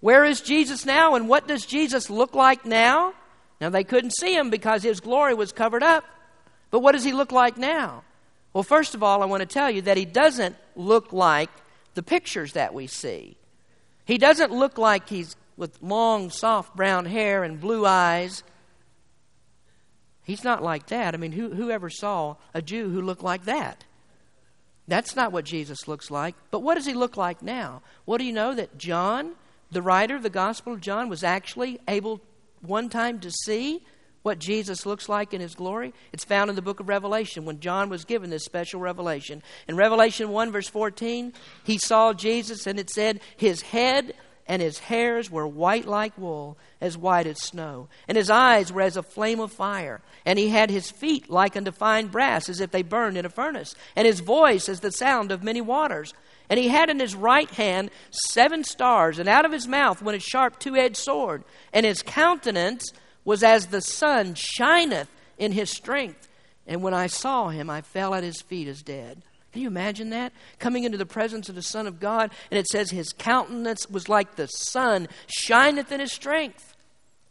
Where 0.00 0.24
is 0.24 0.40
Jesus 0.40 0.86
now, 0.86 1.14
and 1.14 1.28
what 1.28 1.48
does 1.48 1.66
Jesus 1.66 2.08
look 2.08 2.34
like 2.34 2.64
now? 2.64 3.14
Now, 3.60 3.70
they 3.70 3.84
couldn't 3.84 4.16
see 4.16 4.34
him 4.34 4.50
because 4.50 4.82
his 4.82 5.00
glory 5.00 5.34
was 5.34 5.50
covered 5.52 5.82
up. 5.82 6.04
But 6.70 6.80
what 6.80 6.92
does 6.92 7.04
he 7.04 7.12
look 7.12 7.32
like 7.32 7.56
now? 7.56 8.04
Well, 8.52 8.62
first 8.62 8.94
of 8.94 9.02
all, 9.02 9.22
I 9.22 9.26
want 9.26 9.40
to 9.40 9.46
tell 9.46 9.70
you 9.70 9.82
that 9.82 9.96
he 9.96 10.04
doesn't 10.04 10.56
look 10.76 11.12
like 11.12 11.50
the 11.94 12.02
pictures 12.02 12.52
that 12.52 12.74
we 12.74 12.86
see. 12.86 13.36
He 14.04 14.18
doesn't 14.18 14.52
look 14.52 14.78
like 14.78 15.08
he's 15.08 15.36
with 15.56 15.82
long, 15.82 16.30
soft 16.30 16.76
brown 16.76 17.04
hair 17.04 17.42
and 17.42 17.60
blue 17.60 17.84
eyes. 17.84 18.44
He's 20.22 20.44
not 20.44 20.62
like 20.62 20.86
that. 20.86 21.14
I 21.14 21.16
mean, 21.16 21.32
who, 21.32 21.70
ever 21.70 21.90
saw 21.90 22.36
a 22.54 22.62
Jew 22.62 22.90
who 22.90 23.02
looked 23.02 23.22
like 23.22 23.44
that? 23.46 23.84
That's 24.86 25.16
not 25.16 25.32
what 25.32 25.44
Jesus 25.44 25.88
looks 25.88 26.10
like. 26.10 26.34
But 26.50 26.60
what 26.60 26.76
does 26.76 26.86
he 26.86 26.94
look 26.94 27.16
like 27.16 27.42
now? 27.42 27.82
What 28.04 28.18
do 28.18 28.24
you 28.24 28.32
know 28.32 28.54
that 28.54 28.78
John 28.78 29.32
the 29.70 29.82
writer 29.82 30.16
of 30.16 30.22
the 30.22 30.30
Gospel 30.30 30.72
of 30.72 30.80
John 30.80 31.08
was 31.08 31.24
actually 31.24 31.80
able 31.88 32.20
one 32.60 32.88
time 32.88 33.20
to 33.20 33.30
see 33.30 33.84
what 34.22 34.38
Jesus 34.38 34.84
looks 34.84 35.08
like 35.08 35.32
in 35.32 35.40
his 35.40 35.54
glory? 35.54 35.94
It's 36.12 36.24
found 36.24 36.50
in 36.50 36.56
the 36.56 36.62
book 36.62 36.80
of 36.80 36.88
Revelation 36.88 37.44
when 37.44 37.60
John 37.60 37.88
was 37.88 38.04
given 38.04 38.30
this 38.30 38.44
special 38.44 38.80
revelation. 38.80 39.42
In 39.68 39.76
Revelation 39.76 40.30
1, 40.30 40.52
verse 40.52 40.68
14, 40.68 41.32
he 41.64 41.78
saw 41.78 42.12
Jesus 42.12 42.66
and 42.66 42.78
it 42.78 42.90
said, 42.90 43.20
His 43.36 43.62
head 43.62 44.14
and 44.48 44.62
his 44.62 44.78
hairs 44.78 45.30
were 45.30 45.46
white 45.46 45.84
like 45.84 46.16
wool, 46.16 46.56
as 46.80 46.96
white 46.96 47.26
as 47.26 47.42
snow, 47.42 47.88
and 48.08 48.16
his 48.16 48.30
eyes 48.30 48.72
were 48.72 48.80
as 48.80 48.96
a 48.96 49.02
flame 49.02 49.40
of 49.40 49.52
fire, 49.52 50.00
and 50.24 50.38
he 50.38 50.48
had 50.48 50.70
his 50.70 50.90
feet 50.90 51.28
like 51.28 51.54
unto 51.54 51.70
fine 51.70 52.06
brass, 52.06 52.48
as 52.48 52.60
if 52.60 52.70
they 52.70 52.82
burned 52.82 53.18
in 53.18 53.26
a 53.26 53.30
furnace, 53.30 53.74
and 53.94 54.06
his 54.06 54.20
voice 54.20 54.68
as 54.68 54.80
the 54.80 54.90
sound 54.90 55.30
of 55.30 55.42
many 55.42 55.60
waters. 55.60 56.14
And 56.50 56.58
he 56.58 56.68
had 56.68 56.88
in 56.88 56.98
his 56.98 57.14
right 57.14 57.50
hand 57.50 57.90
seven 58.10 58.64
stars, 58.64 59.18
and 59.18 59.28
out 59.28 59.44
of 59.44 59.52
his 59.52 59.68
mouth 59.68 60.00
went 60.02 60.16
a 60.16 60.20
sharp 60.20 60.58
two 60.58 60.76
edged 60.76 60.96
sword. 60.96 61.44
And 61.72 61.84
his 61.84 62.02
countenance 62.02 62.92
was 63.24 63.42
as 63.42 63.66
the 63.66 63.82
sun 63.82 64.34
shineth 64.34 65.08
in 65.36 65.52
his 65.52 65.70
strength. 65.70 66.28
And 66.66 66.82
when 66.82 66.94
I 66.94 67.06
saw 67.06 67.48
him, 67.48 67.68
I 67.68 67.82
fell 67.82 68.14
at 68.14 68.24
his 68.24 68.40
feet 68.40 68.68
as 68.68 68.82
dead. 68.82 69.22
Can 69.52 69.62
you 69.62 69.68
imagine 69.68 70.10
that? 70.10 70.32
Coming 70.58 70.84
into 70.84 70.98
the 70.98 71.06
presence 71.06 71.48
of 71.48 71.54
the 71.54 71.62
Son 71.62 71.86
of 71.86 72.00
God, 72.00 72.30
and 72.50 72.58
it 72.58 72.66
says 72.66 72.90
his 72.90 73.12
countenance 73.12 73.88
was 73.88 74.08
like 74.08 74.36
the 74.36 74.46
sun, 74.46 75.08
shineth 75.26 75.90
in 75.90 76.00
his 76.00 76.12
strength. 76.12 76.74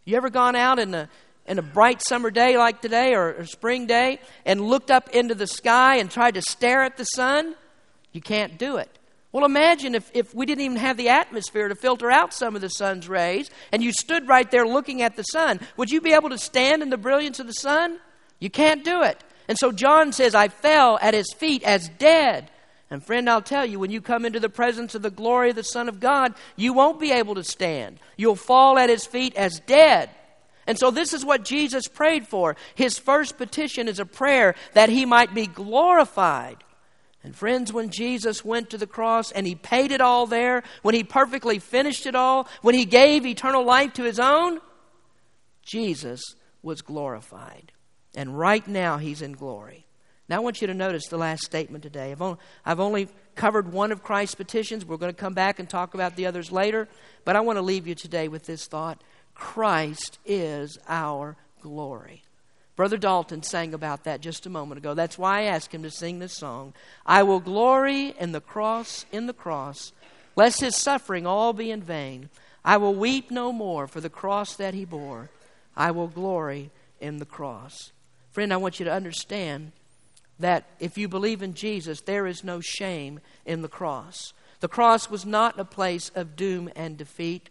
You 0.06 0.18
ever 0.18 0.30
gone 0.30 0.56
out 0.56 0.80
in 0.80 0.94
a, 0.94 1.10
in 1.46 1.60
a 1.60 1.62
bright 1.62 2.02
summer 2.02 2.32
day 2.32 2.58
like 2.58 2.82
today 2.82 3.14
or 3.14 3.32
a 3.32 3.46
spring 3.46 3.86
day 3.86 4.20
and 4.46 4.62
looked 4.62 4.90
up 4.90 5.10
into 5.10 5.36
the 5.36 5.48
sky 5.48 5.98
and 5.98 6.10
tried 6.10 6.34
to 6.36 6.42
stare 6.42 6.84
at 6.84 6.98
the 6.98 7.04
sun? 7.04 7.56
You 8.12 8.22
can't 8.22 8.58
do 8.58 8.78
it. 8.78 8.97
Well, 9.38 9.46
imagine 9.46 9.94
if, 9.94 10.10
if 10.16 10.34
we 10.34 10.48
didn't 10.48 10.64
even 10.64 10.78
have 10.78 10.98
the 10.98 11.10
atmosphere 11.10 11.68
to 11.68 11.76
filter 11.76 12.10
out 12.10 12.34
some 12.34 12.56
of 12.56 12.62
the 12.62 12.70
sun's 12.70 13.08
rays 13.08 13.52
and 13.72 13.84
you 13.84 13.94
stood 13.94 14.28
right 14.28 14.50
there 14.50 14.66
looking 14.66 15.04
at 15.04 15.16
the 15.16 15.22
sun. 15.22 15.60
Would 15.78 15.92
you 15.92 16.02
be 16.02 16.14
able 16.14 16.30
to 16.30 16.40
stand 16.40 16.82
in 16.82 16.90
the 16.90 16.98
brilliance 16.98 17.40
of 17.40 17.46
the 17.46 17.54
sun? 17.54 18.00
You 18.40 18.50
can't 18.50 18.84
do 18.84 19.04
it. 19.04 19.24
And 19.48 19.56
so 19.56 19.72
John 19.72 20.12
says, 20.12 20.34
I 20.34 20.48
fell 20.48 20.98
at 21.04 21.14
his 21.14 21.32
feet 21.34 21.62
as 21.62 21.88
dead. 22.00 22.50
And 22.90 23.06
friend, 23.06 23.30
I'll 23.30 23.44
tell 23.44 23.64
you, 23.64 23.78
when 23.78 23.92
you 23.92 24.02
come 24.02 24.26
into 24.26 24.40
the 24.40 24.50
presence 24.50 24.96
of 24.96 25.04
the 25.04 25.12
glory 25.12 25.52
of 25.52 25.56
the 25.56 25.64
Son 25.64 25.88
of 25.88 26.00
God, 26.00 26.34
you 26.56 26.74
won't 26.74 27.00
be 27.00 27.12
able 27.12 27.36
to 27.36 27.44
stand. 27.44 28.00
You'll 28.18 28.36
fall 28.36 28.80
at 28.80 28.90
his 28.90 29.06
feet 29.06 29.36
as 29.36 29.60
dead. 29.60 30.10
And 30.66 30.80
so 30.80 30.90
this 30.90 31.14
is 31.14 31.24
what 31.24 31.46
Jesus 31.46 31.88
prayed 31.88 32.28
for. 32.28 32.56
His 32.74 32.98
first 32.98 33.38
petition 33.38 33.88
is 33.88 34.00
a 34.00 34.06
prayer 34.06 34.56
that 34.74 34.90
he 34.90 35.06
might 35.06 35.36
be 35.36 35.46
glorified. 35.46 36.58
And 37.28 37.36
friends, 37.36 37.74
when 37.74 37.90
Jesus 37.90 38.46
went 38.46 38.70
to 38.70 38.78
the 38.78 38.88
cross 38.88 39.34
and 39.34 39.46
he 39.46 39.54
paid 39.54 39.92
it 39.92 40.00
all 40.00 40.28
there, 40.28 40.64
when 40.82 40.96
he 40.96 41.04
perfectly 41.04 41.60
finished 41.60 42.06
it 42.06 42.16
all, 42.16 42.48
when 42.62 42.74
he 42.74 42.86
gave 42.86 43.26
eternal 43.26 43.66
life 43.66 43.92
to 43.96 44.04
his 44.04 44.18
own, 44.18 44.62
Jesus 45.62 46.22
was 46.62 46.82
glorified. 46.82 47.74
And 48.16 48.40
right 48.40 48.66
now, 48.66 48.98
he's 48.98 49.22
in 49.22 49.34
glory. 49.34 49.86
Now, 50.30 50.38
I 50.38 50.40
want 50.40 50.62
you 50.62 50.68
to 50.68 50.74
notice 50.74 51.08
the 51.10 51.18
last 51.18 51.44
statement 51.44 51.84
today. 51.84 52.14
I've 52.14 52.22
only, 52.22 52.38
I've 52.66 52.80
only 52.80 53.10
covered 53.36 53.74
one 53.74 53.92
of 53.92 54.04
Christ's 54.04 54.36
petitions. 54.36 54.86
We're 54.86 54.96
going 54.96 55.14
to 55.14 55.20
come 55.20 55.34
back 55.34 55.60
and 55.60 55.70
talk 55.70 55.96
about 55.96 56.16
the 56.16 56.28
others 56.28 56.50
later. 56.50 56.88
But 57.26 57.36
I 57.36 57.42
want 57.42 57.58
to 57.58 57.62
leave 57.62 57.88
you 57.88 57.96
today 57.96 58.30
with 58.30 58.46
this 58.46 58.68
thought 58.68 59.04
Christ 59.36 60.18
is 60.26 60.78
our 60.88 61.36
glory. 61.60 62.24
Brother 62.78 62.98
Dalton 62.98 63.42
sang 63.42 63.74
about 63.74 64.04
that 64.04 64.22
just 64.22 64.46
a 64.46 64.52
moment 64.52 64.78
ago. 64.78 64.94
That's 64.94 65.18
why 65.18 65.40
I 65.40 65.44
asked 65.46 65.74
him 65.74 65.82
to 65.82 65.90
sing 65.90 66.20
this 66.20 66.38
song. 66.38 66.76
I 67.08 67.24
will 67.24 67.40
glory 67.40 68.14
in 68.20 68.34
the 68.34 68.40
cross, 68.40 69.08
in 69.12 69.26
the 69.26 69.34
cross, 69.34 69.92
lest 70.36 70.62
his 70.62 70.76
suffering 70.76 71.26
all 71.26 71.54
be 71.54 71.72
in 71.72 71.82
vain. 71.82 72.30
I 72.64 72.78
will 72.78 72.94
weep 72.94 73.32
no 73.32 73.52
more 73.52 73.88
for 73.88 74.00
the 74.00 74.12
cross 74.12 74.56
that 74.58 74.76
he 74.76 74.86
bore. 74.86 75.32
I 75.76 75.90
will 75.90 76.08
glory 76.08 76.70
in 77.02 77.18
the 77.18 77.26
cross. 77.26 77.92
Friend, 78.30 78.54
I 78.54 78.58
want 78.58 78.80
you 78.80 78.86
to 78.86 78.94
understand 78.94 79.72
that 80.38 80.66
if 80.80 81.00
you 81.00 81.08
believe 81.08 81.42
in 81.42 81.56
Jesus, 81.56 82.02
there 82.02 82.28
is 82.28 82.44
no 82.44 82.62
shame 82.62 83.22
in 83.44 83.64
the 83.64 83.68
cross. 83.68 84.34
The 84.60 84.68
cross 84.68 85.10
was 85.10 85.26
not 85.26 85.60
a 85.60 85.66
place 85.66 86.12
of 86.14 86.36
doom 86.36 86.70
and 86.76 86.96
defeat. 86.96 87.50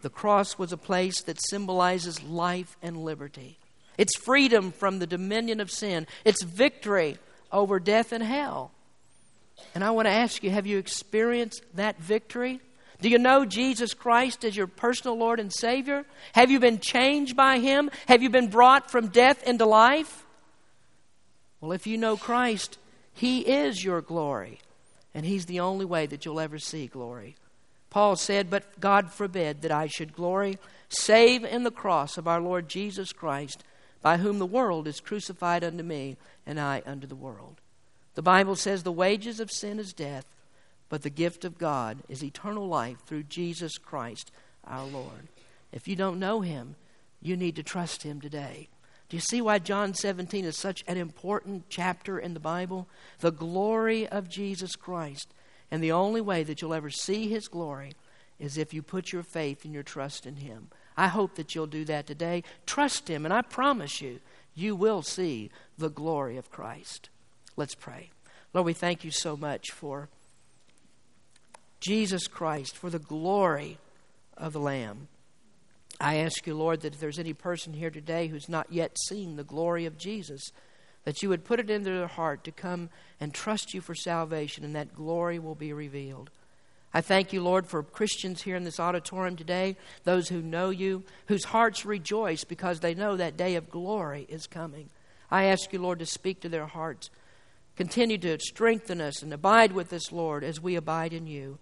The 0.00 0.08
cross 0.08 0.56
was 0.56 0.72
a 0.72 0.78
place 0.78 1.20
that 1.20 1.44
symbolizes 1.44 2.22
life 2.22 2.78
and 2.80 3.04
liberty. 3.04 3.58
It's 3.98 4.16
freedom 4.16 4.72
from 4.72 4.98
the 4.98 5.06
dominion 5.06 5.60
of 5.60 5.70
sin. 5.70 6.06
It's 6.24 6.42
victory 6.42 7.18
over 7.52 7.78
death 7.78 8.12
and 8.12 8.22
hell. 8.22 8.72
And 9.74 9.84
I 9.84 9.90
want 9.90 10.06
to 10.06 10.12
ask 10.12 10.42
you 10.42 10.50
have 10.50 10.66
you 10.66 10.78
experienced 10.78 11.62
that 11.74 11.98
victory? 11.98 12.60
Do 13.00 13.08
you 13.08 13.18
know 13.18 13.44
Jesus 13.44 13.92
Christ 13.92 14.44
as 14.44 14.56
your 14.56 14.66
personal 14.66 15.18
Lord 15.18 15.40
and 15.40 15.52
Savior? 15.52 16.04
Have 16.32 16.50
you 16.50 16.60
been 16.60 16.78
changed 16.78 17.36
by 17.36 17.58
Him? 17.58 17.90
Have 18.06 18.22
you 18.22 18.30
been 18.30 18.48
brought 18.48 18.90
from 18.90 19.08
death 19.08 19.46
into 19.46 19.66
life? 19.66 20.24
Well, 21.60 21.72
if 21.72 21.86
you 21.86 21.98
know 21.98 22.16
Christ, 22.16 22.78
He 23.12 23.40
is 23.40 23.84
your 23.84 24.00
glory, 24.00 24.60
and 25.12 25.26
He's 25.26 25.46
the 25.46 25.60
only 25.60 25.84
way 25.84 26.06
that 26.06 26.24
you'll 26.24 26.40
ever 26.40 26.58
see 26.58 26.86
glory. 26.86 27.36
Paul 27.90 28.16
said, 28.16 28.50
But 28.50 28.80
God 28.80 29.12
forbid 29.12 29.62
that 29.62 29.72
I 29.72 29.86
should 29.86 30.14
glory 30.14 30.58
save 30.88 31.44
in 31.44 31.64
the 31.64 31.70
cross 31.70 32.16
of 32.16 32.28
our 32.28 32.40
Lord 32.40 32.68
Jesus 32.68 33.12
Christ, 33.12 33.64
by 34.04 34.18
whom 34.18 34.38
the 34.38 34.46
world 34.46 34.86
is 34.86 35.00
crucified 35.00 35.64
unto 35.64 35.82
me, 35.82 36.16
and 36.46 36.60
I 36.60 36.82
unto 36.86 37.08
the 37.08 37.16
world. 37.16 37.60
The 38.14 38.22
Bible 38.22 38.54
says, 38.54 38.84
The 38.84 38.92
wages 38.92 39.40
of 39.40 39.50
sin 39.50 39.80
is 39.80 39.92
death 39.92 40.26
but 40.88 41.02
the 41.02 41.10
gift 41.10 41.44
of 41.44 41.58
God 41.58 42.04
is 42.08 42.22
eternal 42.22 42.68
life 42.68 42.98
through 43.04 43.24
Jesus 43.24 43.78
Christ 43.78 44.30
our 44.64 44.84
Lord. 44.86 45.28
If 45.72 45.88
you 45.88 45.96
don't 45.96 46.20
know 46.20 46.40
him, 46.40 46.76
you 47.20 47.36
need 47.36 47.56
to 47.56 47.64
trust 47.64 48.02
him 48.04 48.20
today. 48.20 48.68
Do 49.08 49.16
you 49.16 49.20
see 49.20 49.40
why 49.40 49.58
John 49.58 49.94
17 49.94 50.44
is 50.44 50.56
such 50.56 50.84
an 50.86 50.96
important 50.96 51.64
chapter 51.68 52.18
in 52.18 52.34
the 52.34 52.38
Bible? 52.38 52.88
The 53.18 53.32
glory 53.32 54.06
of 54.06 54.28
Jesus 54.28 54.76
Christ. 54.76 55.34
And 55.70 55.82
the 55.82 55.92
only 55.92 56.20
way 56.20 56.44
that 56.44 56.62
you'll 56.62 56.74
ever 56.74 56.90
see 56.90 57.28
his 57.28 57.48
glory 57.48 57.94
is 58.38 58.56
if 58.56 58.72
you 58.72 58.82
put 58.82 59.12
your 59.12 59.22
faith 59.22 59.64
and 59.64 59.74
your 59.74 59.82
trust 59.82 60.26
in 60.26 60.36
him. 60.36 60.68
I 60.96 61.08
hope 61.08 61.34
that 61.34 61.54
you'll 61.54 61.66
do 61.66 61.84
that 61.86 62.06
today. 62.06 62.42
Trust 62.66 63.08
him, 63.08 63.24
and 63.24 63.34
I 63.34 63.42
promise 63.42 64.00
you, 64.00 64.20
you 64.54 64.76
will 64.76 65.02
see 65.02 65.50
the 65.76 65.90
glory 65.90 66.36
of 66.36 66.50
Christ. 66.50 67.08
Let's 67.56 67.74
pray. 67.74 68.10
Lord, 68.52 68.66
we 68.66 68.72
thank 68.72 69.04
you 69.04 69.10
so 69.10 69.36
much 69.36 69.70
for 69.72 70.08
Jesus 71.80 72.28
Christ 72.28 72.76
for 72.76 72.88
the 72.88 72.98
glory 72.98 73.78
of 74.36 74.52
the 74.52 74.60
Lamb. 74.60 75.08
I 76.00 76.16
ask 76.16 76.46
you, 76.46 76.54
Lord, 76.54 76.80
that 76.80 76.94
if 76.94 77.00
there's 77.00 77.18
any 77.18 77.32
person 77.32 77.74
here 77.74 77.90
today 77.90 78.28
who's 78.28 78.48
not 78.48 78.72
yet 78.72 78.96
seen 79.08 79.36
the 79.36 79.44
glory 79.44 79.86
of 79.86 79.98
Jesus, 79.98 80.50
that 81.04 81.22
you 81.22 81.28
would 81.28 81.44
put 81.44 81.60
it 81.60 81.70
into 81.70 81.90
their 81.90 82.06
heart 82.06 82.44
to 82.44 82.50
come 82.50 82.90
and 83.20 83.32
trust 83.32 83.74
you 83.74 83.80
for 83.80 83.94
salvation, 83.94 84.64
and 84.64 84.74
that 84.74 84.94
glory 84.94 85.38
will 85.38 85.54
be 85.54 85.72
revealed. 85.72 86.30
I 86.96 87.00
thank 87.00 87.32
you, 87.32 87.42
Lord, 87.42 87.66
for 87.66 87.82
Christians 87.82 88.42
here 88.42 88.54
in 88.54 88.62
this 88.62 88.78
auditorium 88.78 89.34
today, 89.34 89.76
those 90.04 90.28
who 90.28 90.40
know 90.40 90.70
you, 90.70 91.02
whose 91.26 91.42
hearts 91.42 91.84
rejoice 91.84 92.44
because 92.44 92.78
they 92.78 92.94
know 92.94 93.16
that 93.16 93.36
day 93.36 93.56
of 93.56 93.68
glory 93.68 94.26
is 94.28 94.46
coming. 94.46 94.90
I 95.28 95.46
ask 95.46 95.72
you, 95.72 95.80
Lord, 95.80 95.98
to 95.98 96.06
speak 96.06 96.40
to 96.40 96.48
their 96.48 96.66
hearts. 96.66 97.10
Continue 97.74 98.18
to 98.18 98.38
strengthen 98.38 99.00
us 99.00 99.22
and 99.22 99.32
abide 99.32 99.72
with 99.72 99.92
us, 99.92 100.12
Lord, 100.12 100.44
as 100.44 100.60
we 100.60 100.76
abide 100.76 101.12
in 101.12 101.26
you. 101.26 101.58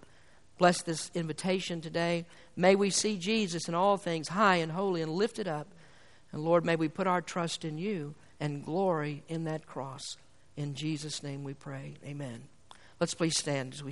Bless 0.58 0.82
this 0.82 1.10
invitation 1.14 1.80
today. 1.80 2.26
May 2.54 2.76
we 2.76 2.90
see 2.90 3.16
Jesus 3.16 3.68
in 3.68 3.74
all 3.74 3.96
things 3.96 4.28
high 4.28 4.56
and 4.56 4.70
holy 4.70 5.00
and 5.00 5.10
lifted 5.10 5.48
up. 5.48 5.68
And 6.30 6.44
Lord, 6.44 6.66
may 6.66 6.76
we 6.76 6.88
put 6.88 7.06
our 7.06 7.22
trust 7.22 7.64
in 7.64 7.78
you 7.78 8.14
and 8.38 8.62
glory 8.62 9.22
in 9.28 9.44
that 9.44 9.66
cross. 9.66 10.18
In 10.58 10.74
Jesus' 10.74 11.22
name 11.22 11.42
we 11.42 11.54
pray. 11.54 11.94
Amen. 12.04 12.42
Let's 13.00 13.14
please 13.14 13.36
stand 13.36 13.72
as 13.72 13.82
we 13.82 13.90